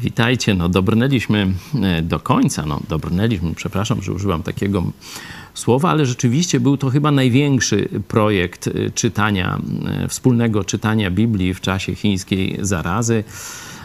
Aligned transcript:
Witajcie. 0.00 0.54
No, 0.54 0.68
dobrnęliśmy 0.68 1.52
e, 1.82 2.02
do 2.02 2.20
końca. 2.20 2.66
No, 2.66 2.80
dobrnęliśmy, 2.88 3.54
przepraszam, 3.54 4.02
że 4.02 4.12
używam 4.12 4.42
takiego 4.42 4.84
słowa, 5.54 5.90
ale 5.90 6.06
rzeczywiście 6.06 6.60
był 6.60 6.76
to 6.76 6.90
chyba 6.90 7.10
największy 7.10 7.88
projekt 8.08 8.66
e, 8.66 8.90
czytania, 8.90 9.58
e, 10.04 10.08
wspólnego 10.08 10.64
czytania 10.64 11.10
Biblii 11.10 11.54
w 11.54 11.60
czasie 11.60 11.94
chińskiej 11.94 12.58
zarazy. 12.60 13.24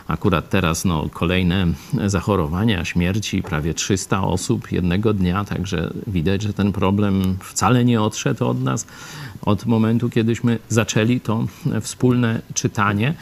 Akurat 0.07 0.49
teraz 0.49 0.85
no, 0.85 1.09
kolejne 1.13 1.67
zachorowania, 2.05 2.85
śmierci, 2.85 3.41
prawie 3.41 3.73
300 3.73 4.23
osób 4.23 4.71
jednego 4.71 5.13
dnia, 5.13 5.45
także 5.45 5.93
widać, 6.07 6.41
że 6.41 6.53
ten 6.53 6.71
problem 6.71 7.37
wcale 7.43 7.85
nie 7.85 8.01
odszedł 8.01 8.45
od 8.45 8.63
nas 8.63 8.87
od 9.41 9.65
momentu, 9.65 10.09
kiedyśmy 10.09 10.59
zaczęli 10.69 11.19
to 11.19 11.45
wspólne 11.81 12.41
czytanie. 12.53 13.13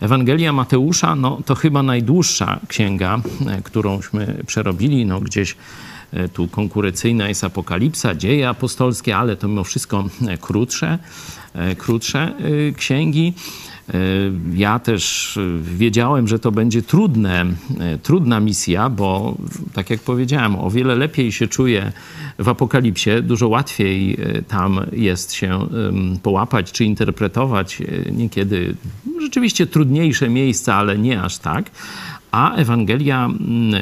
Ewangelia 0.00 0.52
Mateusza 0.52 1.14
no, 1.14 1.38
to 1.46 1.54
chyba 1.54 1.82
najdłuższa 1.82 2.60
księga, 2.68 3.20
którąśmy 3.64 4.42
przerobili, 4.46 5.06
no, 5.06 5.20
gdzieś 5.20 5.56
e, 6.12 6.28
tu 6.28 6.48
konkurencyjna 6.48 7.28
jest 7.28 7.44
Apokalipsa, 7.44 8.14
Dzieje 8.14 8.48
apostolskie, 8.48 9.16
ale 9.16 9.36
to 9.36 9.48
mimo 9.48 9.64
wszystko 9.64 10.04
krótsze, 10.40 10.98
e, 11.54 11.76
krótsze 11.76 12.20
e, 12.20 12.72
księgi. 12.72 13.34
Ja 14.54 14.78
też 14.78 15.38
wiedziałem, 15.62 16.28
że 16.28 16.38
to 16.38 16.52
będzie 16.52 16.82
trudne, 16.82 17.46
trudna 18.02 18.40
misja, 18.40 18.90
bo 18.90 19.36
tak 19.74 19.90
jak 19.90 20.00
powiedziałem, 20.00 20.56
o 20.56 20.70
wiele 20.70 20.94
lepiej 20.94 21.32
się 21.32 21.46
czuję 21.46 21.92
w 22.38 22.48
Apokalipsie, 22.48 23.10
dużo 23.22 23.48
łatwiej 23.48 24.18
tam 24.48 24.80
jest 24.92 25.32
się 25.32 25.66
połapać 26.22 26.72
czy 26.72 26.84
interpretować 26.84 27.82
niekiedy 28.12 28.74
rzeczywiście 29.20 29.66
trudniejsze 29.66 30.28
miejsca, 30.28 30.74
ale 30.74 30.98
nie 30.98 31.22
aż 31.22 31.38
tak. 31.38 31.70
A 32.30 32.54
Ewangelia 32.54 33.28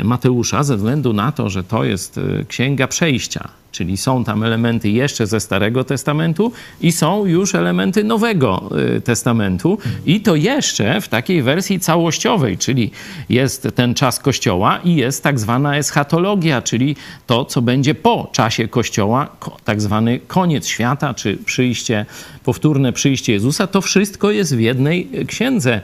Mateusza, 0.04 0.62
ze 0.62 0.76
względu 0.76 1.12
na 1.12 1.32
to, 1.32 1.50
że 1.50 1.64
to 1.64 1.84
jest 1.84 2.20
księga 2.48 2.86
przejścia, 2.86 3.48
Czyli 3.72 3.96
są 3.96 4.24
tam 4.24 4.42
elementy 4.42 4.88
jeszcze 4.88 5.26
ze 5.26 5.40
Starego 5.40 5.84
Testamentu 5.84 6.52
i 6.80 6.92
są 6.92 7.26
już 7.26 7.54
elementy 7.54 8.04
Nowego 8.04 8.70
y, 8.96 9.00
Testamentu. 9.00 9.78
I 10.06 10.20
to 10.20 10.36
jeszcze 10.36 11.00
w 11.00 11.08
takiej 11.08 11.42
wersji 11.42 11.80
całościowej, 11.80 12.58
czyli 12.58 12.90
jest 13.28 13.68
ten 13.74 13.94
czas 13.94 14.20
Kościoła 14.20 14.78
i 14.84 14.96
jest 14.96 15.22
tak 15.22 15.38
zwana 15.38 15.76
eschatologia, 15.76 16.62
czyli 16.62 16.96
to, 17.26 17.44
co 17.44 17.62
będzie 17.62 17.94
po 17.94 18.28
czasie 18.32 18.68
Kościoła, 18.68 19.28
tak 19.64 19.80
zwany 19.80 20.20
koniec 20.26 20.66
świata, 20.66 21.14
czy 21.14 21.36
przyjście, 21.36 22.06
powtórne 22.44 22.92
przyjście 22.92 23.32
Jezusa. 23.32 23.66
To 23.66 23.80
wszystko 23.80 24.30
jest 24.30 24.56
w 24.56 24.60
jednej 24.60 25.08
księdze. 25.26 25.80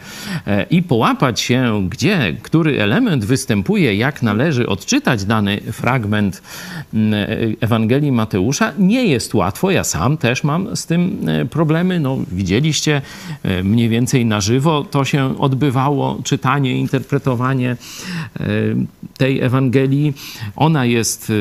E, 0.46 0.66
I 0.70 0.82
połapać 0.82 1.40
się, 1.40 1.86
gdzie, 1.90 2.36
który 2.42 2.82
element 2.82 3.24
występuje, 3.24 3.94
jak 3.94 4.22
należy 4.22 4.66
odczytać 4.66 5.24
dany 5.24 5.60
fragment 5.60 6.42
Ewangelii, 7.60 7.73
Ewangelii 7.74 8.12
Mateusza 8.12 8.72
nie 8.78 9.06
jest 9.06 9.34
łatwo. 9.34 9.70
Ja 9.70 9.84
sam 9.84 10.16
też 10.16 10.44
mam 10.44 10.76
z 10.76 10.86
tym 10.86 11.28
e, 11.28 11.44
problemy. 11.44 12.00
No, 12.00 12.18
widzieliście 12.32 13.02
e, 13.42 13.62
mniej 13.62 13.88
więcej 13.88 14.26
na 14.26 14.40
żywo 14.40 14.84
to 14.84 15.04
się 15.04 15.38
odbywało, 15.38 16.20
czytanie, 16.24 16.78
interpretowanie 16.78 17.70
e, 17.70 18.46
tej 19.16 19.40
Ewangelii. 19.40 20.12
Ona 20.56 20.84
jest 20.84 21.32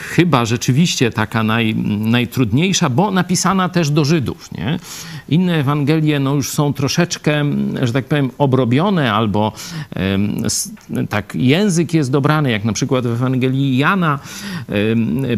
chyba 0.00 0.44
rzeczywiście 0.44 1.10
taka 1.10 1.42
naj, 1.42 1.74
najtrudniejsza, 2.00 2.90
bo 2.90 3.10
napisana 3.10 3.68
też 3.68 3.90
do 3.90 4.04
Żydów. 4.04 4.52
Nie? 4.52 4.78
Inne 5.28 5.54
Ewangelie 5.58 6.20
no, 6.20 6.34
już 6.34 6.50
są 6.50 6.72
troszeczkę, 6.72 7.44
że 7.82 7.92
tak 7.92 8.04
powiem, 8.04 8.30
obrobione, 8.38 9.12
albo 9.12 9.52
tak 11.08 11.34
język 11.34 11.94
jest 11.94 12.10
dobrany, 12.10 12.50
jak 12.50 12.64
na 12.64 12.72
przykład 12.72 13.06
w 13.06 13.12
Ewangelii 13.12 13.76
Jana 13.76 14.18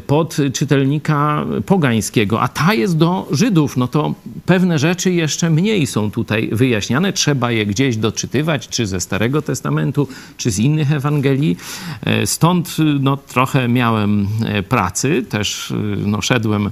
pod 0.06 0.36
czytelnika 0.52 1.44
pogańskiego, 1.66 2.40
a 2.40 2.48
ta 2.48 2.74
jest 2.74 2.96
do 2.96 3.28
Żydów. 3.30 3.76
No 3.76 3.88
to 3.88 4.14
pewne 4.46 4.78
rzeczy 4.78 5.12
jeszcze 5.12 5.50
mniej 5.50 5.86
są 5.86 6.10
tutaj 6.10 6.48
wyjaśniane. 6.52 7.12
Trzeba 7.12 7.50
je 7.50 7.66
gdzieś 7.66 7.96
doczytywać, 7.96 8.68
czy 8.68 8.86
ze 8.86 9.00
Starego 9.00 9.42
Testamentu, 9.42 10.08
czy 10.36 10.50
z 10.50 10.58
innych 10.58 10.92
Ewangelii. 10.92 11.56
E, 12.04 12.26
stąd 12.26 12.76
no, 13.00 13.16
trochę 13.16 13.68
miałem 13.68 14.28
e, 14.44 14.62
pracy. 14.62 15.22
Też 15.28 15.70
y, 15.70 15.74
no, 16.06 16.22
szedłem 16.22 16.70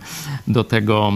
do 0.48 0.64
tego 0.64 1.12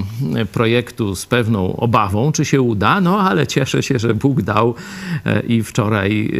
projektu 0.53 1.17
z 1.17 1.27
pewną 1.27 1.77
obawą, 1.89 2.33
czy 2.33 2.45
się 2.45 2.61
uda, 2.63 3.01
no 3.01 3.21
ale 3.21 3.47
cieszę 3.47 3.83
się, 3.83 3.99
że 3.99 4.15
Bóg 4.15 4.43
dał 4.43 4.75
e, 5.25 5.41
i 5.41 5.63
wczoraj 5.63 6.31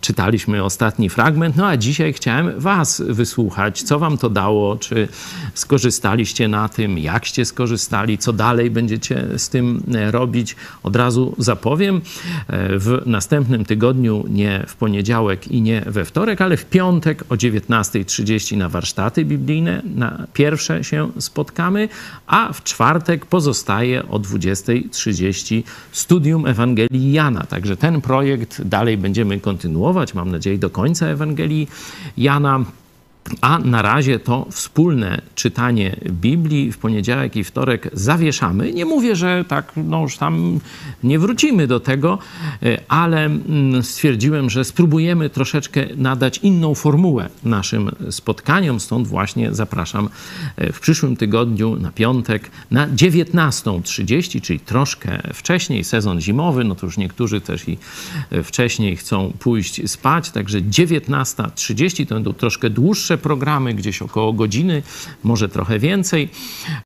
czytaliśmy 0.00 0.64
ostatni 0.64 1.08
fragment, 1.08 1.56
no 1.56 1.66
a 1.66 1.76
dzisiaj 1.76 2.12
chciałem 2.12 2.60
was 2.60 3.02
wysłuchać, 3.08 3.82
co 3.82 3.98
wam 3.98 4.18
to 4.18 4.30
dało, 4.30 4.76
czy 4.76 5.08
skorzystaliście 5.54 6.48
na 6.48 6.68
tym, 6.68 6.98
jakście 6.98 7.44
skorzystali, 7.44 8.18
co 8.18 8.32
dalej 8.32 8.70
będziecie 8.70 9.24
z 9.36 9.48
tym 9.48 9.82
e, 9.94 10.10
robić. 10.10 10.56
Od 10.82 10.96
razu 10.96 11.34
zapowiem, 11.38 11.96
e, 11.96 12.00
w 12.78 13.02
następnym 13.06 13.64
tygodniu, 13.64 14.24
nie 14.28 14.64
w 14.66 14.76
poniedziałek 14.76 15.48
i 15.48 15.62
nie 15.62 15.80
we 15.80 16.04
wtorek, 16.04 16.40
ale 16.40 16.56
w 16.56 16.64
piątek 16.64 17.24
o 17.28 17.34
19.30 17.34 18.56
na 18.56 18.68
warsztaty 18.68 19.24
biblijne 19.24 19.82
na 19.94 20.26
pierwsze 20.32 20.84
się 20.84 21.10
spotkamy, 21.18 21.88
a 22.26 22.52
w 22.52 22.62
czwartek 22.62 23.26
pozostaje 23.26 24.08
o 24.08 24.18
20.30 24.88 25.62
studium 25.92 26.46
Ewangelii 26.46 27.12
Jana. 27.12 27.46
Także 27.46 27.76
ten 27.76 28.00
projekt 28.00 28.62
dalej 28.62 28.98
będziemy 28.98 29.40
kontynuować, 29.40 30.14
mam 30.14 30.30
nadzieję, 30.30 30.58
do 30.58 30.70
końca 30.70 31.06
Ewangelii 31.06 31.68
Jana. 32.16 32.64
A 33.40 33.58
na 33.58 33.82
razie 33.82 34.18
to 34.18 34.46
wspólne 34.50 35.20
czytanie 35.34 35.96
Biblii 36.10 36.72
w 36.72 36.78
poniedziałek 36.78 37.36
i 37.36 37.44
wtorek 37.44 37.90
zawieszamy. 37.92 38.72
Nie 38.72 38.84
mówię, 38.84 39.16
że 39.16 39.44
tak, 39.48 39.72
no 39.76 40.00
już 40.02 40.16
tam 40.16 40.60
nie 41.02 41.18
wrócimy 41.18 41.66
do 41.66 41.80
tego, 41.80 42.18
e, 42.62 42.80
ale 42.88 43.24
mm, 43.24 43.82
stwierdziłem, 43.82 44.50
że 44.50 44.64
spróbujemy 44.64 45.30
troszeczkę 45.30 45.86
nadać 45.96 46.38
inną 46.38 46.74
formułę 46.74 47.28
naszym 47.44 47.90
spotkaniom. 48.10 48.80
Stąd 48.80 49.08
właśnie 49.08 49.54
zapraszam 49.54 50.08
e, 50.56 50.72
w 50.72 50.80
przyszłym 50.80 51.16
tygodniu 51.16 51.76
na 51.76 51.92
piątek 51.92 52.50
na 52.70 52.88
19.30, 52.88 54.40
czyli 54.40 54.60
troszkę 54.60 55.22
wcześniej, 55.34 55.84
sezon 55.84 56.20
zimowy. 56.20 56.64
No 56.64 56.74
to 56.74 56.86
już 56.86 56.96
niektórzy 56.96 57.40
też 57.40 57.68
i 57.68 57.78
e, 58.30 58.42
wcześniej 58.42 58.96
chcą 58.96 59.32
pójść 59.38 59.90
spać, 59.90 60.30
także 60.30 60.60
19.30 60.60 62.06
to 62.06 62.14
będą 62.14 62.32
troszkę 62.32 62.70
dłuższe 62.70 63.13
programy, 63.18 63.74
gdzieś 63.74 64.02
około 64.02 64.32
godziny, 64.32 64.82
może 65.24 65.48
trochę 65.48 65.78
więcej. 65.78 66.28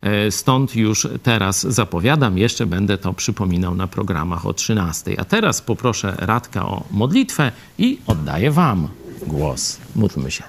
E, 0.02 0.30
stąd 0.30 0.76
już 0.76 1.08
teraz 1.22 1.62
zapowiadam, 1.62 2.38
jeszcze 2.38 2.66
będę 2.66 2.98
to 2.98 3.12
przypominał 3.12 3.74
na 3.74 3.86
programach 3.86 4.46
o 4.46 4.54
13. 4.54 5.20
A 5.20 5.24
teraz 5.24 5.62
poproszę 5.62 6.14
Radka 6.18 6.66
o 6.66 6.84
modlitwę 6.90 7.52
i 7.78 7.98
oddaję 8.06 8.50
Wam 8.50 8.88
głos. 9.26 9.78
Módlmy 9.96 10.30
się. 10.30 10.44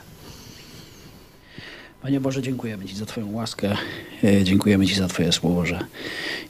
Panie 2.02 2.20
Boże, 2.20 2.42
dziękujemy 2.42 2.86
Ci 2.86 2.96
za 2.96 3.06
Twoją 3.06 3.32
łaskę. 3.32 3.76
E, 4.24 4.44
dziękujemy 4.44 4.88
Ci 4.88 4.96
za 4.96 5.08
Twoje 5.08 5.32
słowo, 5.32 5.66
że 5.66 5.80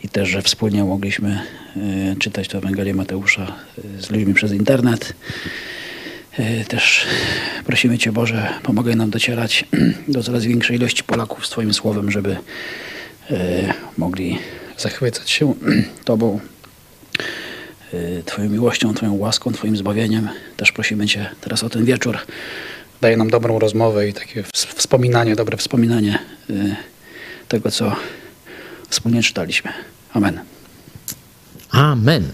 i 0.03 0.09
też, 0.09 0.29
że 0.29 0.41
wspólnie 0.41 0.83
mogliśmy 0.83 1.41
e, 1.75 2.15
czytać 2.15 2.47
tę 2.47 2.57
Ewangelię 2.57 2.93
Mateusza 2.93 3.55
z 3.99 4.09
ludźmi 4.09 4.33
przez 4.33 4.53
internet. 4.53 5.15
E, 6.39 6.65
też 6.65 7.07
prosimy 7.65 7.97
Cię, 7.97 8.11
Boże, 8.11 8.53
pomagaj 8.63 8.95
nam 8.95 9.09
docierać 9.09 9.65
do 10.07 10.23
coraz 10.23 10.43
większej 10.43 10.77
ilości 10.77 11.03
Polaków 11.03 11.45
z 11.45 11.49
Twoim 11.49 11.73
słowem, 11.73 12.11
żeby 12.11 12.37
e, 13.31 13.73
mogli 13.97 14.39
zachwycać 14.77 15.31
się 15.31 15.53
Tobą, 16.05 16.39
e, 17.93 18.23
Twoją 18.23 18.49
miłością, 18.49 18.93
Twoją 18.93 19.13
łaską, 19.13 19.51
Twoim 19.51 19.77
zbawieniem. 19.77 20.29
Też 20.57 20.71
prosimy 20.71 21.07
Cię 21.07 21.29
teraz 21.41 21.63
o 21.63 21.69
ten 21.69 21.85
wieczór. 21.85 22.17
Daj 23.01 23.17
nam 23.17 23.29
dobrą 23.29 23.59
rozmowę 23.59 24.09
i 24.09 24.13
takie 24.13 24.43
wspominanie, 24.53 25.35
dobre 25.35 25.57
wspominanie 25.57 26.19
tego, 27.47 27.71
co 27.71 27.95
wspólnie 28.89 29.23
czytaliśmy. 29.23 29.71
Amen. 30.13 30.39
Amen. 31.71 32.31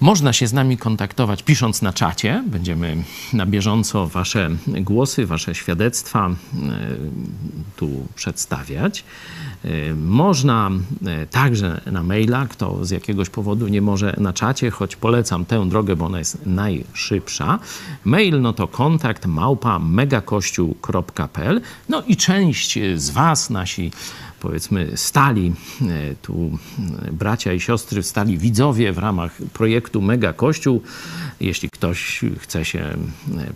Można 0.00 0.32
się 0.32 0.46
z 0.46 0.52
nami 0.52 0.76
kontaktować 0.76 1.42
pisząc 1.42 1.82
na 1.82 1.92
czacie. 1.92 2.44
Będziemy 2.46 2.96
na 3.32 3.46
bieżąco 3.46 4.06
Wasze 4.06 4.50
głosy, 4.66 5.26
Wasze 5.26 5.54
świadectwa 5.54 6.28
e, 6.28 6.34
tu 7.76 8.06
przedstawiać. 8.14 9.04
E, 9.64 9.94
można 9.94 10.70
e, 11.06 11.26
także 11.26 11.80
na 11.86 12.02
maila, 12.02 12.46
kto 12.46 12.84
z 12.84 12.90
jakiegoś 12.90 13.30
powodu 13.30 13.68
nie 13.68 13.82
może 13.82 14.14
na 14.18 14.32
czacie, 14.32 14.70
choć 14.70 14.96
polecam 14.96 15.44
tę 15.44 15.68
drogę, 15.68 15.96
bo 15.96 16.06
ona 16.06 16.18
jest 16.18 16.46
najszybsza. 16.46 17.58
Mail 18.04 18.40
no 18.40 18.52
to 18.52 18.68
kontakt 18.68 19.26
małpa 19.26 19.78
megakościół.pl. 19.78 21.60
No 21.88 22.02
i 22.02 22.16
część 22.16 22.78
z 22.96 23.10
Was, 23.10 23.50
nasi 23.50 23.90
powiedzmy 24.40 24.92
stali 24.94 25.52
tu 26.22 26.58
bracia 27.12 27.52
i 27.52 27.60
siostry, 27.60 28.02
stali 28.02 28.38
widzowie 28.38 28.92
w 28.92 28.98
ramach 28.98 29.36
projektu 29.52 30.02
Mega 30.02 30.32
Kościół. 30.32 30.82
Jeśli 31.40 31.70
ktoś 31.70 32.24
chce 32.38 32.64
się 32.64 32.96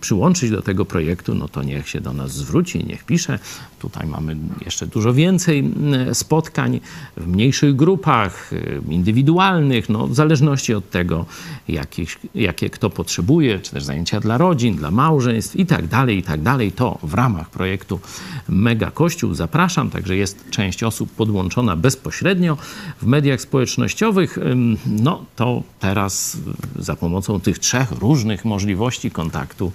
przyłączyć 0.01 0.51
do 0.51 0.63
tego 0.63 0.85
projektu, 0.85 1.35
no 1.35 1.49
to 1.49 1.63
niech 1.63 1.89
się 1.89 2.01
do 2.01 2.13
nas 2.13 2.33
zwróci, 2.33 2.85
niech 2.85 3.05
pisze. 3.05 3.39
Tutaj 3.79 4.07
mamy 4.07 4.37
jeszcze 4.65 4.87
dużo 4.87 5.15
więcej 5.15 5.71
spotkań 6.13 6.81
w 7.17 7.27
mniejszych 7.27 7.77
grupach, 7.77 8.51
indywidualnych, 8.89 9.89
no 9.89 10.07
w 10.07 10.15
zależności 10.15 10.75
od 10.75 10.91
tego, 10.91 11.27
jakich, 11.69 12.19
jakie 12.35 12.71
kto 12.71 12.91
potrzebuje, 12.91 13.61
czy 13.61 13.71
też 13.71 13.85
zajęcia 13.85 14.21
dla 14.21 14.39
rodzin, 14.39 14.77
dla 14.77 14.91
małżeństw 14.91 15.57
i 15.57 15.67
tak 15.67 15.87
dalej, 15.87 16.19
i 16.19 16.23
tak 16.23 16.43
dalej. 16.43 16.73
To 16.73 16.99
w 17.03 17.15
ramach 17.15 17.51
projektu 17.51 18.01
Mega 18.49 18.91
Kościół 18.91 19.35
zapraszam, 19.35 19.91
także 19.91 20.17
jest 20.17 20.51
część 20.51 20.74
osób 20.82 21.11
podłączona 21.11 21.76
bezpośrednio 21.76 22.56
w 23.03 23.06
mediach 23.06 23.41
społecznościowych. 23.41 24.38
No 24.87 25.25
to 25.37 25.62
teraz 25.81 26.37
za 26.79 26.97
pomocą 26.97 27.41
tych 27.41 27.59
trzech 27.59 27.91
różnych 27.91 28.44
możliwości 28.44 29.11
kontaktu 29.11 29.73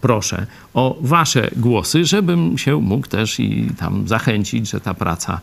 proszę 0.00 0.46
o 0.74 0.96
Wasze 1.00 1.50
głosy, 1.56 2.04
żebym 2.04 2.58
się 2.58 2.80
mógł 2.80 3.06
też 3.06 3.40
i 3.40 3.68
tam 3.78 4.08
zachęcić, 4.08 4.70
że 4.70 4.80
ta 4.80 4.94
praca 4.94 5.40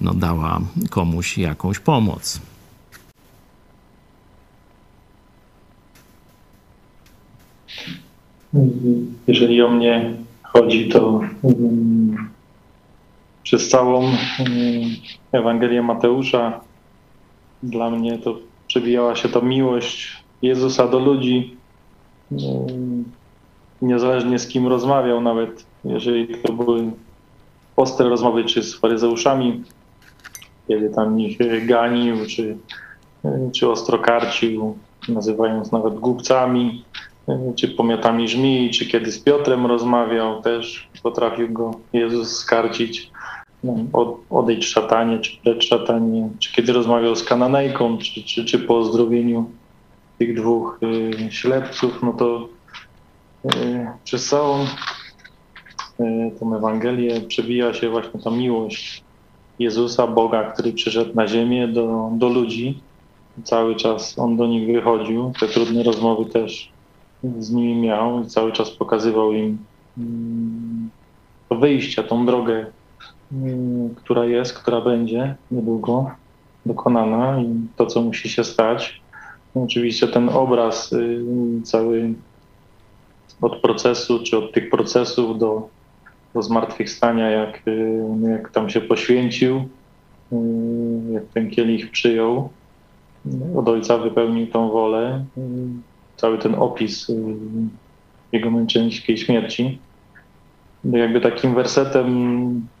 no, 0.00 0.14
dała 0.14 0.60
komuś 0.90 1.38
jakąś 1.38 1.78
pomoc. 1.78 2.40
Jeżeli 9.26 9.62
o 9.62 9.70
mnie 9.70 10.14
chodzi, 10.42 10.88
to 10.88 11.20
przez 13.42 13.68
całą 13.68 14.00
um, 14.00 14.16
Ewangelię 15.32 15.82
Mateusza 15.82 16.60
dla 17.62 17.90
mnie 17.90 18.18
to 18.18 18.38
przebijała 18.66 19.16
się 19.16 19.28
ta 19.28 19.40
miłość 19.40 20.24
Jezusa 20.42 20.88
do 20.88 20.98
ludzi. 20.98 21.56
Um, 22.30 23.04
niezależnie 23.82 24.38
z 24.38 24.48
kim 24.48 24.66
rozmawiał, 24.66 25.20
nawet 25.20 25.66
jeżeli 25.84 26.38
to 26.42 26.52
były 26.52 26.90
ostre 27.76 28.08
rozmowy, 28.08 28.44
czy 28.44 28.62
z 28.62 28.74
faryzeuszami, 28.74 29.64
kiedy 30.68 30.90
tam 30.90 31.20
ich 31.20 31.66
ganił, 31.66 32.16
czy, 32.26 32.56
czy 33.54 33.70
ostro 33.70 33.98
karcił, 33.98 34.78
nazywając 35.08 35.72
nawet 35.72 35.94
głupcami, 35.94 36.84
czy 37.56 37.68
pomiotami 37.68 38.28
żmii, 38.28 38.70
czy 38.70 38.86
kiedy 38.86 39.12
z 39.12 39.18
Piotrem 39.18 39.66
rozmawiał, 39.66 40.42
też 40.42 40.88
potrafił 41.02 41.52
go 41.52 41.70
Jezus 41.92 42.36
skarcić. 42.36 43.10
No, 43.64 43.74
odejdź 44.30 44.66
szatanie, 44.66 45.18
czy 45.18 45.36
precz 45.44 45.64
szatanie, 45.64 46.28
czy 46.38 46.52
kiedy 46.52 46.72
rozmawiał 46.72 47.16
z 47.16 47.24
Kananejką, 47.24 47.98
czy, 47.98 48.24
czy, 48.24 48.44
czy 48.44 48.58
po 48.58 48.74
uzdrowieniu 48.74 49.50
tych 50.18 50.36
dwóch 50.36 50.78
y, 50.82 51.32
ślepców, 51.32 52.02
no 52.02 52.12
to 52.12 52.48
y, 53.44 53.86
przez 54.04 54.28
całą 54.28 54.64
y, 54.64 54.66
tą 56.40 56.56
Ewangelię 56.56 57.20
przebija 57.20 57.74
się 57.74 57.90
właśnie 57.90 58.20
ta 58.20 58.30
miłość 58.30 59.04
Jezusa, 59.58 60.06
Boga, 60.06 60.52
który 60.52 60.72
przyszedł 60.72 61.14
na 61.14 61.26
ziemię 61.26 61.68
do, 61.68 62.10
do 62.12 62.28
ludzi. 62.28 62.80
Cały 63.44 63.76
czas 63.76 64.18
On 64.18 64.36
do 64.36 64.46
nich 64.46 64.66
wychodził. 64.66 65.32
Te 65.40 65.48
trudne 65.48 65.82
rozmowy 65.82 66.30
też 66.30 66.69
z 67.38 67.50
nimi 67.50 67.74
miał 67.74 68.22
i 68.22 68.26
cały 68.26 68.52
czas 68.52 68.70
pokazywał 68.70 69.32
im 69.32 69.58
mm, 69.98 70.90
to 71.48 71.56
wyjście, 71.56 72.02
tą 72.02 72.26
drogę, 72.26 72.66
mm, 73.32 73.94
która 73.94 74.24
jest, 74.24 74.58
która 74.58 74.80
będzie 74.80 75.34
niedługo 75.50 76.10
dokonana 76.66 77.40
i 77.40 77.54
to, 77.76 77.86
co 77.86 78.02
musi 78.02 78.28
się 78.28 78.44
stać. 78.44 79.00
Oczywiście 79.54 80.08
ten 80.08 80.28
obraz 80.28 80.92
y, 80.92 81.24
cały 81.64 82.14
od 83.40 83.60
procesu, 83.60 84.22
czy 84.22 84.38
od 84.38 84.52
tych 84.52 84.70
procesów 84.70 85.38
do, 85.38 85.68
do 86.34 86.42
zmartwychwstania, 86.42 87.30
jak, 87.30 87.68
y, 87.68 88.02
jak 88.30 88.50
tam 88.50 88.70
się 88.70 88.80
poświęcił, 88.80 89.56
y, 90.32 90.36
jak 91.12 91.24
ten 91.34 91.50
kielich 91.50 91.90
przyjął, 91.90 92.48
od 93.56 93.68
Ojca 93.68 93.98
wypełnił 93.98 94.46
tą 94.46 94.70
wolę, 94.70 95.24
cały 96.20 96.38
ten 96.38 96.54
opis 96.54 97.10
y, 97.10 97.14
jego 98.32 98.50
męczeńskiej 98.50 99.18
śmierci. 99.18 99.78
No 100.84 100.98
jakby 100.98 101.20
takim 101.20 101.54
wersetem 101.54 102.08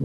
y, 0.00 0.04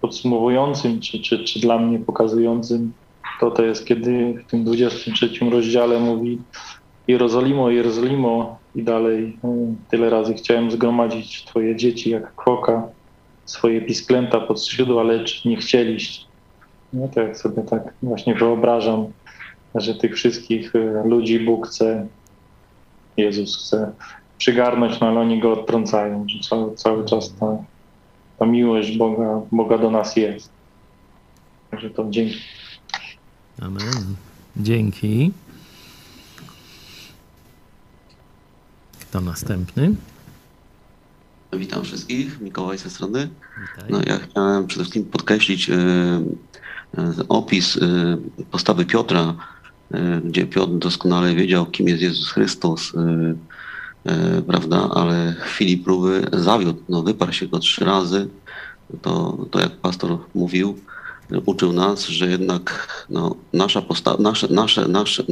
podsumowującym, 0.00 1.00
czy, 1.00 1.20
czy, 1.20 1.44
czy 1.44 1.60
dla 1.60 1.78
mnie 1.78 1.98
pokazującym, 1.98 2.92
to 3.40 3.50
to 3.50 3.62
jest, 3.62 3.86
kiedy 3.86 4.44
w 4.46 4.50
tym 4.50 4.64
23 4.64 5.30
rozdziale 5.50 6.00
mówi 6.00 6.38
Jerozolimo, 7.08 7.70
Jerozolimo 7.70 8.58
i 8.74 8.82
dalej 8.82 9.24
y, 9.24 9.74
tyle 9.90 10.10
razy 10.10 10.34
chciałem 10.34 10.70
zgromadzić 10.70 11.44
twoje 11.44 11.76
dzieci 11.76 12.10
jak 12.10 12.34
kwoka, 12.34 12.88
swoje 13.44 13.80
pisklęta 13.80 14.40
pod 14.40 14.64
skrzydła, 14.64 15.02
lecz 15.02 15.44
nie 15.44 15.56
chcieliście. 15.56 16.24
No 16.92 17.08
to 17.08 17.20
jak 17.20 17.36
sobie 17.36 17.62
tak 17.62 17.94
właśnie 18.02 18.34
wyobrażam 18.34 19.06
że 19.74 19.94
tych 19.94 20.14
wszystkich 20.14 20.74
y, 20.74 21.02
ludzi 21.04 21.40
Bóg 21.40 21.68
chce, 21.68 22.06
Jezus 23.16 23.66
chce 23.66 23.92
przygarnąć, 24.38 25.00
no 25.00 25.06
ale 25.06 25.20
oni 25.20 25.40
go 25.40 25.52
odtrącają, 25.52 26.26
że 26.28 26.38
cały, 26.48 26.74
cały 26.74 27.04
czas 27.04 27.34
ta, 27.40 27.56
ta 28.38 28.46
miłość 28.46 28.96
Boga, 28.96 29.40
Boga 29.52 29.78
do 29.78 29.90
nas 29.90 30.16
jest. 30.16 30.50
Także 31.70 31.90
to 31.90 32.06
dzięki. 32.10 32.38
Amen. 33.60 34.14
Dzięki. 34.56 35.32
Kto 39.00 39.20
następny? 39.20 39.94
Witam 41.52 41.84
wszystkich. 41.84 42.40
Mikołaj 42.40 42.78
ze 42.78 42.90
strony. 42.90 43.28
Witaj. 43.60 43.90
No, 43.90 44.00
ja 44.06 44.18
chciałem 44.18 44.66
przede 44.66 44.84
wszystkim 44.84 45.04
podkreślić 45.04 45.70
y, 45.70 45.72
y, 46.98 47.28
opis 47.28 47.76
y, 47.76 47.80
postawy 48.50 48.84
Piotra 48.84 49.34
E, 49.34 49.59
gdzie 50.24 50.46
Piotr 50.46 50.72
doskonale 50.72 51.34
wiedział, 51.34 51.66
kim 51.66 51.88
jest 51.88 52.02
Jezus 52.02 52.30
Chrystus, 52.30 52.92
e, 52.94 53.34
e, 54.12 54.42
prawda, 54.42 54.90
ale 54.94 55.34
w 55.40 55.42
chwili 55.42 55.78
próby 55.78 56.26
zawiódł, 56.32 56.82
no 56.88 57.02
wyparł 57.02 57.32
się 57.32 57.46
go 57.46 57.58
trzy 57.58 57.84
razy, 57.84 58.28
to, 59.02 59.38
to 59.50 59.60
jak 59.60 59.76
pastor 59.76 60.18
mówił, 60.34 60.78
uczył 61.46 61.72
nas, 61.72 62.06
że 62.06 62.26
jednak 62.26 62.86
no, 63.10 63.36
nasza 63.52 63.82
posta- 63.82 64.20
nasze, 64.20 64.48
nasze, 64.48 64.88
nasze 64.88 65.24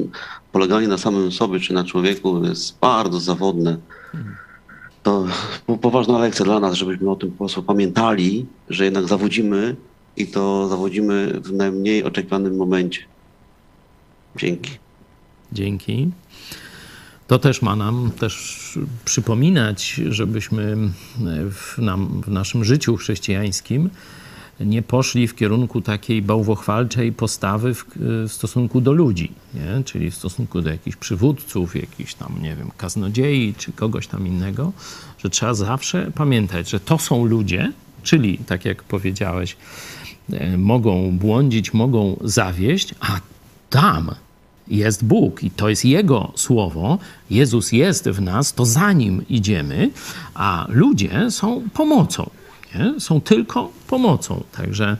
poleganie 0.53 0.89
na 0.89 0.99
samym 0.99 1.33
sobie 1.33 1.61
czy 1.61 1.75
na 1.75 1.85
człowieku 1.85 2.45
jest 2.45 2.79
bardzo 2.79 3.21
zawodne. 3.21 3.77
To 5.03 5.27
poważna 5.81 6.19
lekcja 6.19 6.45
dla 6.45 6.61
nas, 6.61 6.75
żebyśmy 6.75 7.11
o 7.11 7.17
tym 7.17 7.31
po 7.31 7.39
prostu 7.39 7.63
pamiętali, 7.63 8.47
że 8.69 8.85
jednak 8.85 9.09
zawodzimy 9.09 9.77
i 10.17 10.27
to 10.27 10.69
zawodzimy 10.69 11.41
w 11.45 11.53
najmniej 11.53 12.05
oczekiwanym 12.05 12.57
momencie. 12.57 13.01
Dzięki. 14.37 14.71
Dzięki. 15.53 16.11
To 17.27 17.39
też 17.39 17.63
ma 17.63 17.77
nam 17.77 18.11
też 18.19 18.79
przypominać, 19.05 20.01
żebyśmy 20.09 20.77
w, 21.51 21.79
nam, 21.79 22.23
w 22.27 22.29
naszym 22.29 22.65
życiu 22.65 22.97
chrześcijańskim 22.97 23.91
nie 24.61 24.83
poszli 24.83 25.29
w 25.29 25.35
kierunku 25.35 25.81
takiej 25.81 26.23
bałwochwalczej 26.23 27.13
postawy 27.13 27.75
w, 27.75 27.85
w, 27.97 28.33
stosunku 28.33 28.81
do 28.81 28.93
ludzi, 28.93 29.33
nie? 29.55 29.85
czyli 29.85 30.11
w 30.11 30.15
stosunku 30.15 30.61
do 30.61 30.71
jakichś 30.71 30.97
przywódców, 30.97 31.77
jakichś 31.77 32.15
tam, 32.15 32.35
nie 32.43 32.57
wiem, 32.57 32.71
kaznodziei 32.77 33.55
czy 33.59 33.73
kogoś 33.73 34.07
tam 34.07 34.27
innego, 34.27 34.73
że 35.19 35.31
trzeba 35.31 35.55
zawsze 35.55 36.11
pamiętać, 36.15 36.71
że 36.71 36.81
to 36.81 36.99
są 36.99 37.25
ludzie, 37.25 37.73
czyli 38.03 38.39
tak 38.39 38.65
jak 38.65 38.83
powiedziałeś, 38.83 39.57
e, 40.33 40.59
mogą 40.59 41.19
błądzić, 41.19 41.75
mogą 41.75 42.17
zawieść, 42.25 42.95
a 43.01 43.21
tam 43.71 44.11
jest 44.69 45.05
Bóg 45.05 45.45
i 45.45 45.51
to 45.51 45.69
jest 45.69 45.85
Jego 45.85 46.33
słowo. 46.35 46.99
Jezus 47.31 47.73
jest 47.73 48.09
w 48.09 48.21
nas, 48.21 48.53
to 48.53 48.67
za 48.67 48.93
nim 48.93 49.25
idziemy, 49.29 49.91
a 50.35 50.67
ludzie 50.69 51.31
są 51.31 51.63
pomocą. 51.75 52.31
Nie? 52.75 53.01
Są 53.01 53.21
tylko 53.21 53.73
pomocą. 53.87 54.43
Także 54.57 54.97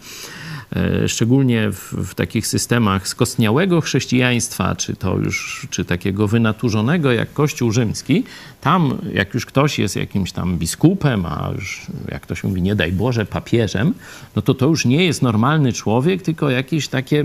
e, 0.77 1.09
szczególnie 1.09 1.73
w, 1.73 1.93
w, 1.93 2.15
takich 2.15 2.47
systemach 2.47 3.09
skostniałego 3.09 3.81
chrześcijaństwa, 3.81 4.77
czy 4.77 4.97
to 4.97 5.17
już, 5.17 5.67
czy 5.71 5.85
takiego 5.85 6.29
wynaturzonego 6.29 7.13
jak 7.13 7.33
Kościół 7.33 7.73
rzymski, 7.73 8.25
tam 8.61 8.99
jak 9.13 9.35
już 9.35 9.47
ktoś 9.47 9.79
jest 9.79 9.97
jakimś 9.97 10.33
tam 10.33 10.59
biskupem, 10.59 11.27
a 11.27 11.51
już 11.55 11.87
jak 12.09 12.23
ktoś 12.23 12.45
mówi, 12.45 12.63
nie 12.63 12.75
daj 12.75 12.93
Boże, 12.93 13.27
papieżem, 13.27 13.95
no 14.37 14.43
to 14.43 14.55
to 14.55 14.67
już 14.67 14.85
nie 14.85 15.05
jest 15.05 15.23
normalny 15.23 15.73
człowiek, 15.73 16.23
tylko 16.23 16.51
jakieś 16.51 16.89
takie, 16.89 17.25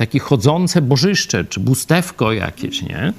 takie 0.00 0.18
chodzące 0.18 0.82
bożyszcze, 0.82 1.44
czy 1.44 1.60
bustewko 1.60 2.32
jakieś, 2.32 2.82
nie? 2.82 3.12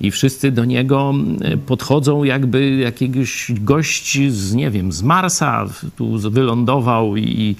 I 0.00 0.10
wszyscy 0.10 0.52
do 0.52 0.64
niego 0.64 1.14
e, 1.40 1.56
podchodzą 1.56 2.24
jakby 2.24 2.76
jakiegoś 2.76 3.52
gość 3.54 4.18
z, 4.30 4.54
nie 4.54 4.70
wiem, 4.70 4.92
z 4.92 5.02
Marsa, 5.02 5.66
tu 5.96 6.30
wylądował 6.30 7.16
i 7.16 7.56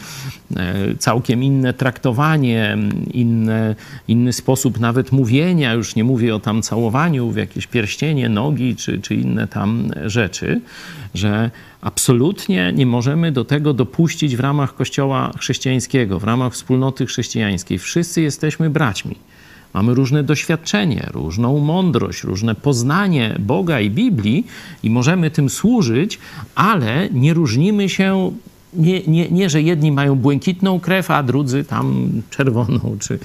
e, 0.56 0.94
całkiem 0.98 1.42
inne 1.42 1.74
traktowanie, 1.74 2.78
inne, 3.12 3.74
inny 4.08 4.32
sposób 4.32 4.80
nawet 4.80 5.12
mówienia, 5.12 5.72
już 5.72 5.96
nie 5.96 6.04
mówię 6.04 6.34
o 6.34 6.40
tam 6.40 6.62
całowaniu 6.62 7.30
w 7.30 7.36
jakieś 7.36 7.66
pierścienie, 7.66 8.28
nogi 8.28 8.76
czy, 8.76 9.00
czy 9.00 9.14
inne 9.14 9.48
tam 9.48 9.90
rzeczy, 10.06 10.60
że 11.14 11.50
absolutnie 11.86 12.72
nie 12.72 12.86
możemy 12.86 13.32
do 13.32 13.44
tego 13.44 13.74
dopuścić 13.74 14.36
w 14.36 14.40
ramach 14.40 14.74
Kościoła 14.74 15.32
chrześcijańskiego, 15.38 16.18
w 16.18 16.24
ramach 16.24 16.52
wspólnoty 16.52 17.06
chrześcijańskiej. 17.06 17.78
Wszyscy 17.78 18.22
jesteśmy 18.22 18.70
braćmi. 18.70 19.16
Mamy 19.74 19.94
różne 19.94 20.22
doświadczenie, 20.22 21.08
różną 21.12 21.58
mądrość, 21.58 22.22
różne 22.22 22.54
poznanie 22.54 23.36
Boga 23.38 23.80
i 23.80 23.90
Biblii 23.90 24.46
i 24.82 24.90
możemy 24.90 25.30
tym 25.30 25.50
służyć, 25.50 26.18
ale 26.54 27.08
nie 27.12 27.34
różnimy 27.34 27.88
się 27.88 28.32
nie, 28.76 29.00
nie, 29.06 29.28
nie, 29.28 29.50
że 29.50 29.62
jedni 29.62 29.92
mają 29.92 30.14
błękitną 30.14 30.80
krew, 30.80 31.10
a 31.10 31.22
drudzy 31.22 31.64
tam 31.64 32.08
czerwoną, 32.30 32.96
czy, 33.00 33.18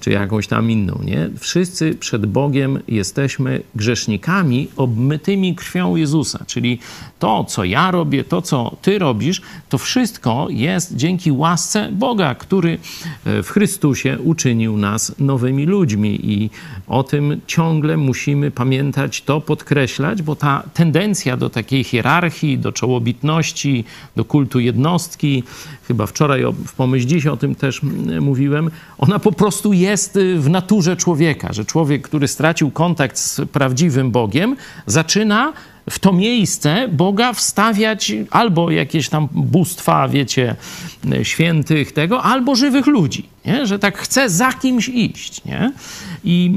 czy 0.00 0.10
jakąś 0.10 0.46
tam 0.46 0.70
inną. 0.70 1.00
Nie? 1.04 1.30
Wszyscy 1.38 1.94
przed 1.94 2.26
Bogiem 2.26 2.78
jesteśmy 2.88 3.62
grzesznikami 3.74 4.68
obmytymi 4.76 5.54
krwią 5.54 5.96
Jezusa. 5.96 6.44
Czyli 6.46 6.78
to, 7.18 7.44
co 7.44 7.64
ja 7.64 7.90
robię, 7.90 8.24
to, 8.24 8.42
co 8.42 8.76
ty 8.82 8.98
robisz, 8.98 9.42
to 9.68 9.78
wszystko 9.78 10.46
jest 10.50 10.96
dzięki 10.96 11.32
łasce 11.32 11.88
Boga, 11.92 12.34
który 12.34 12.78
e, 13.24 13.42
w 13.42 13.50
Chrystusie 13.50 14.18
uczynił 14.24 14.76
nas 14.76 15.14
nowymi 15.18 15.66
ludźmi. 15.66 16.30
I 16.32 16.50
o 16.86 17.02
tym 17.02 17.40
ciągle 17.46 17.96
musimy 17.96 18.50
pamiętać, 18.50 19.22
to 19.22 19.40
podkreślać, 19.40 20.22
bo 20.22 20.36
ta 20.36 20.62
tendencja 20.74 21.36
do 21.36 21.50
takiej 21.50 21.84
hierarchii, 21.84 22.58
do 22.58 22.72
czołobitności, 22.72 23.84
do 24.16 24.24
kultu 24.24 24.60
jednostki, 24.60 24.89
jednostki, 24.90 25.42
chyba 25.88 26.06
wczoraj 26.06 26.42
w 26.66 26.72
Pomyśl 26.72 27.06
Dziś 27.06 27.26
o 27.26 27.36
tym 27.36 27.54
też 27.54 27.80
mówiłem, 28.20 28.70
ona 28.98 29.18
po 29.18 29.32
prostu 29.32 29.72
jest 29.72 30.16
y, 30.16 30.40
w 30.40 30.50
naturze 30.50 30.96
człowieka, 30.96 31.52
że 31.52 31.64
człowiek, 31.64 32.02
który 32.02 32.28
stracił 32.28 32.70
kontakt 32.70 33.18
z 33.18 33.40
prawdziwym 33.52 34.10
Bogiem, 34.10 34.56
zaczyna 34.86 35.52
w 35.90 35.98
to 35.98 36.12
miejsce 36.12 36.88
Boga 36.88 37.32
wstawiać 37.32 38.12
albo 38.30 38.70
jakieś 38.70 39.08
tam 39.08 39.28
bóstwa, 39.32 40.08
wiecie, 40.08 40.56
świętych 41.22 41.92
tego, 41.92 42.22
albo 42.22 42.56
żywych 42.56 42.86
ludzi, 42.86 43.28
nie? 43.46 43.66
że 43.66 43.78
tak 43.78 43.98
chce 43.98 44.30
za 44.30 44.52
kimś 44.52 44.88
iść. 44.88 45.44
Nie? 45.44 45.72
I, 46.24 46.52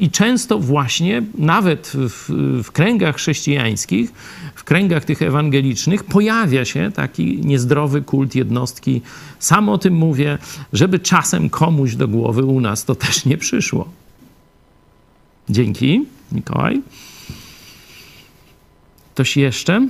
I 0.00 0.10
często 0.10 0.58
właśnie 0.58 1.22
nawet 1.38 1.92
w, 1.94 2.30
w 2.64 2.72
kręgach 2.72 3.16
chrześcijańskich, 3.16 4.12
w 4.54 4.64
kręgach 4.64 5.04
tych 5.04 5.22
ewangelicznych 5.22 6.04
pojawia 6.04 6.64
się 6.64 6.92
taki 6.94 7.38
niezdrowy 7.38 8.02
kult 8.02 8.34
jednostki. 8.34 9.02
Sam 9.38 9.68
o 9.68 9.78
tym 9.78 9.94
mówię, 9.94 10.38
żeby 10.72 10.98
czasem 10.98 11.50
komuś 11.50 11.94
do 11.94 12.08
głowy 12.08 12.44
u 12.44 12.60
nas 12.60 12.84
to 12.84 12.94
też 12.94 13.24
nie 13.24 13.38
przyszło. 13.38 13.88
Dzięki, 15.48 16.04
Mikołaj. 16.32 16.82
Ktoś 19.14 19.36
jeszcze? 19.36 19.88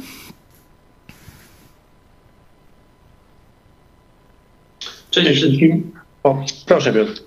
Cześć 5.11 5.41
wszystkim. 5.41 5.93
O, 6.23 6.45
proszę 6.67 6.93
Piotr. 6.93 7.23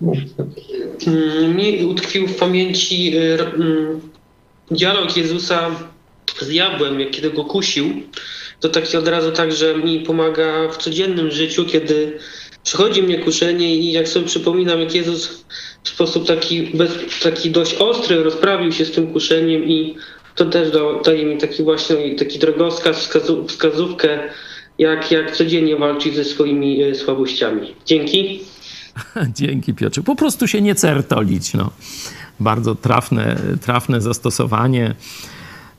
Mm, 1.07 1.55
mi 1.55 1.85
utkwił 1.85 2.27
w 2.27 2.35
pamięci 2.35 3.17
y, 3.17 3.41
mm, 3.41 4.01
dialog 4.71 5.17
Jezusa 5.17 5.71
z 6.41 6.47
diabłem, 6.47 7.11
kiedy 7.11 7.31
go 7.31 7.45
kusił. 7.45 8.01
To 8.59 8.69
taki 8.69 8.97
od 8.97 9.07
razu 9.07 9.31
tak, 9.31 9.51
że 9.51 9.77
mi 9.77 9.99
pomaga 9.99 10.69
w 10.71 10.77
codziennym 10.77 11.31
życiu, 11.31 11.65
kiedy 11.65 12.19
przychodzi 12.63 13.03
mnie 13.03 13.19
kuszenie 13.19 13.75
i 13.75 13.91
jak 13.91 14.07
sobie 14.07 14.25
przypominam, 14.25 14.79
jak 14.79 14.95
Jezus 14.95 15.45
w 15.83 15.89
sposób 15.89 16.27
taki, 16.27 16.63
bez, 16.63 16.91
taki 17.23 17.51
dość 17.51 17.73
ostry 17.73 18.23
rozprawił 18.23 18.71
się 18.71 18.85
z 18.85 18.91
tym 18.91 19.13
kuszeniem 19.13 19.63
i 19.63 19.95
to 20.35 20.45
też 20.45 20.69
daje 21.05 21.25
mi 21.25 21.37
taki 21.37 21.63
właśnie 21.63 22.15
taki 22.15 22.39
drogowskaz, 22.39 23.09
wskazówkę, 23.47 24.19
jak, 24.77 25.11
jak 25.11 25.35
codziennie 25.35 25.75
walczyć 25.75 26.15
ze 26.15 26.25
swoimi 26.25 26.83
e, 26.83 26.95
słabościami. 26.95 27.75
Dzięki. 27.85 28.39
Dzięki 29.39 29.73
Piotrze. 29.73 30.03
Po 30.03 30.15
prostu 30.15 30.47
się 30.47 30.61
nie 30.61 30.75
certolić. 30.75 31.53
No. 31.53 31.71
Bardzo 32.39 32.75
trafne, 32.75 33.41
trafne 33.61 34.01
zastosowanie. 34.01 34.95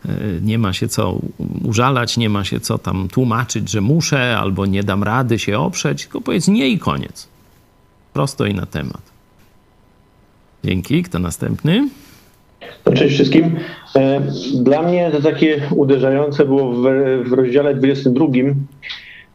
E, 0.05 0.11
nie 0.43 0.59
ma 0.59 0.73
się 0.73 0.89
co 0.89 1.21
użalać, 1.65 2.17
nie 2.17 2.29
ma 2.29 2.45
się 2.45 2.61
co 2.61 2.79
tam 2.79 3.09
tłumaczyć, 3.09 3.71
że 3.71 3.81
muszę 3.81 4.39
albo 4.39 4.67
nie 4.67 4.83
dam 4.83 5.03
rady 5.03 5.39
się 5.39 5.59
oprzeć, 5.59 6.03
tylko 6.03 6.21
powiedz 6.21 6.49
nie 6.49 6.69
i 6.69 6.79
koniec. 6.79 7.29
Prosto 8.13 8.47
i 8.47 8.55
na 8.55 8.67
temat. 8.67 9.03
Dzięki. 10.65 11.03
Kto 11.03 11.19
następny? 11.19 11.89
Cześć 12.95 13.15
wszystkim. 13.15 13.57
E, 13.97 14.21
dla 14.55 14.83
mnie 14.83 15.11
to 15.11 15.23
takie 15.23 15.63
uderzające 15.71 16.45
było 16.45 16.73
w, 16.73 16.83
w 17.25 17.33
rozdziale 17.33 17.75
22 17.75 18.27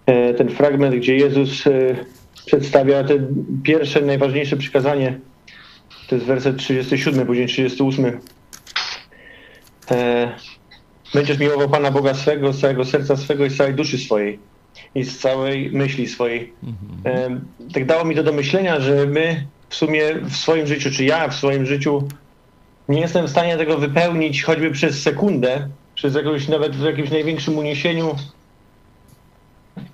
e, 0.06 0.34
ten 0.34 0.50
fragment, 0.50 0.96
gdzie 0.96 1.16
Jezus 1.16 1.68
e, 1.68 1.72
przedstawia 2.46 3.04
te 3.04 3.14
pierwsze, 3.64 4.02
najważniejsze 4.02 4.58
przykazanie. 4.58 5.20
To 6.10 6.16
jest 6.16 6.28
werset 6.28 6.58
37, 6.58 7.26
później 7.28 7.48
38. 7.48 8.20
Będziesz 11.14 11.40
miłował 11.40 11.70
Pana 11.70 11.92
Boga 11.92 12.14
swego, 12.14 12.54
z 12.54 12.60
całego 12.60 12.86
serca 12.86 13.18
swego 13.18 13.46
i 13.46 13.50
z 13.50 13.58
całej 13.58 13.74
duszy 13.74 13.98
swojej 13.98 14.40
i 14.96 15.04
z 15.04 15.20
całej 15.20 15.72
myśli 15.72 16.08
swojej. 16.08 16.54
Mhm. 16.64 17.42
Tak 17.74 17.86
dało 17.86 18.06
mi 18.06 18.16
to 18.16 18.24
do 18.24 18.34
myślenia, 18.34 18.80
że 18.80 19.06
my 19.06 19.46
w 19.70 19.76
sumie 19.76 20.02
w 20.24 20.36
swoim 20.36 20.68
życiu, 20.68 20.92
czy 20.92 21.06
ja 21.06 21.28
w 21.28 21.36
swoim 21.36 21.66
życiu 21.66 22.08
nie 22.90 23.02
jestem 23.02 23.28
w 23.28 23.30
stanie 23.30 23.58
tego 23.58 23.78
wypełnić 23.78 24.44
choćby 24.44 24.72
przez 24.72 25.02
sekundę, 25.02 25.68
przez 25.96 26.16
jakąś, 26.16 26.48
nawet 26.48 26.76
w 26.76 26.84
jakimś 26.84 27.12
największym 27.12 27.58
uniesieniu, 27.58 28.16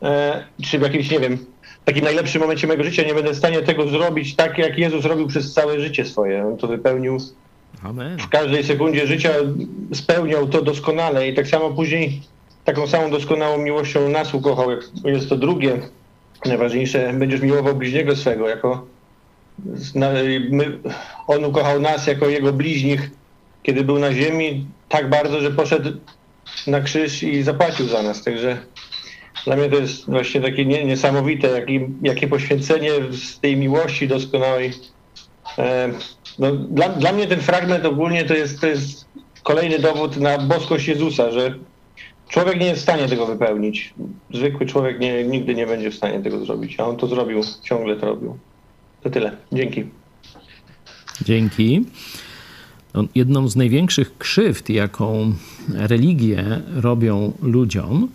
e, 0.01 0.43
czy 0.63 0.79
w 0.79 0.81
jakimś, 0.81 1.11
nie 1.11 1.19
wiem, 1.19 1.37
takim 1.85 2.03
najlepszym 2.03 2.41
momencie 2.41 2.67
mojego 2.67 2.83
życia 2.83 3.03
nie 3.03 3.13
będę 3.13 3.33
w 3.33 3.37
stanie 3.37 3.61
tego 3.61 3.87
zrobić 3.87 4.35
tak, 4.35 4.57
jak 4.57 4.77
Jezus 4.77 5.05
robił 5.05 5.27
przez 5.27 5.53
całe 5.53 5.79
życie 5.79 6.05
swoje. 6.05 6.47
On 6.47 6.57
to 6.57 6.67
wypełnił 6.67 7.17
Amen. 7.83 8.19
w 8.19 8.29
każdej 8.29 8.63
sekundzie 8.63 9.07
życia, 9.07 9.29
spełniał 9.93 10.47
to 10.47 10.61
doskonale 10.61 11.27
i 11.27 11.33
tak 11.33 11.47
samo 11.47 11.69
później 11.69 12.21
taką 12.65 12.87
samą 12.87 13.11
doskonałą 13.11 13.57
miłością 13.57 14.09
nas 14.09 14.33
ukochał. 14.33 14.69
Jest 15.03 15.29
to 15.29 15.35
drugie, 15.35 15.79
najważniejsze, 16.45 17.13
będziesz 17.13 17.41
miłował 17.41 17.75
bliźniego 17.75 18.15
swego 18.15 18.49
jako 18.49 18.85
My, 20.49 20.79
on 21.27 21.45
ukochał 21.45 21.79
nas 21.79 22.07
jako 22.07 22.29
jego 22.29 22.53
bliźnich, 22.53 23.11
kiedy 23.63 23.83
był 23.83 23.99
na 23.99 24.13
ziemi, 24.13 24.65
tak 24.89 25.09
bardzo, 25.09 25.41
że 25.41 25.51
poszedł 25.51 25.91
na 26.67 26.81
krzyż 26.81 27.23
i 27.23 27.43
zapłacił 27.43 27.87
za 27.87 28.03
nas. 28.03 28.23
Także 28.23 28.57
dla 29.45 29.55
mnie 29.55 29.69
to 29.69 29.75
jest 29.75 30.05
właśnie 30.05 30.41
takie 30.41 30.65
niesamowite, 30.65 31.47
jakie, 31.47 31.89
jakie 32.01 32.27
poświęcenie 32.27 32.91
z 33.11 33.39
tej 33.39 33.57
miłości 33.57 34.07
doskonałej. 34.07 34.73
E, 35.57 35.89
no, 36.39 36.51
dla, 36.51 36.89
dla 36.89 37.11
mnie 37.13 37.27
ten 37.27 37.41
fragment 37.41 37.85
ogólnie 37.85 38.25
to 38.25 38.33
jest, 38.33 38.61
to 38.61 38.67
jest 38.67 39.05
kolejny 39.43 39.79
dowód 39.79 40.17
na 40.17 40.37
boskość 40.37 40.87
Jezusa, 40.87 41.31
że 41.31 41.55
człowiek 42.29 42.59
nie 42.59 42.65
jest 42.65 42.79
w 42.79 42.83
stanie 42.83 43.07
tego 43.07 43.25
wypełnić. 43.25 43.93
Zwykły 44.33 44.65
człowiek 44.65 44.99
nie, 44.99 45.23
nigdy 45.23 45.55
nie 45.55 45.67
będzie 45.67 45.91
w 45.91 45.95
stanie 45.95 46.19
tego 46.19 46.45
zrobić, 46.45 46.79
a 46.79 46.85
on 46.85 46.97
to 46.97 47.07
zrobił, 47.07 47.41
ciągle 47.63 47.95
to 47.95 48.05
robił. 48.05 48.37
To 49.01 49.09
tyle. 49.09 49.31
Dzięki. 49.51 49.83
Dzięki. 51.21 51.85
No, 52.93 53.03
jedną 53.15 53.47
z 53.47 53.55
największych 53.55 54.17
krzywd, 54.17 54.69
jaką 54.69 55.33
religie 55.69 56.61
robią 56.75 57.33
ludziom, 57.41 58.09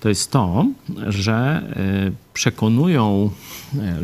to 0.00 0.08
jest 0.08 0.30
to, 0.30 0.66
że 1.08 1.32
e, 1.32 2.10
przekonują, 2.34 3.30
e, 3.78 3.98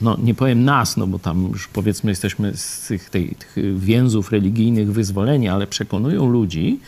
no 0.00 0.16
nie 0.22 0.34
powiem 0.34 0.64
nas, 0.64 0.96
no 0.96 1.06
bo 1.06 1.18
tam 1.18 1.48
już 1.52 1.68
powiedzmy 1.68 2.10
jesteśmy 2.10 2.56
z 2.56 2.86
tych, 2.88 3.10
tych, 3.10 3.38
tych 3.38 3.78
więzów 3.78 4.32
religijnych 4.32 4.92
wyzwoleni, 4.92 5.48
ale 5.48 5.66
przekonują 5.66 6.30
ludzi 6.30 6.78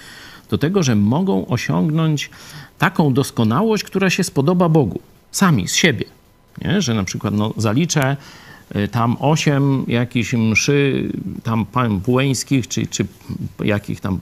do 0.50 0.58
tego, 0.58 0.82
że 0.82 0.96
mogą 0.96 1.46
osiągnąć 1.46 2.30
taką 2.78 3.14
doskonałość, 3.14 3.84
która 3.84 4.10
się 4.10 4.24
spodoba 4.24 4.68
Bogu, 4.68 5.00
sami, 5.30 5.68
z 5.68 5.74
siebie 5.74 6.04
Nie? 6.62 6.82
Że 6.82 6.94
na 6.94 7.04
przykład 7.04 7.34
no, 7.34 7.54
zaliczę 7.56 8.12
y, 8.12 8.47
tam 8.90 9.16
osiem 9.20 9.84
jakichś 9.88 10.34
mszy 10.34 11.12
tam 11.42 11.66
pułeńskich, 12.04 12.68
czy, 12.68 12.86
czy 12.86 13.06
jakich 13.64 14.00
tam 14.00 14.20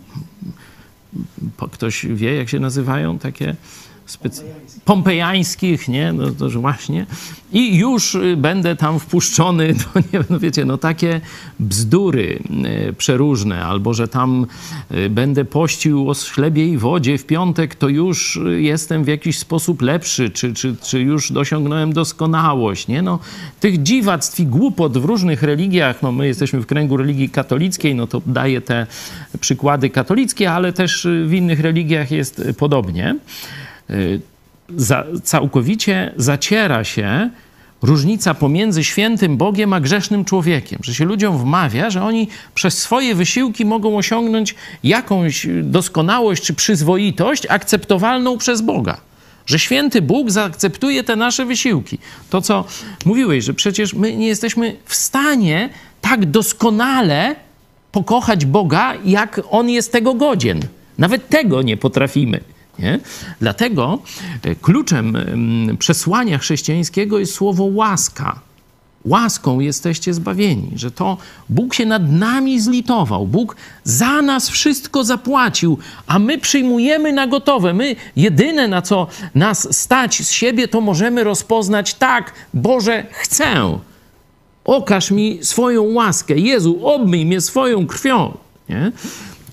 ktoś 1.73 2.07
wie, 2.07 2.35
jak 2.35 2.49
się 2.49 2.61
nazywają 2.61 3.19
takie 3.19 3.57
specy... 4.07 4.43
pompejańskich, 4.85 5.89
nie? 5.89 6.13
No 6.13 6.31
to 6.31 6.49
właśnie. 6.51 7.07
I 7.53 7.77
już 7.77 8.15
y, 8.15 8.37
będę 8.37 8.77
tam 8.77 9.01
wpuszczony, 9.01 9.75
to 9.83 10.01
nie 10.01 10.25
no 10.31 10.39
wiecie, 10.39 10.65
no 10.65 10.79
takie 10.79 11.21
bzdury 11.61 12.43
y, 12.89 12.93
przeróżne, 12.93 13.65
albo 13.65 13.95
że 13.95 14.09
tam 14.09 14.47
y, 14.91 15.11
będę 15.11 15.45
pościł 15.45 16.11
o 16.11 16.15
chlebie 16.15 16.69
i 16.69 16.79
wodzie 16.79 17.19
w 17.19 17.27
piątek, 17.27 17.75
to 17.75 17.89
już 17.89 18.41
jestem 18.57 19.05
w 19.05 19.07
jakiś 19.07 19.39
sposób 19.39 19.83
lepszy, 19.83 20.31
czy, 20.31 20.55
czy, 20.55 20.77
czy 20.83 21.01
już 21.01 21.33
dosiągnąłem 21.33 21.93
doskonałość, 21.93 22.89
nie? 22.89 23.03
No, 23.03 23.19
tych 23.61 23.83
dziwactw 23.83 24.41
i 24.41 24.47
głupot 24.47 24.99
w 24.99 25.05
różnych 25.05 25.43
religiach, 25.43 26.03
no 26.03 26.13
my 26.13 26.27
jesteśmy 26.27 26.61
w 26.61 26.67
kręgu 26.67 26.97
religii 26.97 27.29
katolickiej, 27.29 27.95
no 27.95 28.07
to 28.07 28.23
daję 28.27 28.61
te 28.61 28.87
przykłady 29.41 29.91
katolickie, 29.91 30.53
ale 30.53 30.73
też 30.73 31.07
w 31.27 31.33
innych 31.33 31.61
religiach 31.61 32.11
jest 32.11 32.43
podobnie. 32.59 33.17
Y, 33.91 34.21
za, 34.77 35.05
całkowicie 35.25 36.13
zaciera 36.17 36.85
się 36.85 37.31
różnica 37.83 38.35
pomiędzy 38.35 38.85
świętym 38.85 39.37
Bogiem 39.37 39.73
a 39.73 39.81
grzesznym 39.81 40.25
człowiekiem, 40.25 40.79
że 40.83 40.95
się 40.95 41.05
ludziom 41.05 41.39
wmawia, 41.39 41.91
że 41.91 42.05
oni 42.05 42.29
przez 42.55 42.79
swoje 42.79 43.15
wysiłki 43.15 43.65
mogą 43.65 43.97
osiągnąć 43.97 44.55
jakąś 44.85 45.47
doskonałość 45.63 46.43
czy 46.43 46.55
przyzwoitość 46.55 47.47
akceptowalną 47.49 48.39
przez 48.39 48.61
Boga. 48.61 49.01
Że 49.47 49.59
święty 49.59 50.03
Bóg 50.03 50.31
zaakceptuje 50.31 51.05
te 51.05 51.17
nasze 51.17 51.45
wysiłki. 51.45 51.99
To, 52.31 52.41
co 52.41 52.65
mówiłeś, 53.05 53.45
że 53.45 53.55
przecież 53.55 53.95
my 53.95 54.17
nie 54.17 54.27
jesteśmy 54.27 54.77
w 54.85 54.95
stanie 54.95 55.69
tak 56.01 56.27
doskonale 56.27 57.37
pokochać 57.93 58.47
Boga, 58.47 58.95
jak 59.05 59.41
On 59.51 59.71
jest 59.71 59.93
tego 59.93 60.15
godzien. 60.15 60.61
Nawet 60.99 61.29
tego 61.29 61.63
nie 61.63 61.77
potrafimy. 61.77 62.41
Nie? 62.79 63.01
Dlatego 63.41 63.99
e, 64.43 64.55
kluczem 64.55 65.17
przesłania 65.79 66.39
chrześcijańskiego 66.39 67.19
jest 67.19 67.35
słowo 67.35 67.65
łaska. 67.65 68.41
Łaską 69.07 69.61
jesteście 69.61 70.15
zbawieni, 70.15 70.71
że 70.77 70.91
to 70.91 71.17
Bóg 71.49 71.75
się 71.75 71.87
nad 71.87 72.13
nami 72.13 72.61
zlitował, 72.61 73.27
Bóg 73.27 73.57
za 73.85 74.23
nas 74.23 74.49
wszystko 74.49 75.05
zapłacił, 75.05 75.79
a 76.07 76.19
my 76.19 76.39
przyjmujemy 76.39 77.13
na 77.13 77.27
gotowe. 77.27 77.75
My 77.75 77.97
jedyne 78.17 78.69
na 78.69 78.83
co 78.83 79.07
nas 79.35 79.77
stać 79.77 80.23
z 80.23 80.31
siebie, 80.31 80.69
to 80.69 80.81
możemy 80.81 81.25
rozpoznać 81.25 81.95
tak, 81.95 82.33
Boże, 82.55 83.07
chcę. 83.11 83.79
Okaż 84.65 85.11
mi 85.11 85.39
swoją 85.43 85.83
łaskę. 85.83 86.35
Jezu, 86.35 86.79
obmyj 86.83 87.27
mnie 87.27 87.41
swoją 87.41 87.87
krwią. 87.87 88.37
Nie? 88.69 88.93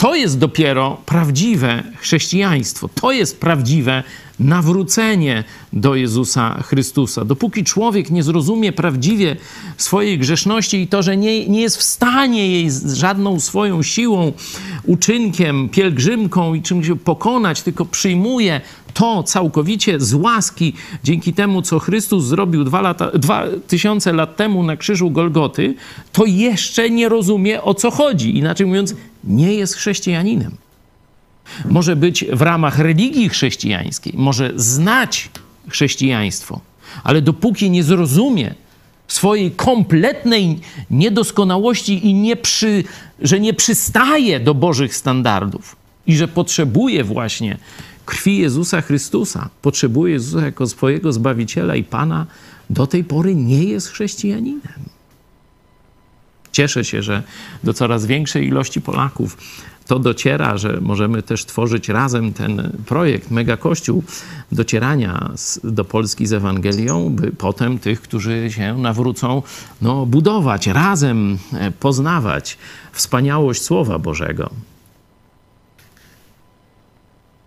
To 0.03 0.15
jest 0.15 0.39
dopiero 0.39 0.97
prawdziwe 1.05 1.83
chrześcijaństwo. 1.99 2.89
To 3.01 3.11
jest 3.11 3.39
prawdziwe 3.39 4.03
nawrócenie 4.39 5.43
do 5.73 5.95
Jezusa 5.95 6.63
Chrystusa. 6.63 7.25
Dopóki 7.25 7.63
człowiek 7.63 8.11
nie 8.11 8.23
zrozumie 8.23 8.71
prawdziwie 8.71 9.35
swojej 9.77 10.19
grzeszności 10.19 10.81
i 10.81 10.87
to, 10.87 11.03
że 11.03 11.17
nie, 11.17 11.47
nie 11.47 11.61
jest 11.61 11.77
w 11.77 11.83
stanie 11.83 12.47
jej 12.51 12.69
żadną 12.93 13.39
swoją 13.39 13.83
siłą, 13.83 14.33
uczynkiem, 14.83 15.69
pielgrzymką 15.69 16.53
i 16.53 16.61
czymś 16.61 16.87
pokonać, 17.03 17.61
tylko 17.61 17.85
przyjmuje 17.85 18.61
to 18.93 19.23
całkowicie 19.23 19.99
z 19.99 20.13
łaski, 20.13 20.73
dzięki 21.03 21.33
temu, 21.33 21.61
co 21.61 21.79
Chrystus 21.79 22.25
zrobił 22.25 22.63
dwa, 22.63 22.81
lata, 22.81 23.11
dwa 23.11 23.43
tysiące 23.67 24.13
lat 24.13 24.35
temu 24.35 24.63
na 24.63 24.77
krzyżu 24.77 25.11
Golgoty, 25.11 25.75
to 26.11 26.25
jeszcze 26.25 26.89
nie 26.89 27.09
rozumie, 27.09 27.61
o 27.61 27.73
co 27.73 27.91
chodzi. 27.91 28.37
Inaczej 28.37 28.67
mówiąc, 28.67 28.95
nie 29.23 29.53
jest 29.53 29.75
chrześcijaninem. 29.75 30.57
Może 31.65 31.95
być 31.95 32.25
w 32.33 32.41
ramach 32.41 32.79
religii 32.79 33.29
chrześcijańskiej, 33.29 34.13
może 34.17 34.51
znać 34.55 35.29
chrześcijaństwo, 35.69 36.61
ale 37.03 37.21
dopóki 37.21 37.69
nie 37.69 37.83
zrozumie 37.83 38.55
swojej 39.07 39.51
kompletnej 39.51 40.59
niedoskonałości 40.91 42.07
i 42.07 42.13
nie 42.13 42.35
przy, 42.35 42.83
że 43.21 43.39
nie 43.39 43.53
przystaje 43.53 44.39
do 44.39 44.53
Bożych 44.53 44.95
standardów 44.95 45.75
i 46.07 46.15
że 46.15 46.27
potrzebuje 46.27 47.03
właśnie 47.03 47.57
krwi 48.05 48.37
Jezusa 48.37 48.81
Chrystusa, 48.81 49.49
potrzebuje 49.61 50.13
Jezusa 50.13 50.45
jako 50.45 50.67
swojego 50.67 51.13
Zbawiciela 51.13 51.75
i 51.75 51.83
Pana, 51.83 52.25
do 52.69 52.87
tej 52.87 53.03
pory 53.03 53.35
nie 53.35 53.63
jest 53.63 53.87
chrześcijaninem. 53.87 54.83
Cieszę 56.51 56.85
się, 56.85 57.01
że 57.01 57.23
do 57.63 57.73
coraz 57.73 58.05
większej 58.05 58.47
ilości 58.47 58.81
Polaków 58.81 59.37
to 59.85 59.99
dociera, 59.99 60.57
że 60.57 60.77
możemy 60.81 61.23
też 61.23 61.45
tworzyć 61.45 61.89
razem 61.89 62.33
ten 62.33 62.71
projekt 62.85 63.31
Mega 63.31 63.57
Kościół 63.57 64.03
docierania 64.51 65.31
z, 65.35 65.59
do 65.63 65.85
Polski 65.85 66.27
z 66.27 66.33
Ewangelią, 66.33 67.09
by 67.09 67.31
potem 67.31 67.79
tych, 67.79 68.01
którzy 68.01 68.51
się 68.51 68.77
nawrócą, 68.77 69.41
no, 69.81 70.05
budować, 70.05 70.67
razem 70.67 71.37
e, 71.53 71.71
poznawać 71.71 72.57
wspaniałość 72.93 73.61
Słowa 73.61 73.99
Bożego. 73.99 74.49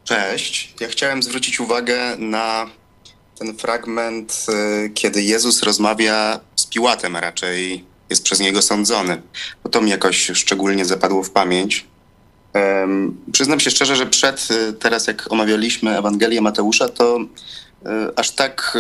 Cześć. 0.05 0.75
Ja 0.81 0.89
chciałem 0.89 1.23
zwrócić 1.23 1.61
uwagę 1.61 2.17
na 2.19 2.67
ten 3.39 3.57
fragment, 3.57 4.47
e, 4.49 4.89
kiedy 4.89 5.23
Jezus 5.23 5.63
rozmawia 5.63 6.41
z 6.57 6.67
Piłatem, 6.67 7.17
a 7.17 7.21
raczej 7.21 7.85
jest 8.11 8.25
przez 8.25 8.41
niego 8.41 8.63
sądzony. 8.63 9.23
Bo 9.65 9.71
to 9.71 9.81
mi 9.81 9.91
jakoś 9.91 10.31
szczególnie 10.35 10.85
zapadło 10.85 11.23
w 11.23 11.31
pamięć. 11.31 11.87
Przyznam 13.33 13.61
się 13.61 13.71
szczerze, 13.71 13.97
że 13.97 14.07
przed, 14.07 14.49
e, 14.51 14.73
teraz 14.73 15.07
jak 15.07 15.33
omawialiśmy 15.33 15.99
Ewangelię 15.99 16.41
Mateusza, 16.41 16.89
to 16.89 17.19
e, 17.87 18.09
aż 18.17 18.31
tak, 18.31 18.79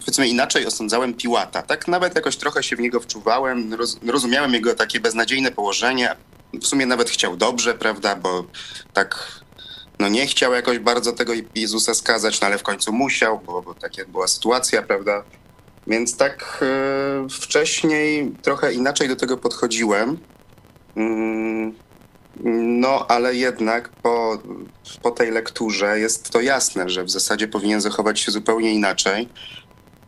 powiedzmy 0.00 0.28
inaczej 0.28 0.66
osądzałem 0.66 1.14
Piłata. 1.14 1.62
Tak 1.62 1.88
nawet 1.88 2.14
jakoś 2.14 2.36
trochę 2.36 2.62
się 2.62 2.76
w 2.76 2.80
niego 2.80 3.00
wczuwałem, 3.00 3.74
roz, 3.74 3.98
rozumiałem 4.06 4.54
jego 4.54 4.74
takie 4.74 5.00
beznadziejne 5.00 5.50
położenie. 5.50 6.16
W 6.52 6.66
sumie 6.66 6.86
nawet 6.86 7.10
chciał 7.10 7.36
dobrze, 7.36 7.74
prawda, 7.74 8.16
bo 8.16 8.44
tak 8.92 9.40
no 9.98 10.08
nie 10.08 10.26
chciał 10.26 10.52
jakoś 10.52 10.78
bardzo 10.78 11.12
tego 11.12 11.32
Jezusa 11.54 11.94
skazać, 11.94 12.40
no 12.40 12.46
ale 12.46 12.58
w 12.58 12.62
końcu 12.62 12.92
musiał, 12.92 13.40
bo, 13.46 13.62
bo 13.62 13.74
taka 13.74 14.04
była 14.08 14.28
sytuacja, 14.28 14.82
prawda? 14.82 15.22
Więc 15.86 16.16
tak 16.16 16.64
wcześniej 17.30 18.32
trochę 18.42 18.74
inaczej 18.74 19.08
do 19.08 19.16
tego 19.16 19.36
podchodziłem. 19.36 20.18
No, 22.44 23.06
ale 23.08 23.34
jednak 23.34 23.88
po, 23.88 24.38
po 25.02 25.10
tej 25.10 25.30
lekturze 25.30 25.98
jest 25.98 26.30
to 26.30 26.40
jasne, 26.40 26.88
że 26.88 27.04
w 27.04 27.10
zasadzie 27.10 27.48
powinien 27.48 27.80
zachować 27.80 28.20
się 28.20 28.32
zupełnie 28.32 28.72
inaczej. 28.72 29.28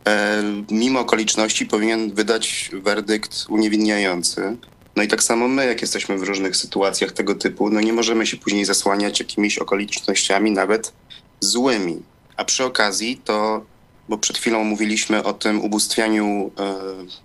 E, 0.07 0.43
mimo 0.71 0.99
okoliczności 0.99 1.65
powinien 1.65 2.13
wydać 2.13 2.71
werdykt 2.73 3.45
uniewinniający. 3.49 4.57
No 4.95 5.03
i 5.03 5.07
tak 5.07 5.23
samo 5.23 5.47
my, 5.47 5.65
jak 5.65 5.81
jesteśmy 5.81 6.17
w 6.17 6.23
różnych 6.23 6.55
sytuacjach 6.55 7.11
tego 7.11 7.35
typu, 7.35 7.69
no 7.69 7.81
nie 7.81 7.93
możemy 7.93 8.27
się 8.27 8.37
później 8.37 8.65
zasłaniać 8.65 9.19
jakimiś 9.19 9.57
okolicznościami 9.57 10.51
nawet 10.51 10.93
złymi. 11.39 12.01
A 12.37 12.45
przy 12.45 12.65
okazji 12.65 13.21
to, 13.25 13.65
bo 14.09 14.17
przed 14.17 14.37
chwilą 14.37 14.63
mówiliśmy 14.63 15.23
o 15.23 15.33
tym 15.33 15.61
ubóstwianiu 15.61 16.51
e, 16.59 16.75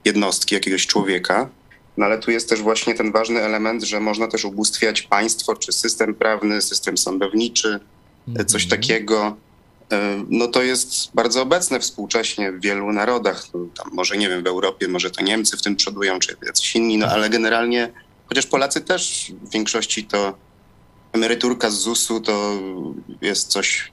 jednostki, 0.05 0.55
jakiegoś 0.55 0.87
człowieka, 0.87 1.49
no 1.97 2.07
ale 2.07 2.19
tu 2.19 2.31
jest 2.31 2.49
też 2.49 2.63
właśnie 2.63 2.95
ten 2.95 3.13
ważny 3.13 3.43
element, 3.43 3.83
że 3.83 4.01
można 4.01 4.29
też 4.29 4.45
ubóstwiać 4.45 5.03
państwo, 5.03 5.57
czy 5.57 5.73
system 5.73 6.15
prawny, 6.15 6.63
system 6.63 6.99
sądowniczy, 6.99 7.81
mhm. 8.29 8.47
coś 8.47 8.67
takiego. 8.67 9.37
E, 9.93 10.25
no 10.29 10.49
to 10.49 10.63
jest 10.63 11.15
bardzo 11.15 11.43
obecne 11.43 11.81
współcześnie 11.81 12.53
w 12.53 12.61
wielu 12.61 12.93
narodach. 12.93 13.47
No, 13.55 13.67
tam 13.77 13.91
może 13.93 14.17
nie 14.17 14.29
wiem, 14.29 14.43
w 14.43 14.47
Europie 14.47 14.89
może 14.89 15.11
to 15.11 15.23
Niemcy 15.23 15.57
w 15.57 15.63
tym 15.63 15.77
przodują, 15.77 16.19
czy 16.19 16.37
jacyś 16.47 16.77
inni, 16.77 16.99
no 16.99 17.07
ale 17.07 17.31
generalnie, 17.31 17.93
chociaż 18.29 18.47
Polacy 18.47 18.81
też 18.81 19.33
w 19.43 19.51
większości 19.53 20.05
to 20.05 20.35
emeryturka 21.13 21.71
z 21.71 21.75
ZUS-u 21.75 22.21
to 22.21 22.53
jest 23.23 23.49
coś 23.49 23.93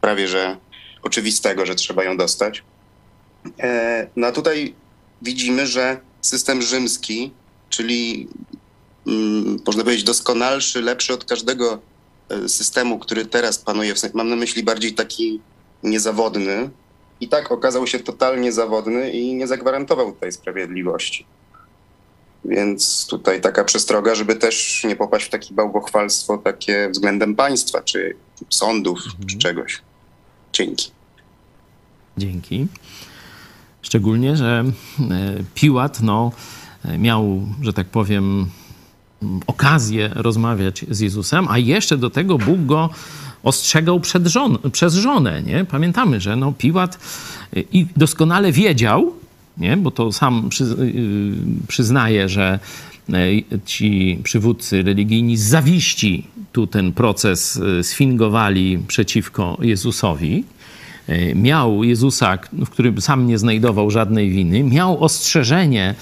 prawie 0.00 0.28
że 0.28 0.56
oczywistego, 1.02 1.66
że 1.66 1.74
trzeba 1.74 2.04
ją 2.04 2.16
dostać. 2.16 2.62
E, 3.60 4.06
no 4.16 4.26
a 4.26 4.32
tutaj 4.32 4.74
widzimy, 5.22 5.66
że 5.66 6.00
system 6.26 6.62
rzymski, 6.62 7.30
czyli 7.68 8.28
mm, 9.06 9.58
można 9.66 9.82
powiedzieć 9.84 10.04
doskonalszy, 10.04 10.82
lepszy 10.82 11.14
od 11.14 11.24
każdego 11.24 11.78
E, 12.28 12.48
systemu, 12.48 12.98
który 12.98 13.26
teraz 13.26 13.58
panuje, 13.58 13.94
mam 14.14 14.28
na 14.28 14.36
myśli 14.36 14.62
bardziej 14.62 14.94
taki 14.94 15.40
niezawodny, 15.82 16.70
i 17.20 17.28
tak 17.28 17.52
okazał 17.52 17.86
się 17.86 17.98
totalnie 17.98 18.52
zawodny 18.52 19.10
i 19.10 19.34
nie 19.34 19.46
zagwarantował 19.46 20.12
tej 20.12 20.32
sprawiedliwości. 20.32 21.26
Więc 22.44 23.06
tutaj 23.06 23.40
taka 23.40 23.64
przestroga, 23.64 24.14
żeby 24.14 24.34
też 24.34 24.84
nie 24.84 24.96
popaść 24.96 25.26
w 25.26 25.30
takie 25.30 25.54
bałwochwalstwo 25.54 26.38
takie 26.38 26.88
względem 26.90 27.34
państwa, 27.34 27.82
czy 27.82 28.16
sądów, 28.50 28.98
mhm. 29.06 29.26
czy 29.26 29.38
czegoś. 29.38 29.80
Dzięki. 30.52 30.90
Dzięki. 32.18 32.66
Szczególnie, 33.82 34.36
że 34.36 34.64
Piłat 35.54 36.02
no, 36.02 36.32
miał, 36.98 37.42
że 37.62 37.72
tak 37.72 37.86
powiem, 37.86 38.46
okazję 39.46 40.10
rozmawiać 40.14 40.84
z 40.90 41.00
Jezusem, 41.00 41.46
a 41.50 41.58
jeszcze 41.58 41.98
do 41.98 42.10
tego 42.10 42.38
Bóg 42.38 42.64
go 42.66 42.90
ostrzegał 43.42 44.00
przed 44.00 44.26
żon 44.26 44.58
przez 44.72 44.94
żonę. 44.94 45.42
Nie? 45.42 45.64
Pamiętamy, 45.64 46.20
że 46.20 46.36
no, 46.36 46.52
Piłat 46.52 46.98
i 47.72 47.86
doskonale 47.96 48.52
wiedział, 48.52 49.12
nie? 49.58 49.76
bo 49.76 49.90
to 49.90 50.12
sam 50.12 50.48
przy, 50.48 50.76
przyznaje, 51.68 52.28
że 52.28 52.58
ci 53.64 54.20
przywódcy 54.22 54.82
religijni 54.82 55.36
z 55.36 55.42
zawiści 55.42 56.26
tu 56.52 56.66
ten 56.66 56.92
proces 56.92 57.60
sfingowali 57.82 58.78
przeciwko 58.88 59.58
Jezusowi. 59.60 60.44
Miał 61.34 61.84
Jezusa, 61.84 62.38
w 62.52 62.70
którym 62.70 63.00
sam 63.00 63.26
nie 63.26 63.38
znajdował 63.38 63.90
żadnej 63.90 64.30
winy, 64.30 64.64
miał 64.64 65.04
ostrzeżenie 65.04 65.94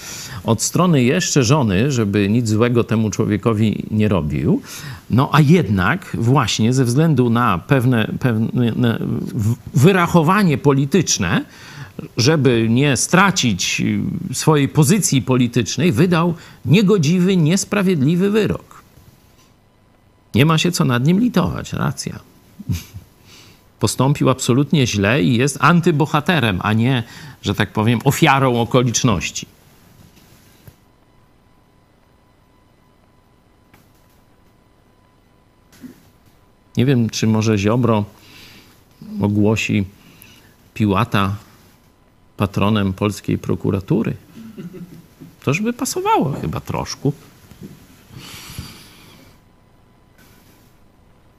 od 0.43 0.61
strony 0.61 1.03
jeszcze 1.03 1.43
żony, 1.43 1.91
żeby 1.91 2.29
nic 2.29 2.49
złego 2.49 2.83
temu 2.83 3.09
człowiekowi 3.09 3.85
nie 3.91 4.07
robił. 4.07 4.61
No 5.09 5.29
a 5.31 5.41
jednak 5.41 6.17
właśnie 6.19 6.73
ze 6.73 6.85
względu 6.85 7.29
na 7.29 7.57
pewne, 7.57 8.11
pewne 8.19 8.99
wyrachowanie 9.73 10.57
polityczne, 10.57 11.45
żeby 12.17 12.67
nie 12.69 12.97
stracić 12.97 13.81
swojej 14.33 14.69
pozycji 14.69 15.21
politycznej, 15.21 15.91
wydał 15.91 16.33
niegodziwy, 16.65 17.37
niesprawiedliwy 17.37 18.29
wyrok. 18.31 18.83
Nie 20.35 20.45
ma 20.45 20.57
się 20.57 20.71
co 20.71 20.85
nad 20.85 21.07
nim 21.07 21.19
litować, 21.19 21.73
racja. 21.73 22.19
Postąpił 23.79 24.29
absolutnie 24.29 24.87
źle 24.87 25.23
i 25.23 25.37
jest 25.37 25.57
antybohaterem, 25.61 26.59
a 26.63 26.73
nie, 26.73 27.03
że 27.41 27.55
tak 27.55 27.73
powiem, 27.73 27.99
ofiarą 28.03 28.61
okoliczności. 28.61 29.47
Nie 36.77 36.85
wiem, 36.85 37.09
czy 37.09 37.27
może 37.27 37.57
Ziobro 37.57 38.05
ogłosi 39.21 39.85
Piłata 40.73 41.35
patronem 42.37 42.93
polskiej 42.93 43.37
prokuratury. 43.37 44.15
Toż 45.43 45.61
by 45.61 45.73
pasowało 45.73 46.31
chyba 46.41 46.59
troszkę. 46.59 47.11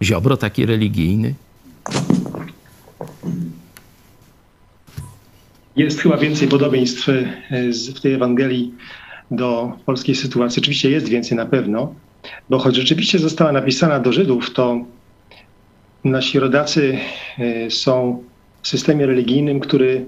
Ziobro 0.02 0.36
taki 0.36 0.66
religijny. 0.66 1.34
Jest 5.76 6.00
chyba 6.00 6.16
więcej 6.16 6.48
podobieństw 6.48 7.08
e, 7.08 7.24
w 7.94 8.00
tej 8.00 8.12
Ewangelii 8.12 8.74
do 9.30 9.72
polskiej 9.86 10.14
sytuacji. 10.14 10.60
Oczywiście 10.62 10.90
jest 10.90 11.08
więcej 11.08 11.36
na 11.36 11.46
pewno, 11.46 11.94
bo 12.50 12.58
choć 12.58 12.76
rzeczywiście 12.76 13.18
została 13.18 13.52
napisana 13.52 14.00
do 14.00 14.12
Żydów, 14.12 14.52
to 14.52 14.84
nasi 16.04 16.38
rodacy 16.38 16.98
e, 17.38 17.70
są 17.70 18.22
w 18.62 18.68
systemie 18.68 19.06
religijnym, 19.06 19.60
który 19.60 20.04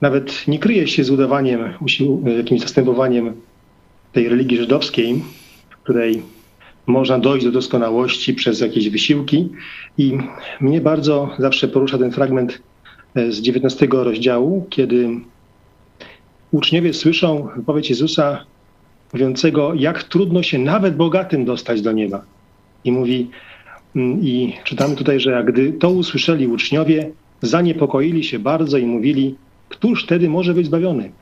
nawet 0.00 0.48
nie 0.48 0.58
kryje 0.58 0.88
się 0.88 1.04
z 1.04 1.10
udawaniem, 1.10 1.60
jakimś 2.36 2.60
zastępowaniem 2.60 3.32
tej 4.12 4.28
religii 4.28 4.58
żydowskiej, 4.58 5.22
w 5.70 5.76
której 5.76 6.22
można 6.86 7.18
dojść 7.18 7.46
do 7.46 7.52
doskonałości 7.52 8.34
przez 8.34 8.60
jakieś 8.60 8.90
wysiłki. 8.90 9.48
I 9.98 10.18
mnie 10.60 10.80
bardzo 10.80 11.30
zawsze 11.38 11.68
porusza 11.68 11.98
ten 11.98 12.12
fragment 12.12 12.52
e, 12.52 12.71
z 13.14 13.40
19 13.40 13.88
rozdziału, 13.92 14.66
kiedy 14.70 15.08
uczniowie 16.52 16.94
słyszą 16.94 17.48
wypowiedź 17.56 17.90
Jezusa 17.90 18.44
mówiącego, 19.12 19.74
jak 19.74 20.02
trudno 20.02 20.42
się 20.42 20.58
nawet 20.58 20.96
bogatym 20.96 21.44
dostać 21.44 21.82
do 21.82 21.92
nieba. 21.92 22.24
I 22.84 22.92
mówi, 22.92 23.30
mm, 23.96 24.22
i 24.22 24.56
czytamy 24.64 24.96
tutaj, 24.96 25.20
że 25.20 25.44
gdy 25.44 25.72
to 25.72 25.90
usłyszeli 25.90 26.46
uczniowie, 26.46 27.10
zaniepokoili 27.42 28.24
się 28.24 28.38
bardzo 28.38 28.78
i 28.78 28.86
mówili, 28.86 29.34
któż 29.68 30.04
wtedy 30.04 30.28
może 30.28 30.54
być 30.54 30.66
zbawiony? 30.66 31.12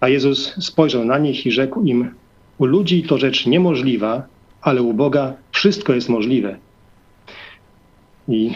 A 0.00 0.08
Jezus 0.08 0.64
spojrzał 0.64 1.04
na 1.04 1.18
nich 1.18 1.46
i 1.46 1.52
rzekł 1.52 1.82
im, 1.82 2.10
u 2.58 2.64
ludzi 2.64 3.02
to 3.02 3.18
rzecz 3.18 3.46
niemożliwa, 3.46 4.22
ale 4.62 4.82
u 4.82 4.94
Boga 4.94 5.34
wszystko 5.52 5.92
jest 5.92 6.08
możliwe. 6.08 6.56
I 8.28 8.50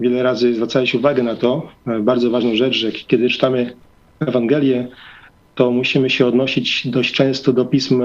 wiele 0.00 0.22
razy 0.22 0.54
zwracałeś 0.54 0.94
uwagę 0.94 1.22
na 1.22 1.36
to, 1.36 1.68
e, 1.86 2.00
bardzo 2.00 2.30
ważną 2.30 2.54
rzecz, 2.54 2.76
że 2.76 2.92
kiedy 2.92 3.28
czytamy 3.28 3.72
Ewangelię, 4.20 4.88
to 5.54 5.70
musimy 5.70 6.10
się 6.10 6.26
odnosić 6.26 6.88
dość 6.88 7.14
często 7.14 7.52
do 7.52 7.64
pism 7.64 8.02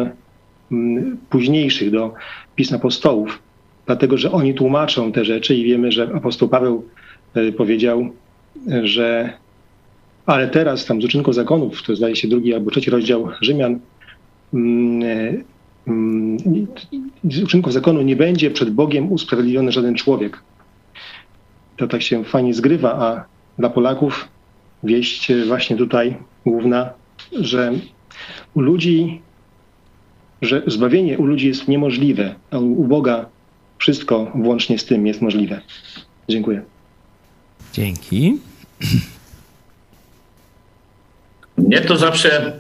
mm, 0.72 1.18
późniejszych, 1.30 1.92
do 1.92 2.14
pism 2.56 2.76
apostołów, 2.76 3.40
dlatego 3.86 4.18
że 4.18 4.32
oni 4.32 4.54
tłumaczą 4.54 5.12
te 5.12 5.26
rzeczy 5.26 5.56
i 5.56 5.64
wiemy, 5.64 5.92
że 5.92 6.10
apostoł 6.16 6.50
Paweł 6.50 6.86
e, 7.36 7.52
powiedział, 7.52 8.10
że 8.84 9.34
ale 10.26 10.48
teraz 10.48 10.86
tam 10.86 11.02
z 11.02 11.06
uczynków 11.06 11.36
zakonów, 11.36 11.84
to 11.84 11.96
zdaje 11.96 12.16
się 12.16 12.28
drugi 12.28 12.54
albo 12.54 12.72
trzeci 12.72 12.90
rozdział 12.90 13.28
Rzymian, 13.42 13.80
mm, 14.54 15.44
mm, 15.88 16.38
z 17.24 17.44
uczynków 17.44 17.74
zakonu 17.74 18.02
nie 18.02 18.16
będzie 18.16 18.52
przed 18.52 18.70
Bogiem 18.70 19.12
usprawiedliwiony 19.12 19.72
żaden 19.72 19.96
człowiek. 19.96 20.42
To 21.78 21.88
tak 21.88 22.02
się 22.02 22.24
fajnie 22.24 22.54
zgrywa, 22.54 22.94
a 22.94 23.26
dla 23.60 23.70
Polaków 23.70 24.28
wieść 24.84 25.32
właśnie 25.48 25.78
tutaj 25.78 26.18
główna, 26.46 26.90
że 27.40 27.72
u 28.54 28.62
ludzi, 28.62 29.22
że 30.42 30.64
zbawienie 30.68 31.18
u 31.18 31.26
ludzi 31.26 31.48
jest 31.48 31.68
niemożliwe, 31.68 32.36
a 32.52 32.58
u 32.58 32.84
Boga 32.84 33.26
wszystko 33.78 34.32
włącznie 34.36 34.80
z 34.80 34.86
tym 34.86 35.08
jest 35.08 35.22
możliwe. 35.22 35.62
Dziękuję. 36.30 36.62
Dzięki. 37.74 38.38
Mnie 41.58 41.82
to 41.82 41.98
zawsze 41.98 42.60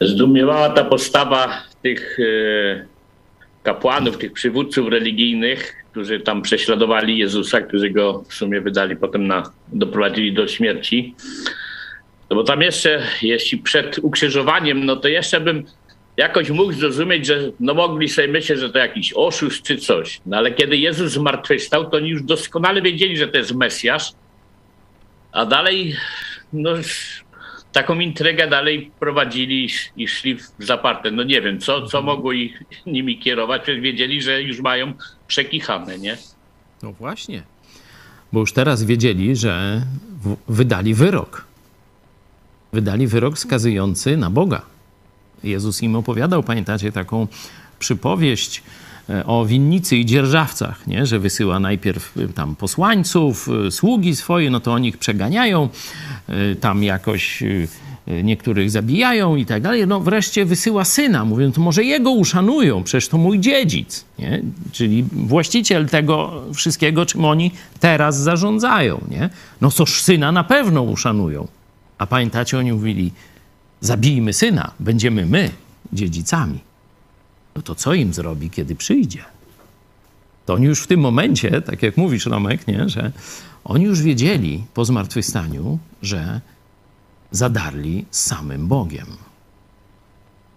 zdumiewała 0.00 0.70
ta 0.70 0.84
postawa 0.84 1.48
tych 1.82 2.18
e, 2.20 2.86
kapłanów, 3.62 4.18
tych 4.18 4.32
przywódców 4.32 4.88
religijnych, 4.88 5.81
którzy 5.92 6.20
tam 6.20 6.42
prześladowali 6.42 7.18
Jezusa, 7.18 7.60
którzy 7.60 7.90
go 7.90 8.24
w 8.28 8.34
sumie 8.34 8.60
wydali 8.60 8.96
potem 8.96 9.26
na, 9.26 9.52
doprowadzili 9.72 10.32
do 10.32 10.48
śmierci. 10.48 11.14
No 12.30 12.36
bo 12.36 12.44
tam 12.44 12.62
jeszcze, 12.62 13.02
jeśli 13.22 13.58
przed 13.58 13.98
ukrzyżowaniem, 13.98 14.84
no 14.84 14.96
to 14.96 15.08
jeszcze 15.08 15.40
bym 15.40 15.64
jakoś 16.16 16.50
mógł 16.50 16.72
zrozumieć, 16.72 17.26
że 17.26 17.50
no 17.60 17.74
mogli 17.74 18.08
sobie 18.08 18.28
myśleć, 18.28 18.58
że 18.58 18.70
to 18.70 18.78
jakiś 18.78 19.12
oszust 19.16 19.62
czy 19.62 19.76
coś. 19.76 20.20
No 20.26 20.36
ale 20.36 20.52
kiedy 20.52 20.76
Jezus 20.76 21.12
zmartwychwstał, 21.12 21.90
to 21.90 21.96
oni 21.96 22.08
już 22.08 22.22
doskonale 22.22 22.82
wiedzieli, 22.82 23.16
że 23.16 23.28
to 23.28 23.38
jest 23.38 23.54
Mesjasz. 23.54 24.12
A 25.32 25.46
dalej, 25.46 25.96
no 26.52 26.70
taką 27.72 27.98
intrygę 27.98 28.48
dalej 28.48 28.90
prowadzili 29.00 29.68
i 29.96 30.08
szli 30.08 30.36
w 30.36 30.42
zaparte. 30.58 31.10
No 31.10 31.22
nie 31.22 31.40
wiem, 31.40 31.60
co, 31.60 31.86
co 31.86 32.02
mogło 32.02 32.32
ich 32.32 32.62
nimi 32.86 33.18
kierować, 33.18 33.62
przecież 33.62 33.80
wiedzieli, 33.80 34.22
że 34.22 34.42
już 34.42 34.60
mają 34.60 34.92
przekichane, 35.32 35.98
nie? 35.98 36.16
No 36.82 36.92
właśnie. 36.92 37.42
Bo 38.32 38.40
już 38.40 38.52
teraz 38.52 38.82
wiedzieli, 38.84 39.36
że 39.36 39.82
wydali 40.48 40.94
wyrok. 40.94 41.44
Wydali 42.72 43.06
wyrok 43.06 43.38
skazujący 43.38 44.16
na 44.16 44.30
Boga. 44.30 44.62
Jezus 45.44 45.82
im 45.82 45.96
opowiadał, 45.96 46.42
pamiętacie, 46.42 46.92
taką 46.92 47.26
przypowieść 47.78 48.62
e, 49.10 49.26
o 49.26 49.46
winnicy 49.46 49.96
i 49.96 50.06
dzierżawcach, 50.06 50.86
nie? 50.86 51.06
że 51.06 51.18
wysyła 51.18 51.60
najpierw 51.60 52.16
e, 52.16 52.28
tam 52.28 52.56
posłańców, 52.56 53.48
e, 53.66 53.70
sługi 53.70 54.16
swoje, 54.16 54.50
no 54.50 54.60
to 54.60 54.72
oni 54.72 54.88
ich 54.88 54.98
przeganiają, 54.98 55.68
tam 56.60 56.82
jakoś 56.82 57.42
niektórych 58.06 58.70
zabijają 58.70 59.36
i 59.36 59.46
tak 59.46 59.62
dalej. 59.62 59.86
No 59.86 60.00
wreszcie 60.00 60.44
wysyła 60.44 60.84
syna, 60.84 61.24
mówiąc, 61.24 61.58
może 61.58 61.84
jego 61.84 62.10
uszanują, 62.10 62.82
przecież 62.82 63.08
to 63.08 63.18
mój 63.18 63.40
dziedzic, 63.40 64.04
nie? 64.18 64.42
czyli 64.72 65.04
właściciel 65.12 65.88
tego 65.88 66.42
wszystkiego, 66.54 67.06
czym 67.06 67.24
oni 67.24 67.50
teraz 67.80 68.20
zarządzają. 68.20 69.00
Nie? 69.10 69.30
No 69.60 69.70
coż 69.70 70.02
syna 70.02 70.32
na 70.32 70.44
pewno 70.44 70.82
uszanują. 70.82 71.48
A 71.98 72.06
pamiętacie, 72.06 72.58
oni 72.58 72.72
mówili, 72.72 73.12
zabijmy 73.80 74.32
syna, 74.32 74.70
będziemy 74.80 75.26
my 75.26 75.50
dziedzicami. 75.92 76.58
No 77.56 77.62
to 77.62 77.74
co 77.74 77.94
im 77.94 78.14
zrobi, 78.14 78.50
kiedy 78.50 78.74
przyjdzie? 78.74 79.24
To 80.46 80.54
oni 80.54 80.66
już 80.66 80.82
w 80.82 80.86
tym 80.86 81.00
momencie, 81.00 81.62
tak 81.62 81.82
jak 81.82 81.96
mówisz, 81.96 82.26
Romek, 82.26 82.66
nie, 82.66 82.88
że 82.88 83.12
oni 83.64 83.84
już 83.84 84.02
wiedzieli 84.02 84.64
po 84.74 84.84
zmartwychwstaniu, 84.84 85.78
że 86.02 86.40
zadarli 87.32 88.04
z 88.10 88.20
samym 88.20 88.68
Bogiem. 88.68 89.06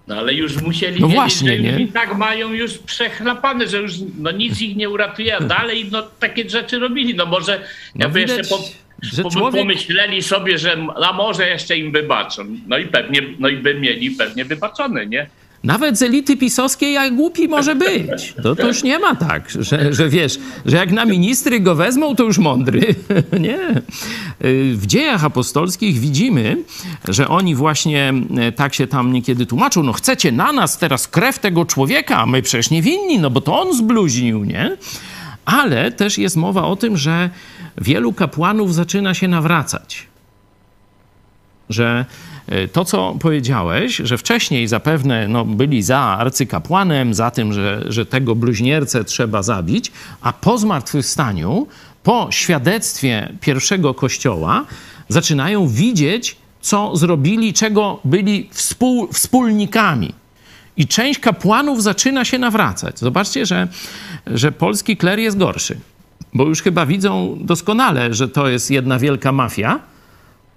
No 0.08 0.16
ale 0.16 0.34
już 0.34 0.62
musieli 0.62 1.02
no 1.02 1.08
właśnie, 1.08 1.60
nie? 1.60 1.80
i 1.80 1.88
tak 1.88 2.18
mają 2.18 2.54
już 2.54 2.78
przechlapane, 2.78 3.68
że 3.68 3.78
już 3.78 3.94
no, 4.18 4.32
nic 4.32 4.62
ich 4.62 4.76
nie 4.76 4.90
uratuje, 4.90 5.38
a 5.38 5.40
dalej 5.40 5.90
no, 5.92 6.02
takie 6.20 6.50
rzeczy 6.50 6.80
robili. 6.80 7.16
No 7.16 7.26
może 7.26 7.64
jakby 7.96 8.26
no, 8.26 8.34
jeszcze 8.34 8.56
po, 9.24 9.30
człowiek... 9.30 9.62
pomyśleli 9.62 10.22
sobie, 10.22 10.58
że 10.58 10.78
a 11.04 11.14
może 11.14 11.48
jeszcze 11.50 11.78
im 11.78 11.92
wybaczą. 11.92 12.44
No 12.68 12.78
i 12.78 12.86
pewnie, 12.86 13.22
no 13.40 13.48
i 13.50 13.58
by 13.58 13.74
mieli 13.74 14.12
pewnie 14.12 14.46
wybaczone, 14.46 15.06
nie? 15.06 15.30
Nawet 15.66 15.98
z 15.98 16.02
elity 16.02 16.38
pisowskiej 16.38 16.94
jak 16.94 17.16
głupi 17.16 17.48
może 17.48 17.76
być. 17.76 18.34
To, 18.44 18.56
to 18.56 18.68
już 18.68 18.84
nie 18.84 19.00
ma 19.00 19.16
tak, 19.16 19.50
że, 19.50 19.94
że 19.94 20.10
wiesz, 20.10 20.40
że 20.66 20.78
jak 20.78 20.92
na 20.92 21.06
ministry 21.06 21.60
go 21.60 21.76
wezmą, 21.76 22.16
to 22.16 22.24
już 22.24 22.38
mądry. 22.38 22.96
nie. 23.40 23.82
W 24.74 24.84
dziejach 24.86 25.24
apostolskich 25.24 26.00
widzimy, 26.00 26.58
że 27.08 27.28
oni 27.28 27.56
właśnie 27.56 28.14
e, 28.38 28.52
tak 28.52 28.74
się 28.74 28.88
tam 28.88 29.14
niekiedy 29.14 29.46
tłumaczą, 29.46 29.84
no 29.84 29.94
chcecie 29.94 30.32
na 30.32 30.54
nas 30.54 30.78
teraz 30.78 31.08
krew 31.08 31.40
tego 31.40 31.66
człowieka, 31.66 32.18
a 32.18 32.26
my 32.26 32.42
przecież 32.42 32.70
nie 32.70 32.82
winni, 32.82 33.20
no 33.20 33.30
bo 33.30 33.42
to 33.42 33.62
on 33.62 33.78
zbluźnił, 33.78 34.44
nie? 34.44 34.78
Ale 35.46 35.92
też 35.92 36.18
jest 36.18 36.36
mowa 36.36 36.64
o 36.64 36.76
tym, 36.76 36.98
że 36.98 37.30
wielu 37.78 38.14
kapłanów 38.14 38.74
zaczyna 38.74 39.14
się 39.14 39.28
nawracać. 39.28 40.08
Że 41.70 42.06
to, 42.72 42.86
co 42.86 43.16
powiedziałeś, 43.20 43.96
że 43.96 44.18
wcześniej 44.18 44.68
zapewne 44.68 45.28
no, 45.28 45.46
byli 45.46 45.82
za 45.82 46.00
arcykapłanem, 46.00 47.14
za 47.14 47.32
tym, 47.32 47.54
że, 47.54 47.84
że 47.88 48.06
tego 48.06 48.36
bluźniercę 48.36 49.04
trzeba 49.04 49.44
zabić, 49.44 49.92
a 50.22 50.34
po 50.34 50.58
zmartwychwstaniu, 50.58 51.68
po 52.04 52.28
świadectwie 52.32 53.34
pierwszego 53.42 53.94
kościoła, 53.94 54.66
zaczynają 55.10 55.68
widzieć, 55.68 56.38
co 56.62 56.96
zrobili, 56.96 57.54
czego 57.54 58.00
byli 58.04 58.50
współ, 58.52 59.08
wspólnikami. 59.14 60.14
I 60.78 60.88
część 60.88 61.20
kapłanów 61.20 61.84
zaczyna 61.84 62.26
się 62.26 62.40
nawracać. 62.40 63.00
Zobaczcie, 63.00 63.46
że, 63.46 63.68
że 64.28 64.52
polski 64.52 64.98
kler 64.98 65.20
jest 65.20 65.38
gorszy, 65.38 65.80
bo 66.34 66.44
już 66.44 66.62
chyba 66.62 66.86
widzą 66.86 67.38
doskonale, 67.42 68.14
że 68.14 68.28
to 68.30 68.48
jest 68.48 68.72
jedna 68.72 69.00
wielka 69.00 69.32
mafia, 69.32 69.80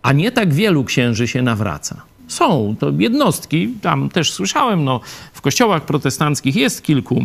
a 0.09 0.13
nie 0.13 0.33
tak 0.33 0.55
wielu 0.55 0.85
księży 0.85 1.29
się 1.29 1.43
nawraca. 1.43 2.03
Są 2.29 2.75
to 2.79 2.93
jednostki, 2.99 3.75
tam 3.83 4.09
też 4.09 4.33
słyszałem, 4.33 4.85
no, 4.85 5.01
w 5.33 5.41
kościołach 5.41 5.85
protestanckich 5.85 6.57
jest 6.57 6.83
kilku 6.83 7.23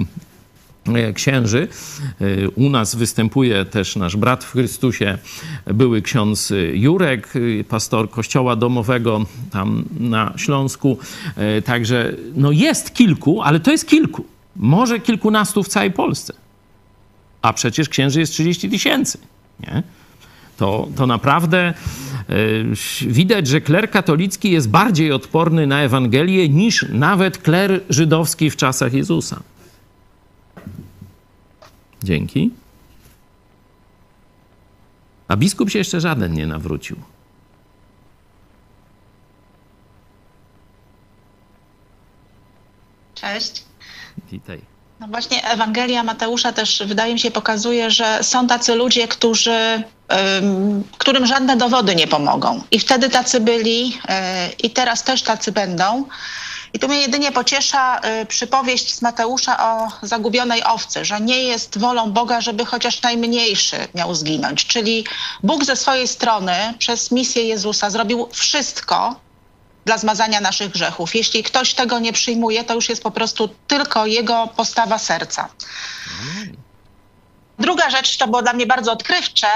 e, 0.88 1.14
księży. 1.14 1.68
E, 2.22 2.50
u 2.50 2.70
nas 2.70 2.96
występuje 2.96 3.66
też 3.66 3.96
nasz 3.96 4.16
brat 4.18 4.44
w 4.44 4.52
Chrystusie, 4.52 5.18
były 5.66 6.02
ksiądz 6.02 6.54
Jurek, 6.74 7.34
e, 7.36 7.64
pastor 7.64 8.10
kościoła 8.10 8.56
domowego 8.56 9.26
tam 9.52 9.86
na 10.00 10.34
Śląsku. 10.38 10.98
Także 11.66 12.14
no 12.36 12.52
jest 12.52 12.94
kilku, 12.94 13.42
ale 13.42 13.60
to 13.60 13.72
jest 13.72 13.88
kilku. 13.88 14.26
Może 14.56 15.00
kilkunastu 15.00 15.64
w 15.64 15.68
całej 15.68 15.92
Polsce. 15.92 16.34
A 17.42 17.54
przecież 17.54 17.90
księży 17.90 18.20
jest 18.20 18.34
30 18.34 18.70
tysięcy. 18.70 19.18
Nie? 19.60 19.84
To, 20.58 20.88
to 20.96 21.08
naprawdę 21.08 21.74
y, 22.30 22.66
widać, 23.02 23.48
że 23.48 23.62
kler 23.62 23.92
katolicki 23.92 24.52
jest 24.52 24.70
bardziej 24.70 25.12
odporny 25.12 25.68
na 25.68 25.82
Ewangelię 25.82 26.50
niż 26.50 26.86
nawet 26.90 27.38
kler 27.38 27.82
żydowski 27.90 28.50
w 28.50 28.56
czasach 28.56 28.94
Jezusa. 28.94 29.42
Dzięki. 32.04 32.52
A 35.28 35.38
biskup 35.38 35.70
się 35.70 35.80
jeszcze 35.80 36.02
żaden 36.02 36.34
nie 36.34 36.48
nawrócił. 36.48 36.98
Cześć. 43.16 43.64
Witaj. 44.32 44.73
No 45.04 45.10
właśnie 45.10 45.44
Ewangelia 45.44 46.04
Mateusza 46.04 46.54
też 46.54 46.84
wydaje 46.86 47.14
mi 47.14 47.20
się 47.20 47.32
pokazuje, 47.32 47.92
że 47.92 48.20
są 48.22 48.48
tacy 48.48 48.76
ludzie, 48.76 49.08
którzy, 49.08 49.84
którym 50.98 51.26
żadne 51.26 51.58
dowody 51.58 51.96
nie 51.96 52.08
pomogą. 52.08 52.62
I 52.72 52.80
wtedy 52.80 53.10
tacy 53.10 53.40
byli 53.40 53.98
e, 54.08 54.50
i 54.64 54.70
teraz 54.70 55.04
też 55.04 55.22
tacy 55.22 55.52
będą. 55.52 56.06
I 56.74 56.80
tu 56.80 56.88
mnie 56.88 57.02
jedynie 57.02 57.32
pociesza 57.32 58.02
y, 58.22 58.26
przypowieść 58.26 58.94
z 58.94 59.02
Mateusza 59.02 59.74
o 59.74 59.92
zagubionej 60.02 60.64
owcy, 60.64 61.06
że 61.06 61.22
nie 61.22 61.44
jest 61.44 61.78
wolą 61.78 62.12
Boga, 62.12 62.42
żeby 62.42 62.66
chociaż 62.66 63.02
najmniejszy 63.02 63.78
miał 63.96 64.16
zginąć. 64.16 64.66
Czyli 64.66 65.06
Bóg 65.44 65.66
ze 65.66 65.76
swojej 65.76 66.08
strony 66.08 66.54
przez 66.80 67.12
misję 67.12 67.44
Jezusa 67.44 67.90
zrobił 67.90 68.30
wszystko, 68.32 69.16
dla 69.86 69.98
zmazania 69.98 70.42
naszych 70.42 70.72
grzechów. 70.72 71.16
Jeśli 71.16 71.44
ktoś 71.44 71.74
tego 71.74 72.00
nie 72.00 72.14
przyjmuje, 72.14 72.64
to 72.64 72.74
już 72.74 72.90
jest 72.90 73.04
po 73.04 73.12
prostu 73.12 73.50
tylko 73.68 74.06
jego 74.06 74.48
postawa 74.48 74.98
serca. 75.00 75.50
Druga 77.60 77.90
rzecz, 77.90 78.18
to 78.18 78.28
było 78.28 78.42
dla 78.42 78.54
mnie 78.54 78.66
bardzo 78.66 78.92
odkrywcze. 78.92 79.48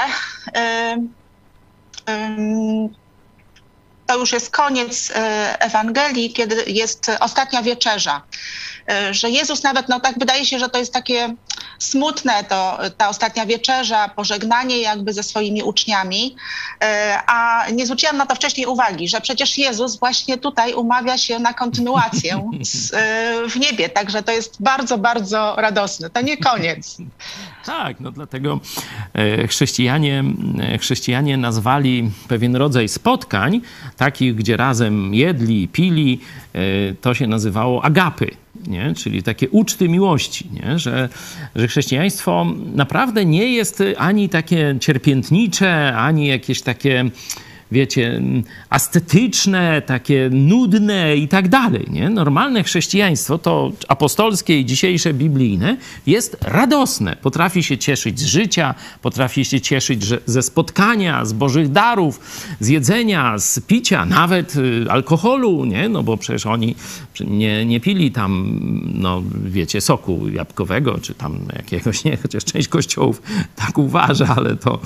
To 4.08 4.17
już 4.17 4.32
jest 4.32 4.50
koniec 4.50 5.10
y, 5.10 5.13
Ewangelii, 5.60 6.34
kiedy 6.34 6.63
jest 6.67 7.12
ostatnia 7.20 7.62
wieczerza. 7.62 8.22
Y, 9.10 9.13
że 9.13 9.30
Jezus 9.30 9.63
nawet, 9.63 9.89
no 9.89 10.00
tak 10.00 10.20
wydaje 10.20 10.46
się, 10.46 10.60
że 10.60 10.70
to 10.70 10.80
jest 10.80 10.93
takie 10.93 11.36
smutne, 11.80 12.43
to 12.43 12.80
ta 12.98 13.10
ostatnia 13.10 13.46
wieczerza, 13.46 14.10
pożegnanie 14.10 14.82
jakby 14.82 15.13
ze 15.13 15.24
swoimi 15.24 15.63
uczniami, 15.63 16.36
e, 16.84 17.20
a 17.28 17.65
nie 17.70 17.86
zwróciłam 17.86 18.17
na 18.17 18.26
to 18.26 18.36
wcześniej 18.36 18.65
uwagi, 18.65 19.08
że 19.08 19.22
przecież 19.22 19.58
Jezus 19.58 20.00
właśnie 20.00 20.38
tutaj 20.38 20.74
umawia 20.74 21.17
się 21.17 21.39
na 21.39 21.54
kontynuację 21.54 22.50
z, 22.62 22.93
e, 22.93 23.50
w 23.50 23.56
niebie, 23.60 23.89
także 23.89 24.24
to 24.24 24.32
jest 24.32 24.62
bardzo, 24.62 24.98
bardzo 24.98 25.56
radosne. 25.58 26.10
To 26.10 26.22
nie 26.22 26.38
koniec. 26.38 26.98
Tak, 27.67 27.99
no 27.99 28.12
dlatego 28.12 28.60
e, 29.13 29.47
chrześcijanie, 29.47 30.23
chrześcijanie 30.80 31.38
nazwali 31.38 32.12
pewien 32.27 32.56
rodzaj 32.56 32.88
spotkań, 32.88 33.62
takich, 33.97 34.36
gdzie 34.36 34.58
razem 34.58 35.13
jedli, 35.13 35.67
pili, 35.67 36.19
to 37.01 37.13
się 37.13 37.27
nazywało 37.27 37.86
agapy 37.86 38.32
nie? 38.67 38.93
czyli 38.95 39.23
takie 39.23 39.49
uczty 39.49 39.89
miłości, 39.89 40.49
nie? 40.51 40.80
Że, 40.80 41.10
że 41.56 41.67
chrześcijaństwo 41.67 42.45
naprawdę 42.75 43.25
nie 43.25 43.53
jest 43.53 43.84
ani 43.97 44.30
takie 44.30 44.75
cierpiętnicze, 44.80 45.95
ani 45.97 46.27
jakieś 46.27 46.62
takie 46.62 47.10
wiecie, 47.71 48.21
ascetyczne, 48.69 49.82
takie 49.82 50.30
nudne 50.32 51.17
i 51.17 51.27
tak 51.27 51.47
dalej. 51.47 51.86
Nie? 51.89 52.10
Normalne 52.10 52.63
chrześcijaństwo, 52.63 53.38
to 53.38 53.71
apostolskie 53.88 54.60
i 54.60 54.65
dzisiejsze 54.65 55.13
biblijne, 55.13 55.77
jest 56.08 56.38
radosne. 56.41 57.15
Potrafi 57.21 57.63
się 57.63 57.77
cieszyć 57.77 58.19
z 58.19 58.25
życia, 58.25 58.75
potrafi 59.01 59.45
się 59.45 59.62
cieszyć 59.62 60.06
ze 60.25 60.41
spotkania, 60.41 61.25
z 61.25 61.34
bożych 61.34 61.71
darów, 61.71 62.19
z 62.60 62.67
jedzenia, 62.67 63.38
z 63.38 63.60
picia, 63.60 64.06
nawet 64.06 64.56
y, 64.56 64.86
alkoholu, 64.89 65.65
nie? 65.65 65.89
no 65.89 66.03
bo 66.03 66.17
przecież 66.17 66.45
oni 66.45 66.75
nie, 67.19 67.65
nie 67.65 67.80
pili 67.80 68.12
tam, 68.12 68.60
no 68.93 69.23
wiecie, 69.45 69.82
soku 69.82 70.30
jabłkowego, 70.30 70.99
czy 71.01 71.13
tam 71.13 71.39
jakiegoś, 71.56 72.03
nie, 72.03 72.17
chociaż 72.17 72.45
część 72.45 72.67
kościołów 72.67 73.21
tak 73.56 73.77
uważa, 73.77 74.36
ale 74.38 74.56
to, 74.56 74.80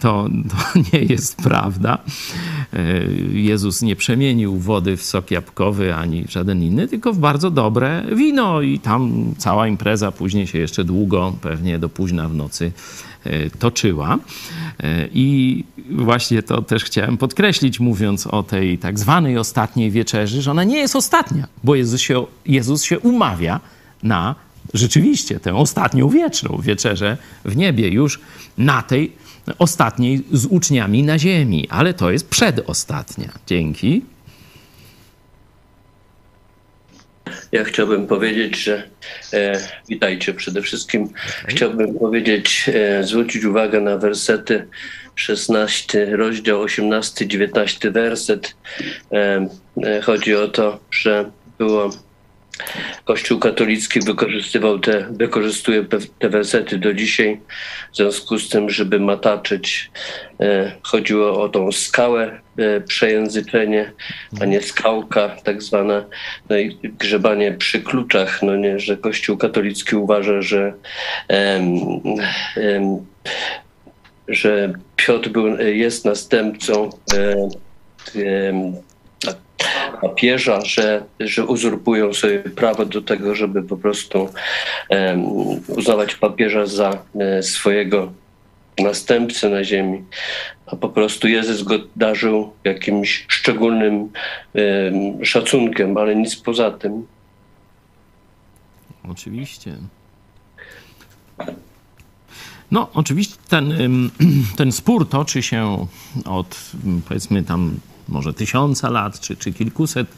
to, 0.00 0.28
to 0.50 0.80
nie 0.92 1.04
jest 1.04 1.36
prawda. 1.36 1.98
Jezus 3.32 3.82
nie 3.82 3.96
przemienił 3.96 4.58
wody 4.58 4.96
w 4.96 5.02
sok 5.02 5.30
jabłkowy 5.30 5.94
ani 5.94 6.24
żaden 6.28 6.62
inny, 6.62 6.88
tylko 6.88 7.12
w 7.12 7.18
bardzo 7.18 7.50
dobre 7.50 8.04
wino 8.16 8.60
i 8.60 8.78
tam 8.78 9.34
cała 9.38 9.68
impreza 9.68 10.12
później 10.12 10.46
się 10.46 10.58
jeszcze 10.58 10.84
długo, 10.84 11.36
pewnie 11.40 11.78
do 11.78 11.88
późna 11.88 12.28
w 12.28 12.34
nocy 12.34 12.72
e, 13.24 13.50
toczyła. 13.50 14.18
E, 14.80 15.08
I 15.14 15.64
właśnie 15.90 16.42
to 16.42 16.62
też 16.62 16.84
chciałem 16.84 17.16
podkreślić, 17.16 17.80
mówiąc 17.80 18.26
o 18.26 18.42
tej 18.42 18.78
tak 18.78 18.98
zwanej 18.98 19.38
ostatniej 19.38 19.90
wieczerzy, 19.90 20.42
że 20.42 20.50
ona 20.50 20.64
nie 20.64 20.78
jest 20.78 20.96
ostatnia, 20.96 21.46
bo 21.64 21.74
Jezus 21.74 22.00
się, 22.00 22.26
Jezus 22.46 22.82
się 22.82 22.98
umawia 22.98 23.60
na 24.02 24.34
rzeczywiście 24.74 25.40
tę 25.40 25.54
ostatnią 25.54 26.08
wieczną 26.08 26.58
wieczerzę 26.62 27.16
w 27.44 27.56
niebie, 27.56 27.88
już 27.88 28.20
na 28.58 28.82
tej 28.82 29.12
ostatniej 29.58 30.24
z 30.32 30.46
uczniami 30.46 31.02
na 31.02 31.18
ziemi, 31.18 31.68
ale 31.70 31.94
to 31.94 32.10
jest 32.10 32.28
przedostatnia. 32.28 33.32
Dzięki. 33.46 34.02
Ja 37.52 37.64
chciałbym 37.64 38.06
powiedzieć, 38.06 38.56
że 38.56 38.82
e, 39.32 39.60
witajcie 39.88 40.34
przede 40.34 40.62
wszystkim. 40.62 41.08
Chciałbym 41.46 41.94
powiedzieć, 41.94 42.70
e, 42.74 43.04
zwrócić 43.04 43.44
uwagę 43.44 43.80
na 43.80 43.98
wersety 43.98 44.68
16, 45.14 46.16
rozdział 46.16 46.60
18, 46.60 47.28
19 47.28 47.90
werset. 47.90 48.54
E, 49.12 49.48
e, 49.82 50.00
chodzi 50.02 50.34
o 50.34 50.48
to, 50.48 50.80
że 50.90 51.30
było 51.58 51.90
Kościół 53.04 53.38
katolicki 53.38 54.00
wykorzystywał 54.00 54.78
te, 54.78 55.06
wykorzystuje 55.10 55.84
te 56.18 56.28
wersety 56.28 56.78
do 56.78 56.94
dzisiaj, 56.94 57.40
w 57.92 57.96
związku 57.96 58.38
z 58.38 58.48
tym, 58.48 58.70
żeby 58.70 59.00
mataczyć. 59.00 59.90
E, 60.40 60.72
chodziło 60.82 61.42
o 61.42 61.48
tą 61.48 61.72
skałę, 61.72 62.40
e, 62.58 62.80
przejęzyczenie, 62.80 63.92
a 64.40 64.44
nie 64.44 64.62
skałka 64.62 65.28
tak 65.28 65.62
zwana, 65.62 66.04
no 66.50 66.58
i 66.58 66.78
grzebanie 66.82 67.52
przy 67.52 67.82
kluczach, 67.82 68.42
no 68.42 68.56
nie, 68.56 68.78
że 68.78 68.96
Kościół 68.96 69.36
katolicki 69.36 69.96
uważa, 69.96 70.42
że, 70.42 70.72
że 74.28 74.72
Piotr 74.96 75.28
był, 75.28 75.58
jest 75.58 76.04
następcą 76.04 76.90
papieża, 80.00 80.60
że, 80.64 81.04
że 81.20 81.46
uzurpują 81.46 82.12
sobie 82.14 82.38
prawo 82.38 82.84
do 82.84 83.02
tego, 83.02 83.34
żeby 83.34 83.62
po 83.62 83.76
prostu 83.76 84.28
uznawać 85.68 86.14
papieża 86.14 86.66
za 86.66 86.98
swojego 87.42 88.12
następcę 88.78 89.48
na 89.48 89.64
ziemi, 89.64 90.04
a 90.66 90.76
po 90.76 90.88
prostu 90.88 91.28
Jezus 91.28 91.62
go 91.62 91.74
darzył 91.96 92.52
jakimś 92.64 93.24
szczególnym 93.28 94.08
szacunkiem, 95.22 95.96
ale 95.96 96.16
nic 96.16 96.36
poza 96.36 96.70
tym. 96.70 97.06
Oczywiście. 99.10 99.76
No, 102.70 102.88
oczywiście 102.94 103.36
ten, 103.48 103.72
ten 104.58 104.72
spór 104.72 105.08
toczy 105.08 105.42
się 105.42 105.86
od 106.24 106.72
powiedzmy 107.08 107.42
tam 107.42 107.80
może 108.08 108.34
tysiąca 108.34 108.90
lat, 108.90 109.20
czy, 109.20 109.36
czy 109.36 109.52
kilkuset 109.52 110.08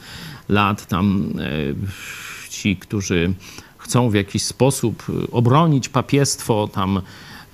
lat. 0.49 0.87
Tam 0.87 1.33
e, 1.39 2.49
ci, 2.49 2.77
którzy 2.77 3.33
chcą 3.77 4.09
w 4.09 4.13
jakiś 4.13 4.43
sposób 4.43 5.05
obronić 5.31 5.89
papiestwo, 5.89 6.69
tam 6.73 7.01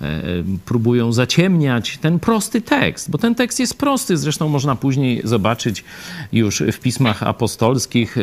E, 0.00 0.22
próbują 0.64 1.12
zaciemniać 1.12 1.98
ten 1.98 2.18
prosty 2.18 2.60
tekst, 2.60 3.10
bo 3.10 3.18
ten 3.18 3.34
tekst 3.34 3.60
jest 3.60 3.78
prosty. 3.78 4.16
Zresztą 4.16 4.48
można 4.48 4.76
później 4.76 5.20
zobaczyć 5.24 5.84
już 6.32 6.62
w 6.72 6.78
pismach 6.78 7.22
apostolskich, 7.22 8.16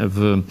w 0.00 0.42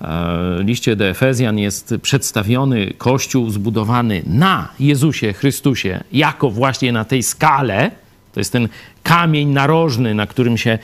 e, 0.00 0.62
liście 0.62 0.96
do 0.96 1.04
Efezjan 1.04 1.58
jest 1.58 1.94
przedstawiony 2.02 2.92
Kościół 2.98 3.50
zbudowany 3.50 4.22
na 4.26 4.68
Jezusie 4.80 5.32
Chrystusie, 5.32 6.04
jako 6.12 6.50
właśnie 6.50 6.92
na 6.92 7.04
tej 7.04 7.22
skale. 7.22 7.90
To 8.32 8.40
jest 8.40 8.52
ten 8.52 8.68
kamień 9.02 9.48
narożny, 9.48 10.14
na 10.14 10.26
którym 10.26 10.58
się 10.58 10.78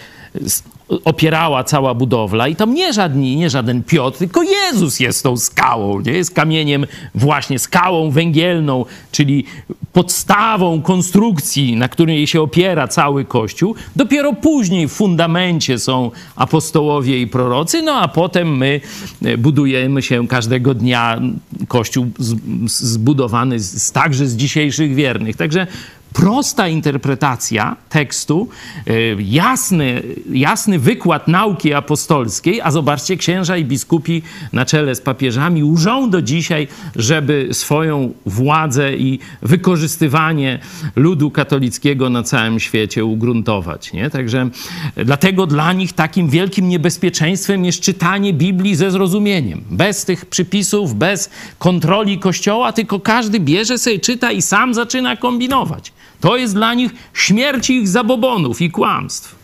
opierała 1.05 1.65
cała 1.65 1.95
budowla 1.95 2.49
i 2.49 2.57
tam 2.57 2.75
nie, 2.75 2.93
żadni, 2.93 3.37
nie 3.37 3.51
żaden 3.51 3.83
Piotr, 3.83 4.19
tylko 4.19 4.43
Jezus 4.43 5.01
jest 5.01 5.23
tą 5.23 5.37
skałą, 5.37 6.01
nie? 6.01 6.13
jest 6.13 6.35
kamieniem 6.35 6.87
właśnie 7.15 7.59
skałą 7.59 8.11
węgielną, 8.11 8.85
czyli 9.13 9.45
podstawą 9.93 10.83
konstrukcji, 10.83 11.77
na 11.77 11.89
której 11.89 12.27
się 12.27 12.43
opiera 12.43 12.89
cały 12.89 13.25
Kościół. 13.25 13.75
Dopiero 13.97 14.33
później 14.33 14.89
w 14.89 14.93
fundamencie 14.93 15.79
są 15.79 16.11
apostołowie 16.37 17.21
i 17.21 17.27
prorocy, 17.27 17.83
no 17.83 17.95
a 17.95 18.09
potem 18.09 18.57
my 18.57 18.81
e, 19.25 19.39
budujemy 19.39 20.03
się 20.03 20.29
każdego 20.29 20.75
dnia 20.75 21.21
Kościół 21.69 22.07
zbudowany 22.67 23.61
z, 23.61 23.93
także 23.93 24.27
z 24.27 24.37
dzisiejszych 24.37 24.95
wiernych. 24.95 25.37
Także 25.37 25.67
prosta 26.13 26.69
interpretacja 26.69 27.77
tekstu, 27.89 28.49
e, 28.87 28.93
jasny, 29.19 30.03
jasny 30.33 30.79
wykład 30.79 31.29
nauki 31.29 31.75
apostolskiej, 31.75 32.61
a 32.61 32.71
zobaczcie, 32.71 33.17
księża 33.17 33.57
i 33.57 33.65
biskupi 33.65 34.23
na 34.53 34.65
czele 34.65 34.95
z 34.95 35.01
papieżami 35.01 35.65
łżą 35.65 36.11
do 36.11 36.23
dzisiaj, 36.23 36.69
żeby 36.97 37.49
swoją 37.53 38.13
władzę 38.27 38.97
i 38.97 39.19
wykorzystywanie 39.43 40.59
ludu 40.97 41.31
katolickiego 41.31 42.11
na 42.11 42.23
całym 42.23 42.61
świecie 42.61 43.05
ugruntować. 43.05 43.93
Nie? 43.93 44.11
Także 44.11 44.51
dlatego 44.97 45.47
dla 45.47 45.73
nich 45.73 45.93
takim 45.93 46.29
wielkim 46.29 46.69
niebezpieczeństwem 46.69 47.65
jest 47.65 47.81
czytanie 47.81 48.33
Biblii 48.33 48.77
ze 48.77 48.91
zrozumieniem. 48.91 49.65
Bez 49.71 50.05
tych 50.05 50.27
przypisów, 50.27 50.95
bez 50.95 51.31
kontroli 51.59 52.19
Kościoła, 52.19 52.73
tylko 52.73 53.01
każdy 53.01 53.41
bierze 53.41 53.79
sobie, 53.79 53.99
czyta 53.99 54.33
i 54.33 54.43
sam 54.43 54.75
zaczyna 54.75 55.17
kombinować. 55.17 55.93
To 56.21 56.37
jest 56.37 56.55
dla 56.55 56.75
nich 56.75 56.93
śmierć 57.15 57.71
ich 57.71 57.89
zabobonów 57.89 58.63
i 58.63 58.71
kłamstw. 58.71 59.37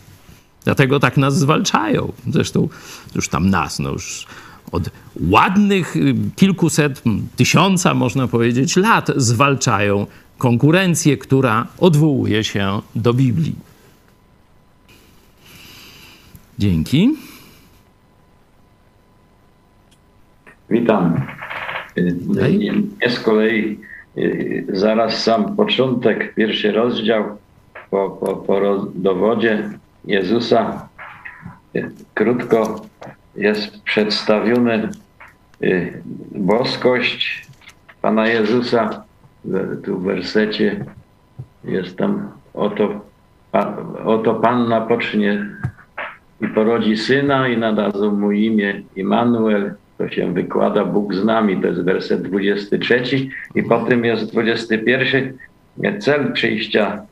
Dlatego 0.63 0.99
tak 0.99 1.17
nas 1.17 1.39
zwalczają. 1.39 2.13
Zresztą 2.27 2.69
już 3.15 3.29
tam 3.29 3.49
nas, 3.49 3.79
no 3.79 3.91
już 3.91 4.27
od 4.71 4.89
ładnych 5.29 5.95
y, 5.95 6.15
kilkuset, 6.35 7.03
tysiąca, 7.35 7.93
można 7.93 8.27
powiedzieć, 8.27 8.75
lat 8.75 9.11
zwalczają 9.15 10.07
konkurencję, 10.37 11.17
która 11.17 11.67
odwołuje 11.77 12.43
się 12.43 12.81
do 12.95 13.13
Biblii. 13.13 13.55
Dzięki. 16.59 17.15
Witam. 20.69 21.21
Mnie 21.97 22.83
z 23.09 23.19
kolei 23.19 23.79
zaraz 24.69 25.23
sam 25.23 25.55
początek, 25.55 26.35
pierwszy 26.35 26.71
rozdział 26.71 27.23
po, 27.89 28.09
po, 28.09 28.35
po 28.35 28.59
dowodzie 28.95 29.69
Jezusa 30.05 30.89
krótko 32.13 32.81
jest 33.35 33.81
przedstawiony 33.81 34.89
y, 35.63 36.01
boskość 36.31 37.47
Pana 38.01 38.27
Jezusa. 38.27 39.03
Tu 39.83 39.99
w 39.99 40.03
wersecie 40.03 40.85
jest 41.63 41.97
tam 41.97 42.31
oto, 42.53 43.01
oto 44.05 44.33
Panna 44.33 44.81
pocznie 44.81 45.45
i 46.41 46.47
porodzi 46.47 46.97
syna 46.97 47.47
i 47.47 47.57
nadadzą 47.57 48.11
mu 48.11 48.31
imię 48.31 48.81
Immanuel, 48.95 49.73
to 49.97 50.09
się 50.09 50.33
wykłada 50.33 50.85
Bóg 50.85 51.13
z 51.13 51.25
nami, 51.25 51.61
to 51.61 51.67
jest 51.67 51.81
werset 51.81 52.21
23 52.21 53.03
i 53.55 53.63
potem 53.63 54.05
jest 54.05 54.31
21 54.31 55.37
cel 55.99 56.33
przyjścia 56.33 57.05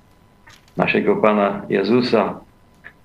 naszego 0.78 1.15
Pana 1.15 1.62
Jezusa, 1.70 2.39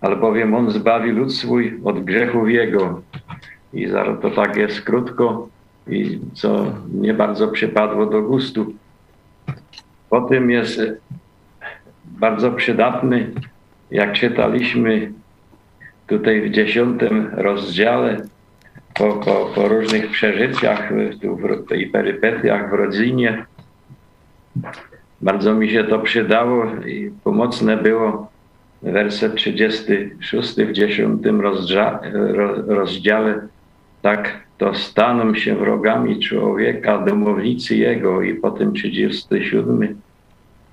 albowiem 0.00 0.54
On 0.54 0.70
zbawi 0.70 1.10
lud 1.10 1.34
swój 1.34 1.80
od 1.84 2.04
grzechów 2.04 2.50
Jego. 2.50 3.02
I 3.72 3.88
to 4.22 4.30
tak 4.30 4.56
jest 4.56 4.80
krótko 4.80 5.48
i 5.88 6.20
co 6.34 6.72
nie 6.94 7.14
bardzo 7.14 7.48
przypadło 7.48 8.06
do 8.06 8.22
gustu. 8.22 8.72
Potem 10.10 10.50
jest 10.50 10.80
bardzo 12.04 12.52
przydatny, 12.52 13.30
jak 13.90 14.12
czytaliśmy 14.12 15.12
tutaj 16.06 16.40
w 16.42 16.50
dziesiątym 16.50 17.30
rozdziale, 17.32 18.26
po, 18.98 19.12
po, 19.12 19.50
po 19.54 19.68
różnych 19.68 20.10
przeżyciach 20.10 20.92
w, 20.92 21.74
i 21.76 21.86
perypetiach 21.86 22.70
w 22.70 22.72
rodzinie. 22.72 23.46
Bardzo 25.20 25.54
mi 25.54 25.70
się 25.70 25.84
to 25.84 25.98
przydało 25.98 26.64
i 26.86 27.10
pomocne 27.24 27.76
było 27.76 28.30
werset 28.82 29.34
36 29.34 30.54
w 30.54 30.72
10 30.72 31.22
rozdziale. 32.66 33.48
Tak 34.02 34.46
to 34.58 34.74
staną 34.74 35.34
się 35.34 35.54
wrogami 35.54 36.20
człowieka, 36.20 36.98
domownicy 36.98 37.76
jego 37.76 38.22
i 38.22 38.34
potem 38.34 38.72
37. 38.72 40.00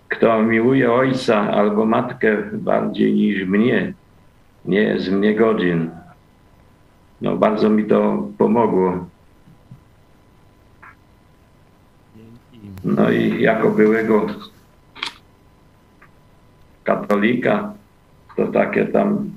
Kto 0.07 0.43
miłuje 0.43 0.91
ojca 0.91 1.51
albo 1.51 1.85
matkę 1.85 2.37
bardziej 2.53 3.13
niż 3.13 3.45
mnie, 3.45 3.93
nie 4.65 4.81
jest 4.81 5.11
mnie 5.11 5.35
godzin 5.35 5.89
no, 7.23 7.37
bardzo 7.37 7.69
mi 7.69 7.85
to 7.85 8.27
pomogło. 8.37 9.05
No 12.83 13.11
i 13.11 13.41
jako 13.41 13.69
byłego 13.69 14.25
katolika, 16.83 17.73
to 18.35 18.47
takie 18.47 18.85
tam 18.85 19.31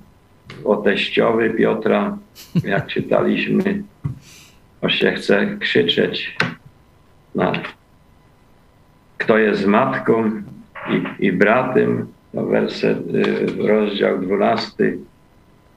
o 0.64 0.77
teściowy 0.77 1.51
Piotra, 1.51 2.18
jak 2.64 2.87
czytaliśmy, 2.94 3.83
o 4.83 4.88
się 4.88 5.12
chce 5.12 5.57
krzyczeć 5.61 6.37
na 7.35 7.53
kto 9.18 9.38
jest 9.38 9.66
matką 9.66 10.31
i, 10.90 11.27
i 11.27 11.33
bratem, 11.33 12.07
no 12.35 12.46
werset, 12.46 12.99
y, 13.14 13.68
rozdział 13.68 14.18
12, 14.18 14.96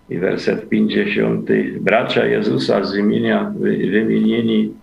i 0.09 0.19
werset 0.19 0.69
50. 0.69 1.49
Bracia 1.79 2.25
Jezusa 2.25 2.83
z 2.83 2.95
imienia 2.95 3.53
wymienieni, 3.91 4.73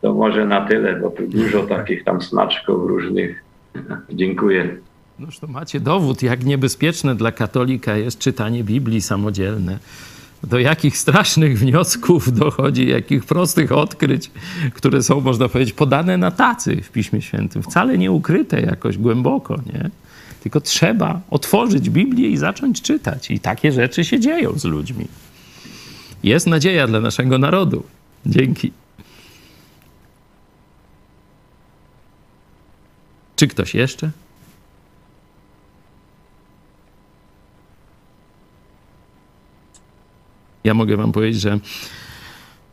to 0.00 0.14
może 0.14 0.46
na 0.46 0.66
tyle, 0.68 1.00
bo 1.00 1.10
tu 1.10 1.26
dużo 1.26 1.62
takich 1.62 2.04
tam 2.04 2.22
smaczków 2.22 2.88
różnych. 2.88 3.44
Dziękuję. 4.10 4.76
Noż 5.18 5.38
to 5.38 5.46
macie 5.46 5.80
dowód, 5.80 6.22
jak 6.22 6.44
niebezpieczne 6.44 7.14
dla 7.14 7.32
katolika 7.32 7.96
jest 7.96 8.18
czytanie 8.18 8.64
Biblii 8.64 9.00
samodzielne. 9.00 9.78
Do 10.44 10.58
jakich 10.58 10.98
strasznych 10.98 11.58
wniosków 11.58 12.32
dochodzi, 12.38 12.88
jakich 12.88 13.24
prostych 13.24 13.72
odkryć, 13.72 14.30
które 14.74 15.02
są, 15.02 15.20
można 15.20 15.48
powiedzieć, 15.48 15.74
podane 15.74 16.16
na 16.16 16.30
tacy 16.30 16.82
w 16.82 16.90
Piśmie 16.90 17.22
Świętym, 17.22 17.62
wcale 17.62 17.98
nie 17.98 18.12
ukryte 18.12 18.60
jakoś 18.60 18.98
głęboko, 18.98 19.56
nie? 19.66 19.90
Tylko 20.46 20.60
trzeba 20.60 21.20
otworzyć 21.30 21.90
Biblię 21.90 22.28
i 22.28 22.36
zacząć 22.36 22.82
czytać. 22.82 23.30
I 23.30 23.40
takie 23.40 23.72
rzeczy 23.72 24.04
się 24.04 24.20
dzieją 24.20 24.58
z 24.58 24.64
ludźmi. 24.64 25.06
Jest 26.22 26.46
nadzieja 26.46 26.86
dla 26.86 27.00
naszego 27.00 27.38
narodu. 27.38 27.82
Dzięki. 28.26 28.72
Czy 33.36 33.48
ktoś 33.48 33.74
jeszcze? 33.74 34.10
Ja 40.64 40.74
mogę 40.74 40.96
Wam 40.96 41.12
powiedzieć, 41.12 41.40
że 41.40 41.58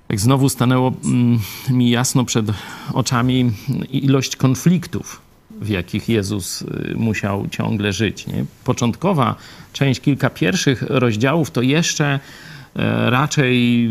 jak 0.10 0.20
znowu 0.20 0.50
stanęło 0.50 0.94
mm, 1.04 1.40
mi 1.70 1.90
jasno 1.90 2.26
przed 2.26 2.46
oczami 2.94 3.52
ilość 3.90 4.36
konfliktów, 4.36 5.22
w 5.62 5.70
jakich 5.70 6.10
Jezus 6.10 6.62
y, 6.62 6.94
musiał 6.96 7.48
ciągle 7.52 7.94
żyć. 7.94 8.28
Nie? 8.28 8.46
Początkowa 8.64 9.36
część, 9.74 10.02
kilka 10.02 10.30
pierwszych 10.30 10.82
rozdziałów 10.82 11.52
to 11.52 11.62
jeszcze 11.62 12.20
E, 12.76 13.10
raczej 13.10 13.90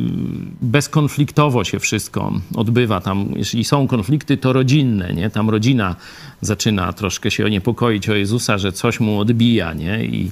bezkonfliktowo 0.63 1.65
się 1.65 1.79
wszystko 1.79 2.33
odbywa. 2.55 3.01
Tam, 3.01 3.33
jeśli 3.37 3.65
są 3.65 3.89
konflikty, 3.89 4.37
to 4.37 4.53
rodzinne, 4.53 5.13
nie? 5.15 5.31
Tam 5.31 5.51
rodzina 5.51 5.97
zaczyna 6.41 6.93
troszkę 6.93 7.31
się 7.31 7.51
niepokoić 7.51 8.09
o 8.09 8.15
Jezusa, 8.15 8.59
że 8.59 8.73
coś 8.73 9.01
mu 9.01 9.21
odbija, 9.21 9.73
nie? 9.73 10.05
I, 10.05 10.31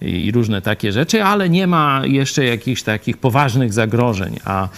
i 0.00 0.32
różne 0.32 0.62
takie 0.62 0.92
rzeczy, 0.92 1.24
ale 1.24 1.48
nie 1.48 1.66
ma 1.66 2.02
jeszcze 2.04 2.44
jakichś 2.44 2.82
takich 2.82 3.16
poważnych 3.16 3.72
zagrożeń, 3.72 4.36
a 4.44 4.68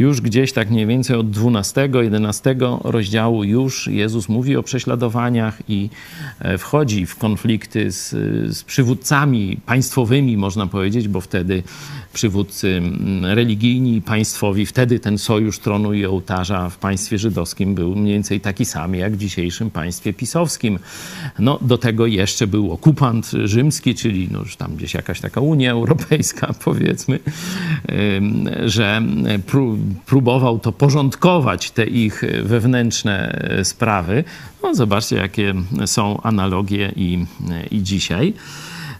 już 0.00 0.20
gdzieś 0.20 0.52
tak 0.52 0.70
mniej 0.70 0.86
więcej 0.86 1.16
od 1.16 1.30
12, 1.30 1.88
11 2.02 2.56
rozdziału 2.84 3.44
już 3.44 3.86
Jezus 3.86 4.28
mówi 4.28 4.56
o 4.56 4.62
prześladowaniach 4.62 5.62
i 5.68 5.90
e, 6.38 6.58
wchodzi 6.58 7.06
w 7.06 7.16
konflikty 7.16 7.92
z, 7.92 8.10
z 8.56 8.64
przywódcami 8.64 9.60
państwowymi, 9.66 10.36
można 10.36 10.66
powiedzieć, 10.66 11.08
bo 11.08 11.20
wtedy 11.20 11.62
przywódcy 12.12 12.82
religijni 13.22 14.02
państwowi, 14.02 14.66
wtedy 14.66 15.00
ten 15.00 15.18
sojusz 15.18 15.58
tronu 15.58 15.94
i 15.94 16.06
ołtarza 16.06 16.68
w 16.68 16.78
państwie 16.78 17.18
żydowskim 17.18 17.74
był 17.74 17.96
mniej 17.96 18.14
więcej 18.14 18.40
taki 18.40 18.64
sam 18.64 18.94
jak 18.94 19.12
w 19.12 19.18
dzisiejszym 19.18 19.70
państwie 19.70 20.12
pisowskim. 20.12 20.78
No, 21.38 21.58
do 21.62 21.78
tego 21.78 22.06
jeszcze 22.06 22.46
był 22.46 22.72
okupant 22.72 23.30
rzymski, 23.44 23.94
czyli 23.94 24.28
no, 24.30 24.38
już 24.38 24.56
tam 24.56 24.76
gdzieś 24.76 24.94
jakaś 24.94 25.20
taka 25.20 25.40
Unia 25.40 25.72
Europejska, 25.72 26.54
powiedzmy, 26.64 27.18
że 28.64 29.02
próbował 30.06 30.58
to 30.58 30.72
porządkować, 30.72 31.70
te 31.70 31.84
ich 31.84 32.22
wewnętrzne 32.42 33.32
e, 33.32 33.64
sprawy. 33.64 34.24
No, 34.62 34.74
zobaczcie, 34.74 35.16
jakie 35.16 35.54
są 35.86 36.20
analogie 36.22 36.92
i, 36.96 37.26
i 37.70 37.82
dzisiaj. 37.82 38.34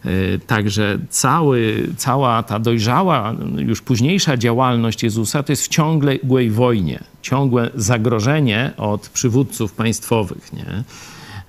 E, 0.05 0.38
także 0.38 0.99
cały, 1.09 1.88
cała 1.97 2.43
ta 2.43 2.59
dojrzała, 2.59 3.34
już 3.57 3.82
późniejsza 3.82 4.36
działalność 4.36 5.03
Jezusa 5.03 5.43
to 5.43 5.53
jest 5.53 5.64
w 5.64 5.68
ciągłej 5.68 6.51
wojnie, 6.51 7.01
ciągłe 7.22 7.70
zagrożenie 7.74 8.72
od 8.76 9.09
przywódców 9.09 9.72
państwowych, 9.72 10.53
nie? 10.53 10.84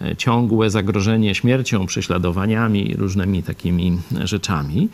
E, 0.07 0.15
ciągłe 0.15 0.69
zagrożenie 0.69 1.35
śmiercią, 1.35 1.85
prześladowaniami, 1.85 2.95
różnymi 2.97 3.43
takimi 3.43 3.99
rzeczami. 4.23 4.89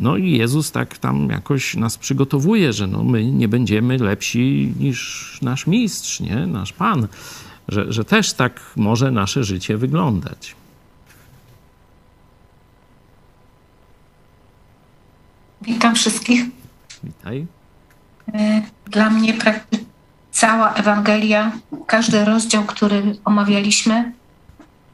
No 0.00 0.16
i 0.16 0.30
Jezus 0.30 0.72
tak 0.72 0.98
tam 0.98 1.28
jakoś 1.30 1.74
nas 1.74 1.98
przygotowuje, 1.98 2.72
że 2.72 2.86
no 2.86 3.04
my 3.04 3.24
nie 3.24 3.48
będziemy 3.48 3.98
lepsi 3.98 4.74
niż 4.78 5.38
nasz 5.42 5.66
mistrz, 5.66 6.20
nie? 6.20 6.46
nasz 6.46 6.72
Pan, 6.72 7.08
że, 7.68 7.92
że 7.92 8.04
też 8.04 8.32
tak 8.32 8.60
może 8.76 9.10
nasze 9.10 9.44
życie 9.44 9.76
wyglądać. 9.76 10.54
Witam 15.62 15.94
wszystkich. 15.94 16.44
Witaj. 17.04 17.46
E, 18.34 18.62
dla 18.86 19.10
mnie 19.10 19.34
praktycznie 19.34 19.86
cała 20.30 20.74
Ewangelia, 20.74 21.52
każdy 21.86 22.24
rozdział, 22.24 22.64
który 22.64 23.16
omawialiśmy, 23.24 24.12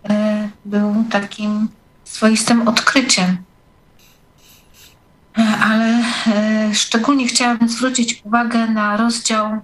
e, 0.08 0.48
był 0.64 1.04
takim 1.10 1.68
swoistym 2.04 2.68
odkryciem. 2.68 3.36
E, 5.38 5.58
ale 5.58 6.02
szczególnie 6.74 7.26
chciałabym 7.26 7.68
zwrócić 7.68 8.20
uwagę 8.24 8.66
na 8.66 8.96
rozdział 8.96 9.60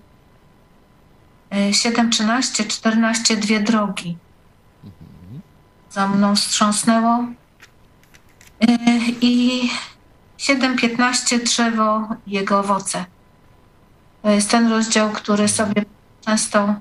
7, 1.72 2.10
13, 2.10 2.64
14, 2.64 3.36
dwie 3.36 3.60
drogi. 3.60 4.16
Za 5.90 6.08
mną 6.08 6.36
wstrząsnęło. 6.36 7.24
I 9.20 9.70
7.15 10.38 11.42
drzewo 11.42 12.08
jego 12.26 12.58
owoce. 12.58 13.04
To 14.22 14.30
jest 14.30 14.50
ten 14.50 14.70
rozdział, 14.70 15.10
który 15.10 15.48
sobie 15.48 15.84
często 16.26 16.74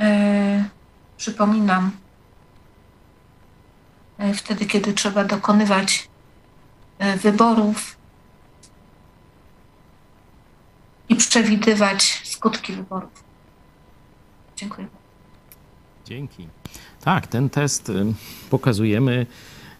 e, 0.00 0.64
przypominam 1.16 1.90
e, 4.18 4.34
wtedy, 4.34 4.66
kiedy 4.66 4.92
trzeba 4.92 5.24
dokonywać 5.24 6.08
e, 6.08 6.15
wyborów 7.22 7.96
i 11.08 11.16
przewidywać 11.16 12.22
skutki 12.24 12.72
wyborów. 12.72 13.24
Dziękuję. 14.56 14.86
Dzięki. 16.04 16.48
Tak, 17.00 17.26
ten 17.26 17.50
test 17.50 17.88
y, 17.88 18.14
pokazujemy 18.50 19.26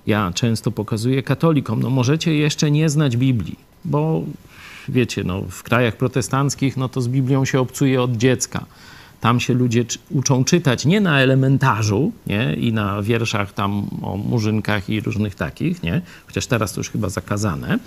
ja 0.07 0.33
często 0.35 0.71
pokazuję 0.71 1.23
katolikom, 1.23 1.83
no 1.83 1.91
możecie 1.91 2.35
jeszcze 2.35 2.71
nie 2.71 2.89
znać 2.89 3.17
Biblii, 3.17 3.59
bo 3.85 4.23
wiecie, 4.89 5.25
no 5.25 5.43
w 5.51 5.63
krajach 5.63 5.97
protestanckich, 5.97 6.77
no 6.77 6.89
to 6.89 7.01
z 7.01 7.09
Biblią 7.09 7.45
się 7.45 7.61
obcuje 7.61 8.03
od 8.03 8.17
dziecka. 8.17 8.67
Tam 9.27 9.41
się 9.41 9.55
ludzie 9.55 9.85
uczą 10.11 10.45
czytać 10.45 10.87
nie 10.87 11.01
na 11.01 11.21
elementarzu 11.21 12.13
nie? 12.27 12.55
i 12.55 12.73
na 12.73 13.03
wierszach 13.03 13.53
tam 13.53 13.89
o 14.03 14.17
murzynkach 14.17 14.91
i 14.91 15.01
różnych 15.01 15.35
takich, 15.35 15.83
nie? 15.83 16.01
chociaż 16.27 16.47
teraz 16.47 16.73
to 16.73 16.81
już 16.81 16.91
chyba 16.91 17.09
zakazane, 17.09 17.79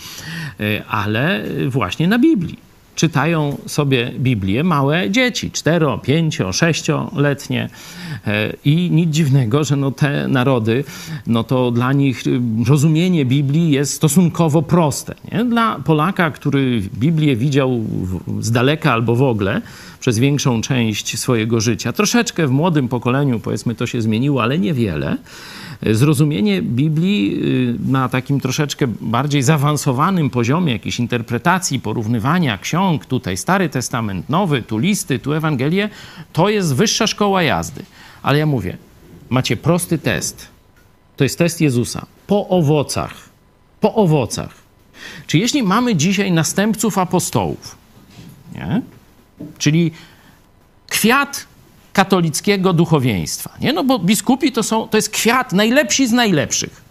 e, 0.59 0.85
ale 0.85 1.43
właśnie 1.67 2.07
na 2.07 2.19
Biblii 2.19 2.69
czytają 2.99 3.57
sobie 3.65 4.11
Biblię 4.19 4.63
małe 4.63 5.11
dzieci, 5.11 5.51
cztero, 5.51 5.97
pięcio, 5.97 6.53
sześcioletnie 6.53 7.69
e, 8.27 8.53
i 8.65 8.91
nic 8.91 9.09
dziwnego, 9.09 9.63
że 9.63 9.75
no 9.75 9.91
te 9.91 10.27
narody, 10.27 10.83
no 11.27 11.43
to 11.43 11.71
dla 11.71 11.93
nich 11.93 12.27
y, 12.27 12.39
rozumienie 12.67 13.25
Biblii 13.25 13.71
jest 13.71 13.93
stosunkowo 13.93 14.61
proste. 14.61 15.15
Nie? 15.31 15.45
Dla 15.45 15.79
Polaka, 15.85 16.31
który 16.31 16.81
Biblię 16.93 17.35
widział 17.35 17.85
z 18.39 18.51
daleka 18.51 18.93
albo 18.93 19.15
w 19.15 19.23
ogóle, 19.23 19.61
przez 19.99 20.19
większą 20.19 20.61
część 20.61 21.19
swojego 21.19 21.61
życia. 21.61 21.93
Troszeczkę 21.93 22.47
w 22.47 22.51
młodym 22.51 22.87
pokoleniu, 22.87 23.39
powiedzmy, 23.39 23.75
to 23.75 23.87
się 23.87 24.01
zmieniło, 24.01 24.43
ale 24.43 24.59
niewiele 24.59 25.17
zrozumienie 25.81 26.61
Biblii 26.61 27.41
y, 27.43 27.91
na 27.91 28.09
takim 28.09 28.39
troszeczkę 28.39 28.87
bardziej 29.01 29.43
zaawansowanym 29.43 30.29
poziomie 30.29 30.73
jakiejś 30.73 30.99
interpretacji, 30.99 31.79
porównywania 31.79 32.57
ksiąg, 32.57 33.05
tutaj 33.05 33.37
Stary 33.37 33.69
Testament, 33.69 34.29
Nowy, 34.29 34.61
tu 34.61 34.77
listy, 34.77 35.19
tu 35.19 35.33
Ewangelię, 35.33 35.89
to 36.33 36.49
jest 36.49 36.75
wyższa 36.75 37.07
szkoła 37.07 37.43
jazdy. 37.43 37.85
Ale 38.21 38.39
ja 38.39 38.45
mówię, 38.45 38.77
macie 39.29 39.57
prosty 39.57 39.97
test. 39.97 40.47
To 41.17 41.23
jest 41.23 41.37
test 41.37 41.61
Jezusa. 41.61 42.05
Po 42.27 42.47
owocach. 42.47 43.29
Po 43.81 43.95
owocach. 43.95 44.53
Czy 45.27 45.37
jeśli 45.37 45.63
mamy 45.63 45.95
dzisiaj 45.95 46.31
następców 46.31 46.97
apostołów, 46.97 47.77
nie? 48.55 48.81
Czyli 49.57 49.91
kwiat 50.87 51.47
katolickiego 51.93 52.73
duchowieństwa. 52.73 53.49
Nie? 53.61 53.73
No 53.73 53.83
bo 53.83 53.99
biskupi 53.99 54.51
to, 54.51 54.63
są, 54.63 54.87
to 54.87 54.97
jest 54.97 55.09
kwiat, 55.09 55.53
najlepsi 55.53 56.07
z 56.07 56.11
najlepszych. 56.11 56.81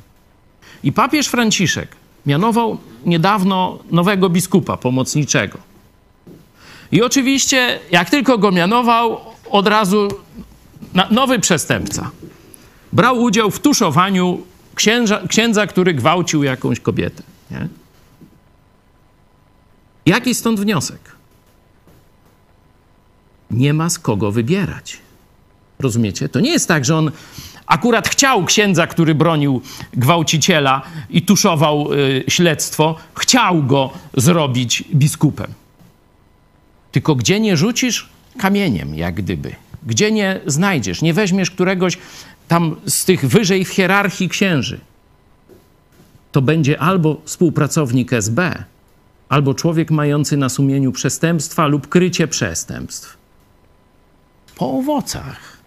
I 0.83 0.93
papież 0.93 1.27
Franciszek 1.27 1.97
mianował 2.27 2.79
niedawno 3.07 3.79
nowego 3.91 4.31
biskupa 4.31 4.77
pomocniczego. 4.77 5.59
I 6.93 7.03
oczywiście, 7.03 7.79
jak 7.91 8.11
tylko 8.11 8.39
go 8.39 8.53
mianował, 8.53 9.21
od 9.51 9.67
razu 9.67 10.09
nowy 11.11 11.39
przestępca. 11.39 12.11
Brał 12.93 13.23
udział 13.23 13.51
w 13.51 13.61
tuszowaniu 13.61 14.43
księża, 14.75 15.21
księdza, 15.29 15.67
który 15.67 15.95
gwałcił 15.95 16.43
jakąś 16.43 16.81
kobietę. 16.81 17.23
Nie? 17.51 17.69
Jaki 20.07 20.35
stąd 20.35 20.61
wniosek? 20.61 21.18
Nie 23.51 23.75
ma 23.75 23.91
z 23.91 23.99
kogo 23.99 24.33
wybierać. 24.33 24.99
Rozumiecie? 25.79 26.29
To 26.29 26.41
nie 26.41 26.51
jest 26.51 26.69
tak, 26.69 26.85
że 26.85 26.97
on 26.97 27.11
akurat 27.67 28.09
chciał 28.09 28.45
księdza, 28.45 28.87
który 28.87 29.15
bronił 29.15 29.63
gwałciciela 29.93 30.83
i 31.11 31.23
tuszował 31.23 31.93
y, 31.93 32.25
śledztwo, 32.29 32.97
chciał 33.15 33.63
go 33.63 33.91
zrobić 34.17 34.85
biskupem. 34.95 35.53
Tylko 36.93 37.15
gdzie 37.15 37.41
nie 37.41 37.57
rzucisz 37.57 38.09
kamieniem, 38.39 38.95
jak 38.95 39.15
gdyby. 39.15 39.55
Gdzie 39.87 40.13
nie 40.13 40.41
znajdziesz, 40.47 41.03
nie 41.03 41.15
weźmiesz 41.15 41.51
któregoś 41.51 41.99
tam 42.49 42.77
z 42.87 43.05
tych 43.05 43.29
wyżej 43.29 43.65
w 43.65 43.69
hierarchii 43.69 44.29
księży, 44.29 44.81
to 46.33 46.43
będzie 46.43 46.81
albo 46.81 47.21
współpracownik 47.25 48.13
SB, 48.13 48.65
albo 49.29 49.55
człowiek 49.55 49.91
mający 49.91 50.37
na 50.37 50.49
sumieniu 50.49 50.93
przestępstwa 50.93 51.67
lub 51.67 51.89
krycie 51.89 52.29
przestępstw 52.29 53.18
po 54.59 54.73
owocach. 54.73 55.59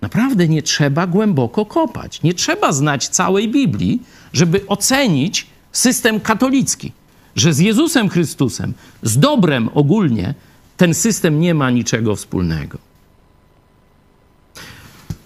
Naprawdę 0.00 0.48
nie 0.48 0.62
trzeba 0.62 1.06
głęboko 1.06 1.66
kopać. 1.66 2.22
Nie 2.22 2.34
trzeba 2.34 2.72
znać 2.72 3.08
całej 3.08 3.48
Biblii, 3.48 4.02
żeby 4.32 4.66
ocenić 4.66 5.46
system 5.72 6.20
katolicki. 6.20 6.92
że 7.36 7.52
z 7.52 7.58
Jezusem 7.58 8.08
Chrystusem, 8.08 8.74
z 9.02 9.18
dobrem 9.18 9.68
ogólnie, 9.74 10.34
ten 10.76 10.94
system 10.94 11.40
nie 11.40 11.54
ma 11.54 11.70
niczego 11.70 12.16
wspólnego. 12.16 12.78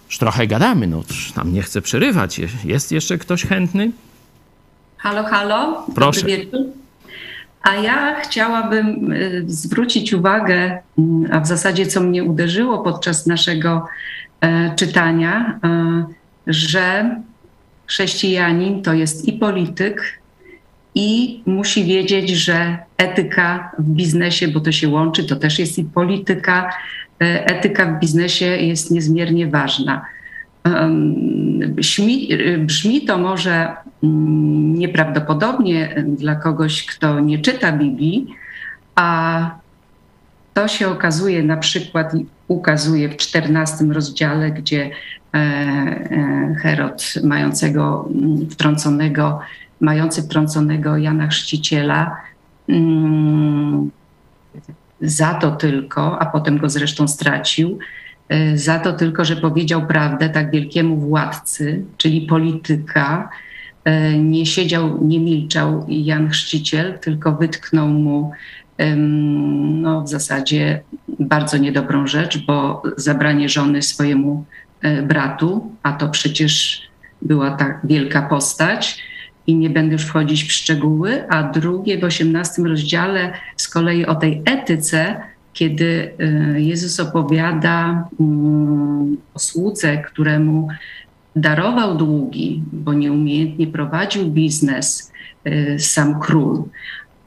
Już 0.07 0.19
trochę 0.19 0.47
gadamy, 0.47 0.87
no 0.87 1.03
tam 1.35 1.53
nie 1.53 1.63
chcę 1.63 1.83
przerywać. 1.83 2.41
Jest 2.65 2.93
jeszcze 2.93 3.19
ktoś 3.19 3.45
chętny? 3.45 3.93
Halo, 4.97 5.25
halo. 5.25 5.87
Proszę. 5.95 6.21
Dobry 6.21 6.37
wieczór. 6.37 6.61
A 7.67 7.75
ja 7.75 8.21
chciałabym 8.21 9.13
y, 9.13 9.45
zwrócić 9.47 10.13
uwagę, 10.13 10.79
mm, 10.99 11.33
a 11.33 11.41
w 11.41 11.47
zasadzie 11.47 11.87
co 11.87 12.01
mnie 12.01 12.25
uderzyło 12.25 12.79
podczas 12.79 13.27
naszego 13.27 13.87
e, 14.41 14.75
czytania, 14.77 15.59
e, 15.65 16.05
że 16.47 17.17
chrześcijanin 17.87 18.83
to 18.83 18.95
jest 18.95 19.29
i 19.29 19.33
polityk, 19.33 20.21
i 20.95 21.41
musi 21.47 21.85
wiedzieć, 21.85 22.31
że 22.31 22.79
etyka 22.97 23.73
w 23.79 23.91
biznesie, 23.91 24.49
bo 24.49 24.61
to 24.61 24.73
się 24.73 24.89
łączy, 24.89 25.25
to 25.25 25.37
też 25.37 25.59
jest 25.59 25.79
i 25.79 25.85
polityka, 25.85 26.71
e, 27.23 27.47
etyka 27.47 27.87
w 27.87 28.01
biznesie 28.01 28.47
jest 28.47 28.91
niezmiernie 28.91 29.47
ważna. 29.47 30.05
Brzmi, 31.69 32.29
brzmi 32.59 33.05
to 33.05 33.19
może 33.19 33.69
nieprawdopodobnie 34.75 36.05
dla 36.09 36.35
kogoś, 36.35 36.87
kto 36.87 37.21
nie 37.21 37.39
czyta 37.39 37.73
Biblii, 37.73 38.35
a 38.95 39.51
to 40.55 40.69
się 40.69 40.89
okazuje 40.89 41.43
na 41.43 41.57
przykład 41.57 42.13
ukazuje 42.49 43.09
w 43.09 43.13
XIV 43.13 43.93
rozdziale, 43.93 44.51
gdzie 44.51 44.91
e, 45.35 45.39
e, 45.39 46.55
Herod 46.63 47.15
mającego 47.25 48.09
mm, 48.15 48.51
wtrąconego, 48.51 49.41
mający 49.81 50.23
wtrąconego 50.23 50.97
Jana 50.97 51.27
Chrzciciela 51.27 52.17
mm, 52.69 53.91
za 55.01 55.35
to 55.35 55.51
tylko, 55.51 56.19
a 56.19 56.27
potem 56.27 56.59
go 56.59 56.69
zresztą 56.69 57.09
stracił, 57.09 57.79
E, 58.29 58.59
za 58.59 58.79
to 58.79 58.93
tylko, 58.93 59.25
że 59.25 59.37
powiedział 59.37 59.87
prawdę 59.87 60.29
tak 60.29 60.51
wielkiemu 60.51 60.97
władcy, 60.97 61.85
czyli 61.97 62.21
polityka. 62.21 63.29
E, 63.87 64.19
nie 64.19 64.47
siedział, 64.47 65.05
nie 65.05 65.21
milczał 65.21 65.87
Jan 65.89 66.29
Chrzciciel, 66.29 66.99
tylko 66.99 67.33
wytknął 67.33 67.89
mu 67.89 68.33
no, 69.83 70.03
w 70.03 70.09
zasadzie 70.09 70.81
bardzo 71.09 71.57
niedobrą 71.57 72.07
rzecz, 72.07 72.47
bo 72.47 72.83
zabranie 72.97 73.49
żony 73.49 73.83
swojemu 73.83 74.45
e, 74.83 75.03
bratu, 75.03 75.73
a 75.83 75.93
to 75.93 76.09
przecież 76.09 76.83
była 77.23 77.51
tak 77.51 77.81
wielka 77.85 78.23
postać 78.23 79.03
i 79.47 79.57
nie 79.57 79.71
będę 79.71 79.93
już 79.93 80.05
wchodzić 80.05 80.45
w 80.45 80.53
szczegóły, 80.53 81.29
a 81.29 81.43
drugie 81.43 81.99
w 81.99 82.05
osiemnastym 82.05 82.67
rozdziale 82.67 83.33
z 83.57 83.69
kolei 83.69 84.07
o 84.07 84.15
tej 84.15 84.43
etyce, 84.45 85.17
kiedy 85.53 86.11
y, 86.55 86.61
Jezus 86.61 87.01
opowiada 87.01 88.09
mm, 88.21 89.17
o 89.35 89.39
słudze, 89.39 89.99
któremu 89.99 90.69
darował 91.37 91.97
długi, 91.97 92.63
bo 92.73 92.93
nieumiejętnie 92.93 93.67
prowadził 93.67 94.31
biznes 94.31 95.13
y, 95.47 95.77
sam 95.79 96.21
król. 96.21 96.63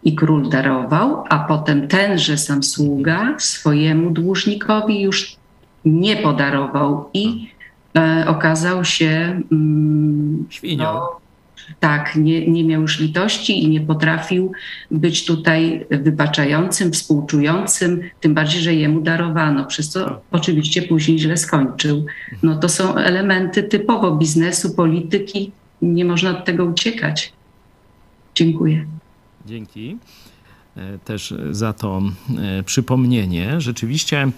I 0.04 0.16
król 0.16 0.50
darował, 0.50 1.24
a 1.30 1.40
potem 1.40 1.88
tenże 1.88 2.38
sam 2.38 2.64
sługa 2.64 3.36
swojemu 3.38 4.12
dłużnikowi 4.12 5.02
już 5.02 5.36
nie 5.86 6.16
podarował 6.16 7.10
i 7.14 7.50
e, 7.98 8.26
okazał 8.28 8.86
się. 8.86 9.42
Mm, 9.52 10.46
Świnią. 10.50 10.84
No, 10.84 11.20
tak, 11.80 12.16
nie, 12.16 12.48
nie 12.48 12.64
miał 12.64 12.82
już 12.82 13.00
litości 13.00 13.64
i 13.64 13.70
nie 13.70 13.82
potrafił 13.82 14.52
być 14.92 15.26
tutaj 15.26 15.86
wybaczającym, 15.90 16.92
współczującym, 16.92 18.02
tym 18.20 18.34
bardziej, 18.34 18.62
że 18.62 18.76
jemu 18.76 19.02
darowano, 19.02 19.66
przez 19.66 19.90
co 19.90 20.22
oczywiście 20.32 20.82
później 20.82 21.20
źle 21.20 21.38
skończył. 21.38 22.06
No 22.44 22.56
to 22.56 22.70
są 22.70 22.96
elementy 22.96 23.64
typowo 23.64 24.16
biznesu, 24.16 24.76
polityki, 24.76 25.52
nie 25.82 26.06
można 26.06 26.30
od 26.38 26.46
tego 26.46 26.66
uciekać. 26.66 27.34
Dziękuję. 28.36 28.86
Dzięki 29.46 29.98
e, 30.78 31.00
też 31.00 31.34
za 31.52 31.74
to 31.74 32.02
e, 32.38 32.64
przypomnienie. 32.64 33.62
Rzeczywiście 33.62 34.32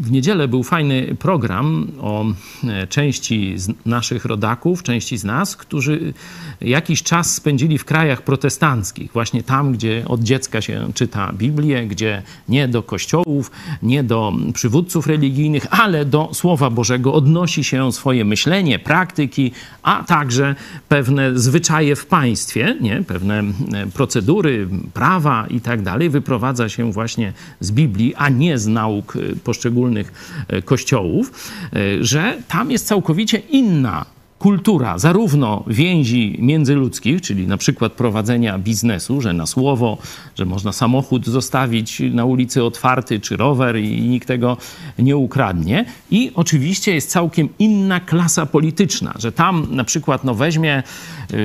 w 0.00 0.10
niedzielę 0.10 0.48
był 0.48 0.62
fajny 0.62 1.16
program 1.18 1.86
o 2.00 2.24
e, 2.64 2.86
części 2.86 3.58
z 3.58 3.70
naszych 3.86 4.24
rodaków, 4.24 4.82
części 4.82 5.18
z 5.18 5.24
nas, 5.24 5.56
którzy 5.56 6.12
jakiś 6.60 7.02
czas 7.02 7.34
spędzili 7.34 7.78
w 7.78 7.84
krajach 7.84 8.22
protestanckich, 8.22 9.12
właśnie 9.12 9.42
tam, 9.42 9.72
gdzie 9.72 10.04
od 10.06 10.22
dziecka 10.22 10.60
się 10.60 10.92
czyta 10.94 11.32
Biblię, 11.32 11.86
gdzie 11.86 12.22
nie 12.48 12.68
do 12.68 12.82
kościołów, 12.82 13.50
nie 13.82 14.02
do 14.02 14.32
przywódców 14.54 15.06
religijnych, 15.06 15.66
ale 15.70 16.04
do 16.04 16.30
Słowa 16.32 16.70
Bożego 16.70 17.14
odnosi 17.14 17.64
się 17.64 17.92
swoje 17.92 18.24
myślenie, 18.24 18.78
praktyki, 18.78 19.52
a 19.82 20.04
także 20.04 20.54
pewne 20.88 21.38
zwyczaje 21.38 21.96
w 21.96 22.06
państwie, 22.06 22.76
nie? 22.80 23.02
pewne 23.02 23.38
e, 23.40 23.86
procedury, 23.94 24.68
prawa 24.94 25.46
i 25.50 25.60
tak 25.60 25.82
dalej, 25.82 26.10
wyprowadza 26.10 26.68
się 26.68 26.92
właśnie 26.92 27.32
z 27.60 27.70
Biblii, 27.70 28.14
a 28.14 28.28
nie 28.28 28.58
z 28.58 28.66
nauk 28.66 29.13
Y, 29.16 29.36
poszczególnych 29.44 30.12
y, 30.52 30.62
kościołów, 30.62 31.50
y, 31.76 32.04
że 32.04 32.38
tam 32.48 32.70
jest 32.70 32.86
całkowicie 32.86 33.38
inna 33.38 34.06
kultura 34.38 34.98
zarówno 34.98 35.64
więzi 35.66 36.36
międzyludzkich, 36.38 37.20
czyli 37.20 37.46
na 37.46 37.56
przykład 37.56 37.92
prowadzenia 37.92 38.58
biznesu, 38.58 39.20
że 39.20 39.32
na 39.32 39.46
słowo, 39.46 39.98
że 40.34 40.44
można 40.44 40.72
samochód 40.72 41.26
zostawić 41.26 42.02
na 42.12 42.24
ulicy 42.24 42.64
otwarty, 42.64 43.20
czy 43.20 43.36
rower 43.36 43.76
i 43.76 44.00
nikt 44.00 44.28
tego 44.28 44.56
nie 44.98 45.16
ukradnie. 45.16 45.84
I 46.10 46.32
oczywiście 46.34 46.94
jest 46.94 47.10
całkiem 47.10 47.48
inna 47.58 48.00
klasa 48.00 48.46
polityczna, 48.46 49.14
że 49.18 49.32
tam 49.32 49.66
na 49.70 49.84
przykład 49.84 50.24
no 50.24 50.34
weźmie, 50.34 50.82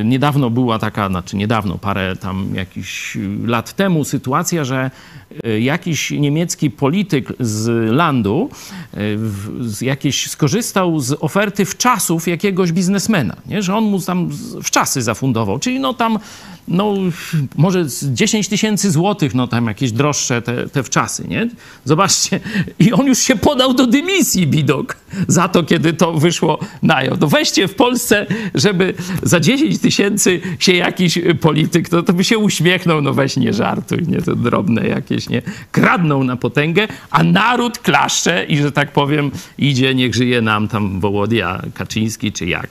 niedawno 0.06 0.50
była 0.50 0.80
taka, 0.80 1.10
znaczy 1.10 1.38
niedawno, 1.38 1.78
parę 1.78 2.16
tam 2.16 2.56
jakichś 2.56 3.18
lat 3.46 3.74
temu 3.74 4.04
sytuacja, 4.04 4.64
że 4.64 4.92
jakiś 5.60 6.12
niemiecki 6.12 6.70
polityk 6.70 7.34
z 7.40 7.92
landu 7.92 8.50
e, 8.94 8.98
z 9.62 9.82
jakieś, 9.82 10.30
skorzystał 10.30 11.00
z 11.00 11.18
oferty 11.20 11.66
w 11.66 11.78
czasów 11.78 12.28
jakiegoś 12.28 12.72
biznesmena, 12.72 13.36
nie? 13.46 13.62
że 13.62 13.76
on 13.76 13.84
mu 13.84 14.02
tam 14.02 14.30
w 14.64 14.70
czasy 14.72 15.02
zafundował. 15.02 15.60
Czyli 15.60 15.80
no 15.80 15.94
tam 15.94 16.20
no 16.70 16.96
może 17.58 17.86
10 18.12 18.48
tysięcy 18.48 18.92
złotych, 18.92 19.36
no 19.36 19.48
tam 19.48 19.68
jakieś 19.68 19.92
droższe 19.92 20.42
te, 20.42 20.70
te 20.70 20.84
wczasy, 20.84 21.28
nie? 21.28 21.50
Zobaczcie, 21.86 22.40
i 22.80 22.94
on 22.94 23.08
już 23.08 23.20
się 23.20 23.36
podał 23.36 23.74
do 23.74 23.88
dymisji, 23.88 24.48
Bidok, 24.48 24.98
za 25.28 25.48
to, 25.48 25.64
kiedy 25.64 25.94
to 25.94 26.14
wyszło 26.14 26.60
na 26.84 27.04
jaw. 27.04 27.20
No 27.20 27.28
weźcie 27.28 27.68
w 27.68 27.76
Polsce, 27.76 28.26
żeby 28.56 28.94
za 29.24 29.40
10 29.40 29.80
tysięcy 29.80 30.42
się 30.60 30.74
jakiś 30.74 31.20
polityk, 31.42 31.90
to, 31.90 32.04
to 32.04 32.14
by 32.14 32.24
się 32.24 32.38
uśmiechnął, 32.38 33.02
no 33.02 33.14
weź 33.14 33.38
nie 33.38 33.54
żartuj, 33.54 34.04
nie? 34.08 34.22
To 34.22 34.36
drobne 34.36 34.88
jakieś, 34.88 35.19
nie? 35.28 35.42
Kradną 35.72 36.24
na 36.24 36.36
potęgę, 36.36 36.88
a 37.10 37.24
naród 37.24 37.80
klaszcze 37.80 38.46
i, 38.46 38.58
że 38.58 38.72
tak 38.72 38.92
powiem, 38.92 39.32
idzie, 39.58 39.96
niech 39.96 40.16
żyje 40.16 40.42
nam 40.42 40.68
tam 40.68 41.00
Wołodia 41.00 41.62
Kaczyński, 41.74 42.32
czy 42.32 42.46
jak. 42.46 42.70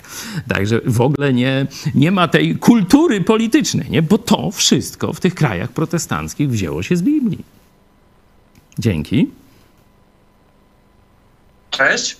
Także 0.48 0.80
w 0.84 1.00
ogóle 1.00 1.32
nie, 1.32 1.66
nie 1.94 2.10
ma 2.10 2.28
tej 2.28 2.56
kultury 2.56 3.20
politycznej 3.20 3.88
nie? 3.90 4.02
Bo 4.02 4.18
to 4.18 4.50
wszystko 4.50 5.12
w 5.12 5.20
tych 5.20 5.34
krajach 5.34 5.72
protestanckich 5.72 6.50
wzięło 6.50 6.82
się 6.82 6.96
z 6.96 7.02
Biblii. 7.02 7.44
Dzięki. 8.78 9.30
Cześć. 11.70 12.16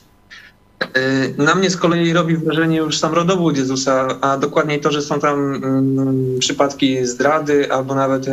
Y, 0.99 1.35
na 1.39 1.55
mnie 1.55 1.71
z 1.71 1.77
kolei 1.77 2.13
robi 2.13 2.37
wrażenie 2.37 2.77
już 2.77 2.99
sam 2.99 3.15
rodowód 3.15 3.57
Jezusa, 3.57 4.09
a 4.21 4.37
dokładniej 4.37 4.81
to, 4.81 4.93
że 4.93 5.03
są 5.03 5.21
tam 5.21 5.55
mm, 5.55 6.39
przypadki 6.39 7.07
zdrady 7.07 7.73
albo 7.73 7.95
nawet 7.95 8.27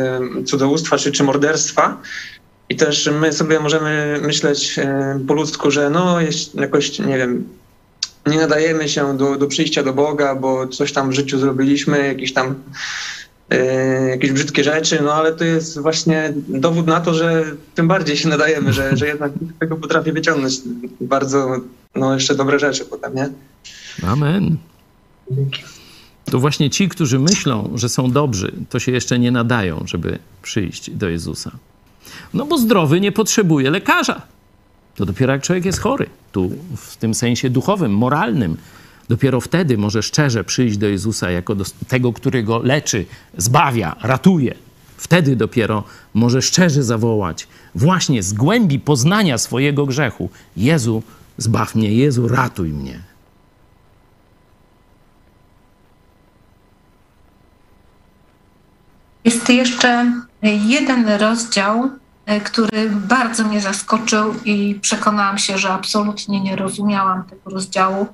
cudzołóstwa 0.46 0.98
czy, 0.98 1.12
czy 1.12 1.24
morderstwa. 1.24 2.00
I 2.68 2.76
też 2.76 3.10
my 3.20 3.32
sobie 3.32 3.60
możemy 3.60 4.20
myśleć 4.22 4.80
po 5.28 5.34
ludzku, 5.34 5.70
że 5.70 5.90
no 5.90 6.16
jakoś, 6.54 6.98
nie 6.98 7.18
wiem, 7.18 7.48
nie 8.26 8.38
nadajemy 8.38 8.88
się 8.88 9.16
do, 9.16 9.36
do 9.36 9.46
przyjścia 9.46 9.82
do 9.82 9.92
Boga, 9.92 10.34
bo 10.34 10.66
coś 10.66 10.92
tam 10.92 11.10
w 11.10 11.14
życiu 11.14 11.38
zrobiliśmy, 11.38 12.06
jakiś 12.06 12.32
tam 12.32 12.54
jakieś 14.10 14.32
brzydkie 14.32 14.64
rzeczy, 14.64 15.02
no 15.02 15.14
ale 15.14 15.32
to 15.32 15.44
jest 15.44 15.78
właśnie 15.78 16.32
dowód 16.48 16.86
na 16.86 17.00
to, 17.00 17.14
że 17.14 17.44
tym 17.74 17.88
bardziej 17.88 18.16
się 18.16 18.28
nadajemy, 18.28 18.72
że, 18.72 18.96
że 18.96 19.06
jednak 19.06 19.32
tego 19.58 19.76
potrafię 19.76 20.12
wyciągnąć 20.12 20.54
bardzo, 21.00 21.60
no 21.94 22.14
jeszcze 22.14 22.34
dobre 22.34 22.58
rzeczy 22.58 22.84
potem, 22.84 23.14
nie? 23.14 23.28
Amen. 24.02 24.56
To 26.24 26.38
właśnie 26.38 26.70
ci, 26.70 26.88
którzy 26.88 27.18
myślą, 27.18 27.70
że 27.74 27.88
są 27.88 28.10
dobrzy, 28.10 28.52
to 28.70 28.78
się 28.78 28.92
jeszcze 28.92 29.18
nie 29.18 29.30
nadają, 29.30 29.82
żeby 29.84 30.18
przyjść 30.42 30.90
do 30.90 31.08
Jezusa. 31.08 31.50
No 32.34 32.46
bo 32.46 32.58
zdrowy 32.58 33.00
nie 33.00 33.12
potrzebuje 33.12 33.70
lekarza. 33.70 34.22
To 34.96 35.06
dopiero 35.06 35.32
jak 35.32 35.42
człowiek 35.42 35.64
jest 35.64 35.80
chory, 35.80 36.06
tu 36.32 36.50
w 36.76 36.96
tym 36.96 37.14
sensie 37.14 37.50
duchowym, 37.50 37.92
moralnym, 37.92 38.56
Dopiero 39.08 39.40
wtedy 39.40 39.78
może 39.78 40.02
szczerze 40.02 40.44
przyjść 40.44 40.76
do 40.76 40.86
Jezusa 40.86 41.30
jako 41.30 41.54
do 41.54 41.64
tego, 41.88 42.12
który 42.12 42.42
go 42.42 42.58
leczy, 42.58 43.06
zbawia, 43.36 43.96
ratuje. 44.02 44.54
Wtedy 44.96 45.36
dopiero 45.36 45.84
może 46.14 46.42
szczerze 46.42 46.82
zawołać, 46.82 47.48
właśnie 47.74 48.22
z 48.22 48.32
głębi 48.32 48.78
poznania 48.78 49.38
swojego 49.38 49.86
grzechu: 49.86 50.30
Jezu, 50.56 51.02
zbaw 51.38 51.74
mnie, 51.74 51.94
Jezu, 51.94 52.28
ratuj 52.28 52.68
mnie. 52.72 53.00
Jest 59.24 59.48
jeszcze 59.48 60.12
jeden 60.42 61.08
rozdział, 61.08 61.90
e, 62.26 62.40
który 62.40 62.90
bardzo 62.90 63.44
mnie 63.44 63.60
zaskoczył 63.60 64.34
i 64.44 64.78
przekonałam 64.80 65.38
się, 65.38 65.58
że 65.58 65.68
absolutnie 65.68 66.40
nie 66.40 66.56
rozumiałam 66.56 67.24
tego 67.24 67.50
rozdziału. 67.50 68.06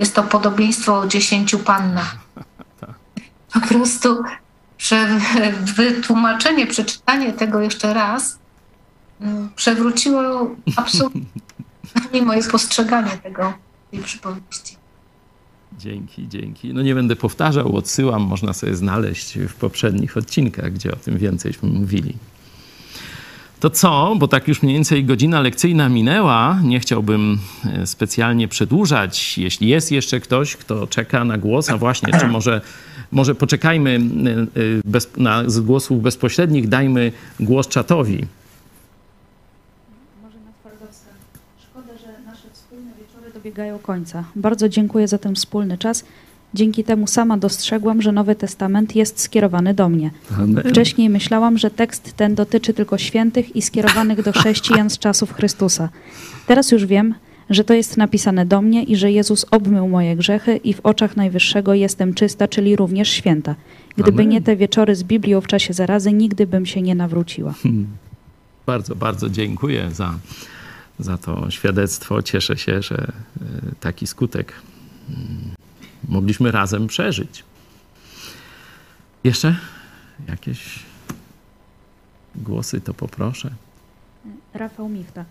Jest 0.00 0.14
to 0.14 0.22
podobieństwo 0.22 0.98
o 0.98 1.06
dziesięciu 1.06 1.58
pannach. 1.58 2.16
Po 3.52 3.60
prostu 3.60 4.22
wytłumaczenie, 5.76 6.66
przeczytanie 6.66 7.32
tego 7.32 7.60
jeszcze 7.60 7.94
raz 7.94 8.38
mm, 9.20 9.50
przewróciło 9.56 10.50
absolutnie 10.76 12.22
moje 12.24 12.42
postrzeganie 12.42 13.10
tego, 13.10 13.52
tej 13.90 14.00
przypowieści. 14.00 14.76
Dzięki, 15.78 16.28
dzięki. 16.28 16.74
No 16.74 16.82
nie 16.82 16.94
będę 16.94 17.16
powtarzał, 17.16 17.76
odsyłam, 17.76 18.22
można 18.22 18.52
sobie 18.52 18.76
znaleźć 18.76 19.38
w 19.38 19.54
poprzednich 19.54 20.16
odcinkach, 20.16 20.72
gdzie 20.72 20.92
o 20.92 20.96
tym 20.96 21.18
więceyśmy 21.18 21.68
mówili. 21.68 22.16
To 23.60 23.70
co? 23.70 24.14
Bo 24.18 24.28
tak 24.28 24.48
już 24.48 24.62
mniej 24.62 24.74
więcej 24.74 25.04
godzina 25.04 25.40
lekcyjna 25.40 25.88
minęła. 25.88 26.60
Nie 26.64 26.80
chciałbym 26.80 27.38
e, 27.64 27.86
specjalnie 27.86 28.48
przedłużać. 28.48 29.38
Jeśli 29.38 29.68
jest 29.68 29.92
jeszcze 29.92 30.20
ktoś, 30.20 30.56
kto 30.56 30.86
czeka 30.86 31.24
na 31.24 31.38
głos, 31.38 31.70
a 31.70 31.78
właśnie, 31.78 32.20
czy 32.20 32.26
może, 32.26 32.60
może 33.12 33.34
poczekajmy 33.34 33.90
e, 33.90 34.30
e, 34.40 34.46
bez, 34.84 35.10
na 35.16 35.42
głosów 35.62 36.02
bezpośrednich, 36.02 36.68
dajmy 36.68 37.12
głos 37.40 37.68
czatowi. 37.68 38.26
dobiegają 43.34 43.78
końca. 43.78 44.24
Bardzo 44.36 44.68
dziękuję 44.68 45.08
za 45.08 45.18
ten 45.18 45.34
wspólny 45.34 45.78
czas. 45.78 46.04
Dzięki 46.54 46.84
temu 46.84 47.06
sama 47.06 47.36
dostrzegłam, 47.36 48.02
że 48.02 48.12
Nowy 48.12 48.34
Testament 48.34 48.96
jest 48.96 49.20
skierowany 49.20 49.74
do 49.74 49.88
mnie. 49.88 50.10
Amen. 50.38 50.64
Wcześniej 50.70 51.10
myślałam, 51.10 51.58
że 51.58 51.70
tekst 51.70 52.12
ten 52.16 52.34
dotyczy 52.34 52.74
tylko 52.74 52.98
świętych 52.98 53.56
i 53.56 53.62
skierowanych 53.62 54.22
do 54.22 54.32
chrześcijan 54.32 54.90
z 54.90 54.98
czasów 54.98 55.32
Chrystusa. 55.32 55.88
Teraz 56.46 56.72
już 56.72 56.86
wiem, 56.86 57.14
że 57.50 57.64
to 57.64 57.74
jest 57.74 57.96
napisane 57.96 58.46
do 58.46 58.62
mnie 58.62 58.82
i 58.82 58.96
że 58.96 59.12
Jezus 59.12 59.46
obmył 59.50 59.88
moje 59.88 60.16
grzechy 60.16 60.56
i 60.56 60.74
w 60.74 60.80
oczach 60.80 61.16
Najwyższego 61.16 61.74
jestem 61.74 62.14
czysta, 62.14 62.48
czyli 62.48 62.76
również 62.76 63.08
święta. 63.08 63.54
Gdyby 63.96 64.22
Amen. 64.22 64.28
nie 64.28 64.42
te 64.42 64.56
wieczory 64.56 64.96
z 64.96 65.04
Biblią 65.04 65.40
w 65.40 65.46
czasie 65.46 65.72
zarazy, 65.72 66.12
nigdy 66.12 66.46
bym 66.46 66.66
się 66.66 66.82
nie 66.82 66.94
nawróciła. 66.94 67.52
Hmm. 67.52 67.86
Bardzo, 68.66 68.96
bardzo 68.96 69.30
dziękuję 69.30 69.90
za 69.90 70.14
za 71.00 71.18
to 71.18 71.50
świadectwo. 71.50 72.22
Cieszę 72.22 72.56
się, 72.56 72.82
że 72.82 72.96
e, 72.96 73.44
taki 73.80 74.06
skutek 74.06 74.52
mm, 75.08 75.59
mogliśmy 76.08 76.50
razem 76.50 76.86
przeżyć. 76.86 77.44
Jeszcze 79.24 79.56
jakieś 80.28 80.78
głosy, 82.34 82.80
to 82.80 82.94
poproszę. 82.94 83.50
Rafał 84.54 84.88
Michta. 84.88 85.24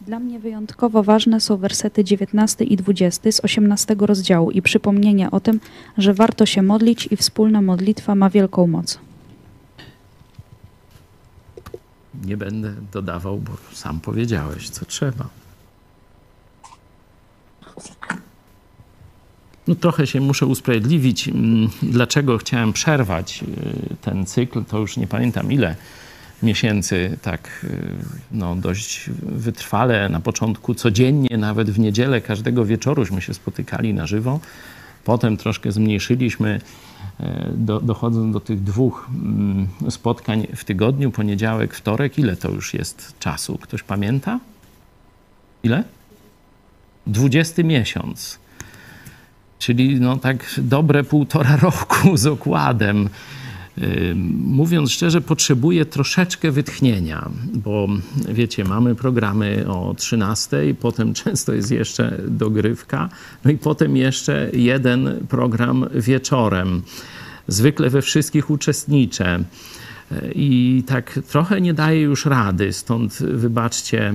Dla 0.00 0.18
mnie 0.18 0.38
wyjątkowo 0.38 1.02
ważne 1.02 1.40
są 1.40 1.56
wersety 1.56 2.04
19 2.04 2.64
i 2.64 2.76
20 2.76 3.32
z 3.32 3.40
18 3.40 3.96
rozdziału 3.98 4.50
i 4.50 4.62
przypomnienie 4.62 5.30
o 5.30 5.40
tym, 5.40 5.60
że 5.98 6.14
warto 6.14 6.46
się 6.46 6.62
modlić 6.62 7.08
i 7.10 7.16
wspólna 7.16 7.62
modlitwa 7.62 8.14
ma 8.14 8.30
wielką 8.30 8.66
moc. 8.66 8.98
nie 12.24 12.36
będę 12.36 12.74
dodawał, 12.92 13.38
bo 13.38 13.52
sam 13.72 14.00
powiedziałeś, 14.00 14.70
co 14.70 14.84
trzeba. 14.84 15.28
No 19.68 19.74
trochę 19.74 20.06
się 20.06 20.20
muszę 20.20 20.46
usprawiedliwić, 20.46 21.28
mm, 21.28 21.68
dlaczego 21.82 22.38
chciałem 22.38 22.72
przerwać 22.72 23.44
y, 23.92 23.96
ten 24.00 24.26
cykl. 24.26 24.64
To 24.64 24.78
już 24.78 24.96
nie 24.96 25.06
pamiętam 25.06 25.52
ile 25.52 25.76
miesięcy, 26.42 27.18
tak 27.22 27.64
y, 27.64 27.78
no, 28.32 28.54
dość 28.54 29.10
wytrwale. 29.22 30.08
Na 30.08 30.20
początku 30.20 30.74
codziennie, 30.74 31.36
nawet 31.38 31.70
w 31.70 31.78
niedzielę, 31.78 32.20
każdego 32.20 32.64
wieczoruśmy 32.64 33.20
się 33.20 33.34
spotykali 33.34 33.94
na 33.94 34.06
żywo. 34.06 34.40
Potem 35.04 35.36
troszkę 35.36 35.72
zmniejszyliśmy 35.72 36.60
E, 37.20 37.50
do, 37.54 37.80
dochodzą 37.80 38.32
do 38.32 38.40
tych 38.40 38.62
dwóch 38.62 39.08
mm, 39.14 39.68
spotkań 39.90 40.46
w 40.56 40.64
tygodniu, 40.64 41.10
poniedziałek, 41.10 41.74
wtorek. 41.74 42.18
Ile 42.18 42.36
to 42.36 42.50
już 42.50 42.74
jest 42.74 43.18
czasu? 43.18 43.58
Ktoś 43.58 43.82
pamięta? 43.82 44.40
Ile? 45.62 45.84
Dwudziesty 47.06 47.64
miesiąc. 47.64 48.38
Czyli 49.64 50.00
no 50.00 50.16
tak 50.16 50.54
dobre 50.58 51.04
półtora 51.04 51.56
roku 51.66 52.16
z 52.16 52.26
okładem. 52.26 53.08
Mówiąc 54.44 54.90
szczerze, 54.90 55.20
potrzebuję 55.20 55.86
troszeczkę 55.86 56.50
wytchnienia, 56.50 57.30
bo 57.54 57.88
wiecie, 58.28 58.64
mamy 58.64 58.94
programy 58.94 59.64
o 59.68 59.94
13, 59.98 60.56
potem 60.80 61.14
często 61.24 61.52
jest 61.52 61.70
jeszcze 61.70 62.20
dogrywka, 62.28 63.08
no 63.44 63.50
i 63.50 63.58
potem 63.58 63.96
jeszcze 63.96 64.50
jeden 64.52 65.26
program 65.28 65.86
wieczorem. 65.94 66.82
Zwykle 67.48 67.90
we 67.90 68.02
wszystkich 68.02 68.50
uczestniczę 68.50 69.44
i 70.34 70.82
tak 70.86 71.20
trochę 71.28 71.60
nie 71.60 71.74
daje 71.74 72.00
już 72.00 72.26
rady, 72.26 72.72
stąd 72.72 73.18
wybaczcie, 73.18 74.14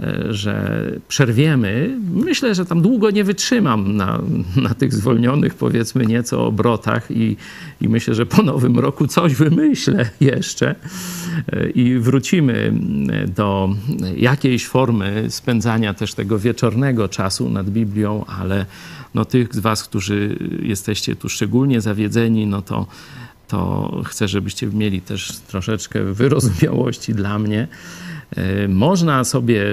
e, 0.00 0.24
że 0.30 0.84
przerwiemy. 1.08 1.98
Myślę, 2.12 2.54
że 2.54 2.64
tam 2.64 2.82
długo 2.82 3.10
nie 3.10 3.24
wytrzymam 3.24 3.96
na, 3.96 4.22
na 4.56 4.74
tych 4.74 4.94
zwolnionych, 4.94 5.54
powiedzmy, 5.54 6.06
nieco 6.06 6.46
obrotach 6.46 7.10
i, 7.10 7.36
i 7.80 7.88
myślę, 7.88 8.14
że 8.14 8.26
po 8.26 8.42
nowym 8.42 8.78
roku 8.78 9.06
coś 9.06 9.34
wymyślę 9.34 10.10
jeszcze 10.20 10.74
e, 11.52 11.70
i 11.70 11.98
wrócimy 11.98 12.72
do 13.36 13.74
jakiejś 14.16 14.66
formy 14.66 15.26
spędzania 15.28 15.94
też 15.94 16.14
tego 16.14 16.38
wieczornego 16.38 17.08
czasu 17.08 17.50
nad 17.50 17.70
Biblią, 17.70 18.24
ale 18.24 18.66
no 19.14 19.24
tych 19.24 19.54
z 19.54 19.58
was, 19.58 19.84
którzy 19.84 20.38
jesteście 20.62 21.16
tu 21.16 21.28
szczególnie 21.28 21.80
zawiedzeni, 21.80 22.46
no 22.46 22.62
to 22.62 22.86
to 23.52 23.90
chcę, 24.04 24.28
żebyście 24.28 24.66
mieli 24.66 25.00
też 25.00 25.36
troszeczkę 25.36 26.04
wyrozumiałości 26.04 27.14
dla 27.14 27.38
mnie. 27.38 27.68
E, 28.36 28.68
można 28.68 29.24
sobie, 29.24 29.64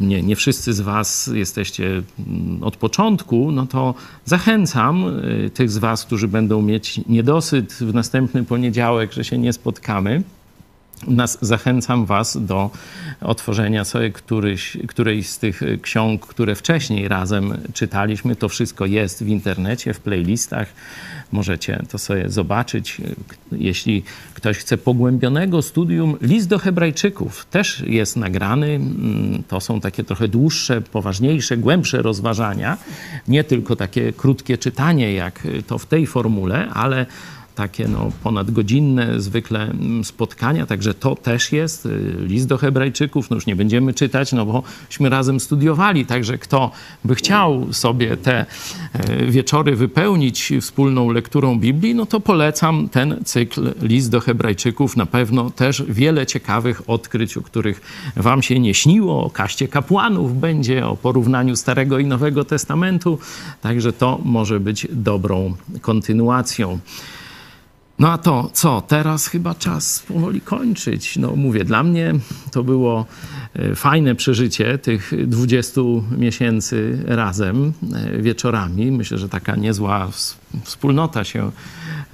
nie, 0.00 0.22
nie 0.22 0.36
wszyscy 0.36 0.72
z 0.72 0.80
Was 0.80 1.30
jesteście 1.34 2.02
mm, 2.18 2.62
od 2.62 2.76
początku, 2.76 3.52
no 3.52 3.66
to 3.66 3.94
zachęcam 4.24 5.04
e, 5.46 5.50
tych 5.50 5.70
z 5.70 5.78
Was, 5.78 6.04
którzy 6.04 6.28
będą 6.28 6.62
mieć 6.62 7.00
niedosyt 7.08 7.72
w 7.72 7.94
następny 7.94 8.44
poniedziałek, 8.44 9.12
że 9.12 9.24
się 9.24 9.38
nie 9.38 9.52
spotkamy 9.52 10.22
nas, 11.06 11.38
zachęcam 11.40 12.06
Was 12.06 12.38
do 12.46 12.70
otworzenia 13.20 13.84
sobie 13.84 14.10
któryś, 14.10 14.76
którejś 14.88 15.28
z 15.28 15.38
tych 15.38 15.62
ksiąg, 15.82 16.26
które 16.26 16.54
wcześniej 16.54 17.08
razem 17.08 17.58
czytaliśmy. 17.74 18.36
To 18.36 18.48
wszystko 18.48 18.86
jest 18.86 19.24
w 19.24 19.28
internecie, 19.28 19.94
w 19.94 20.00
playlistach. 20.00 20.68
Możecie 21.32 21.82
to 21.90 21.98
sobie 21.98 22.30
zobaczyć. 22.30 23.00
Jeśli 23.52 24.02
ktoś 24.34 24.58
chce 24.58 24.78
pogłębionego 24.78 25.62
studium, 25.62 26.16
list 26.20 26.48
do 26.48 26.58
Hebrajczyków 26.58 27.46
też 27.46 27.82
jest 27.86 28.16
nagrany. 28.16 28.80
To 29.48 29.60
są 29.60 29.80
takie 29.80 30.04
trochę 30.04 30.28
dłuższe, 30.28 30.80
poważniejsze, 30.80 31.56
głębsze 31.56 32.02
rozważania. 32.02 32.76
Nie 33.28 33.44
tylko 33.44 33.76
takie 33.76 34.12
krótkie 34.12 34.58
czytanie, 34.58 35.12
jak 35.12 35.46
to 35.66 35.78
w 35.78 35.86
tej 35.86 36.06
formule, 36.06 36.68
ale 36.68 37.06
takie 37.54 37.88
no, 37.88 38.10
ponadgodzinne 38.22 39.20
zwykle 39.20 39.62
mm, 39.62 40.04
spotkania, 40.04 40.66
także 40.66 40.94
to 40.94 41.14
też 41.14 41.52
jest. 41.52 41.86
Y, 41.86 42.16
list 42.20 42.48
do 42.48 42.58
Hebrajczyków, 42.58 43.30
no 43.30 43.34
już 43.34 43.46
nie 43.46 43.56
będziemy 43.56 43.94
czytać, 43.94 44.32
no 44.32 44.46
bośmy 44.46 45.08
razem 45.08 45.40
studiowali, 45.40 46.06
także 46.06 46.38
kto 46.38 46.70
by 47.04 47.14
chciał 47.14 47.72
sobie 47.72 48.16
te 48.16 48.46
e, 48.92 49.26
wieczory 49.26 49.76
wypełnić 49.76 50.52
wspólną 50.60 51.10
lekturą 51.10 51.58
Biblii, 51.58 51.94
no 51.94 52.06
to 52.06 52.20
polecam 52.20 52.88
ten 52.88 53.16
cykl 53.24 53.74
List 53.82 54.10
do 54.10 54.20
Hebrajczyków. 54.20 54.96
Na 54.96 55.06
pewno 55.06 55.50
też 55.50 55.82
wiele 55.88 56.26
ciekawych 56.26 56.90
odkryć, 56.90 57.36
o 57.36 57.42
których 57.42 57.80
wam 58.16 58.42
się 58.42 58.60
nie 58.60 58.74
śniło, 58.74 59.24
o 59.24 59.30
kaście 59.30 59.68
kapłanów 59.68 60.40
będzie, 60.40 60.86
o 60.86 60.96
porównaniu 60.96 61.56
Starego 61.56 61.98
i 61.98 62.06
Nowego 62.06 62.44
Testamentu, 62.44 63.18
także 63.62 63.92
to 63.92 64.20
może 64.24 64.60
być 64.60 64.86
dobrą 64.90 65.54
kontynuacją. 65.80 66.78
No 67.98 68.12
a 68.12 68.18
to 68.18 68.50
co? 68.52 68.80
Teraz 68.80 69.26
chyba 69.26 69.54
czas 69.54 70.04
powoli 70.08 70.40
kończyć. 70.40 71.16
No 71.16 71.36
mówię, 71.36 71.64
dla 71.64 71.82
mnie 71.82 72.14
to 72.50 72.64
było 72.64 73.06
e, 73.54 73.74
fajne 73.74 74.14
przeżycie 74.14 74.78
tych 74.78 75.12
20 75.26 75.80
miesięcy 76.18 76.98
razem 77.06 77.72
e, 77.92 78.22
wieczorami. 78.22 78.90
Myślę, 78.90 79.18
że 79.18 79.28
taka 79.28 79.56
niezła 79.56 80.08
wspólnota 80.64 81.24
się, 81.24 81.50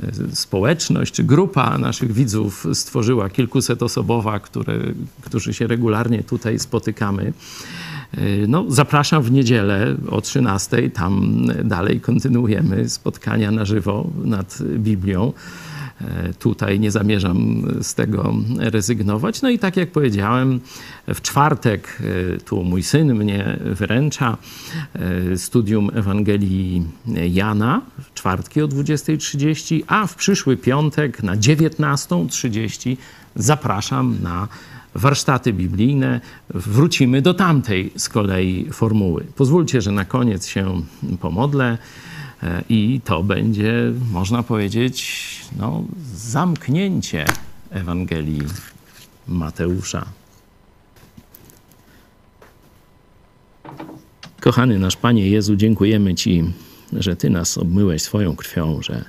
e, 0.03 0.37
społeczność 0.37 1.15
czy 1.15 1.25
grupa 1.25 1.79
naszych 1.79 2.13
widzów 2.13 2.67
stworzyła, 2.73 3.31
kilkusetosobowa, 3.31 4.41
które, 4.41 4.79
którzy 5.21 5.55
się 5.55 5.67
regularnie 5.67 6.25
tutaj 6.25 6.59
spotykamy. 6.59 7.33
No, 8.49 8.65
zapraszam 8.69 9.23
w 9.23 9.31
niedzielę 9.31 9.97
o 10.11 10.21
13. 10.21 10.91
Tam 10.91 11.45
dalej 11.65 12.01
kontynuujemy 12.01 12.89
spotkania 12.89 13.51
na 13.51 13.65
żywo 13.65 14.11
nad 14.25 14.59
Biblią. 14.63 15.33
E, 16.01 16.35
tutaj 16.35 16.81
nie 16.81 16.91
zamierzam 16.91 17.63
z 17.83 17.95
tego 17.95 18.35
rezygnować. 18.59 19.43
No 19.43 19.51
i 19.51 19.59
tak 19.59 19.77
jak 19.77 19.91
powiedziałem, 19.91 20.61
w 21.09 21.21
czwartek 21.21 21.99
e, 22.35 22.39
tu 22.39 22.65
mój 22.65 22.83
syn 22.83 23.15
mnie 23.15 23.59
wyręcza 23.65 24.37
e, 24.95 25.39
studium 25.39 25.91
Ewangelii 25.95 26.83
Jana, 27.31 27.81
w 28.03 28.15
czwartki 28.15 28.63
o 28.63 28.69
20.30, 28.69 29.83
a 29.87 30.07
w 30.07 30.15
przyszły 30.15 30.57
piątek 30.57 31.23
na 31.23 31.37
19.30 31.37 32.97
zapraszam 33.37 34.17
na 34.23 34.49
warsztaty 34.95 35.53
biblijne. 35.53 36.21
Wrócimy 36.51 37.23
do 37.23 37.35
tamtej 37.35 37.93
z 37.97 38.09
kolei 38.09 38.69
formuły. 38.73 39.25
Pozwólcie, 39.37 39.81
że 39.81 39.93
na 39.93 40.05
koniec 40.05 40.47
się 40.47 40.83
pomodlę. 41.21 41.79
I 42.69 43.01
to 43.05 43.23
będzie, 43.23 43.93
można 44.13 44.43
powiedzieć, 44.43 45.31
no, 45.59 45.85
zamknięcie 46.15 47.25
Ewangelii 47.71 48.43
Mateusza. 49.29 50.07
Kochany 54.41 54.79
nasz 54.79 54.97
Panie 54.97 55.29
Jezu, 55.29 55.57
dziękujemy 55.57 56.15
Ci, 56.15 56.45
że 56.93 57.17
Ty 57.17 57.31
nas 57.31 57.59
obmyłeś 57.59 58.03
swoją 58.03 58.37
krwią, 58.37 58.83
że 58.83 59.05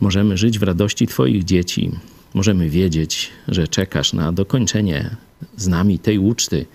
możemy 0.00 0.36
żyć 0.36 0.58
w 0.58 0.62
radości 0.62 1.06
Twoich 1.06 1.44
dzieci, 1.44 1.90
możemy 2.34 2.70
wiedzieć, 2.70 3.30
że 3.48 3.68
czekasz 3.68 4.12
na 4.12 4.32
dokończenie 4.32 5.16
z 5.56 5.66
nami 5.68 5.98
tej 5.98 6.18
uczty, 6.18 6.66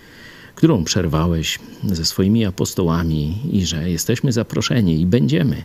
którą 0.55 0.83
przerwałeś 0.83 1.59
ze 1.83 2.05
swoimi 2.05 2.45
apostołami 2.45 3.41
i 3.51 3.65
że 3.65 3.89
jesteśmy 3.89 4.31
zaproszeni 4.31 5.01
i 5.01 5.05
będziemy 5.05 5.63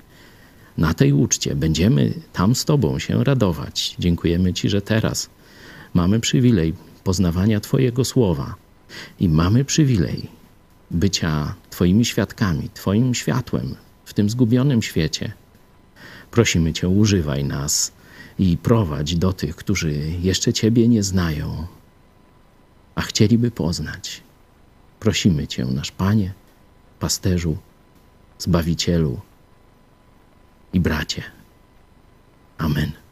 na 0.79 0.95
tej 0.95 1.13
uczcie, 1.13 1.55
będziemy 1.55 2.13
tam 2.33 2.55
z 2.55 2.65
Tobą 2.65 2.99
się 2.99 3.25
radować. 3.25 3.97
Dziękujemy 3.99 4.53
Ci, 4.53 4.69
że 4.69 4.83
teraz 4.83 5.31
mamy 5.95 6.21
przywilej 6.21 6.75
poznawania 7.05 7.61
Twojego 7.61 8.05
słowa 8.05 8.55
i 9.21 9.29
mamy 9.29 9.65
przywilej 9.65 10.29
bycia 10.91 11.55
Twoimi 11.71 12.05
świadkami, 12.05 12.71
Twoim 12.75 13.15
światłem 13.15 13.75
w 14.05 14.15
tym 14.15 14.31
zgubionym 14.31 14.83
świecie. 14.83 15.33
Prosimy 16.31 16.73
Cię, 16.73 16.89
używaj 16.89 17.45
nas 17.45 17.93
i 18.39 18.57
prowadź 18.57 19.17
do 19.17 19.33
tych, 19.33 19.57
którzy 19.57 19.93
jeszcze 20.23 20.53
Ciebie 20.53 20.89
nie 20.89 21.03
znają, 21.03 21.67
a 22.95 23.03
chcieliby 23.03 23.51
poznać. 23.51 24.26
Prosimy 25.01 25.47
Cię, 25.47 25.65
nasz 25.65 25.91
Panie, 25.91 26.33
pasterzu, 27.01 27.57
Zbawicielu 28.39 29.21
i 30.73 30.81
bracie. 30.81 31.23
Amen. 32.59 33.06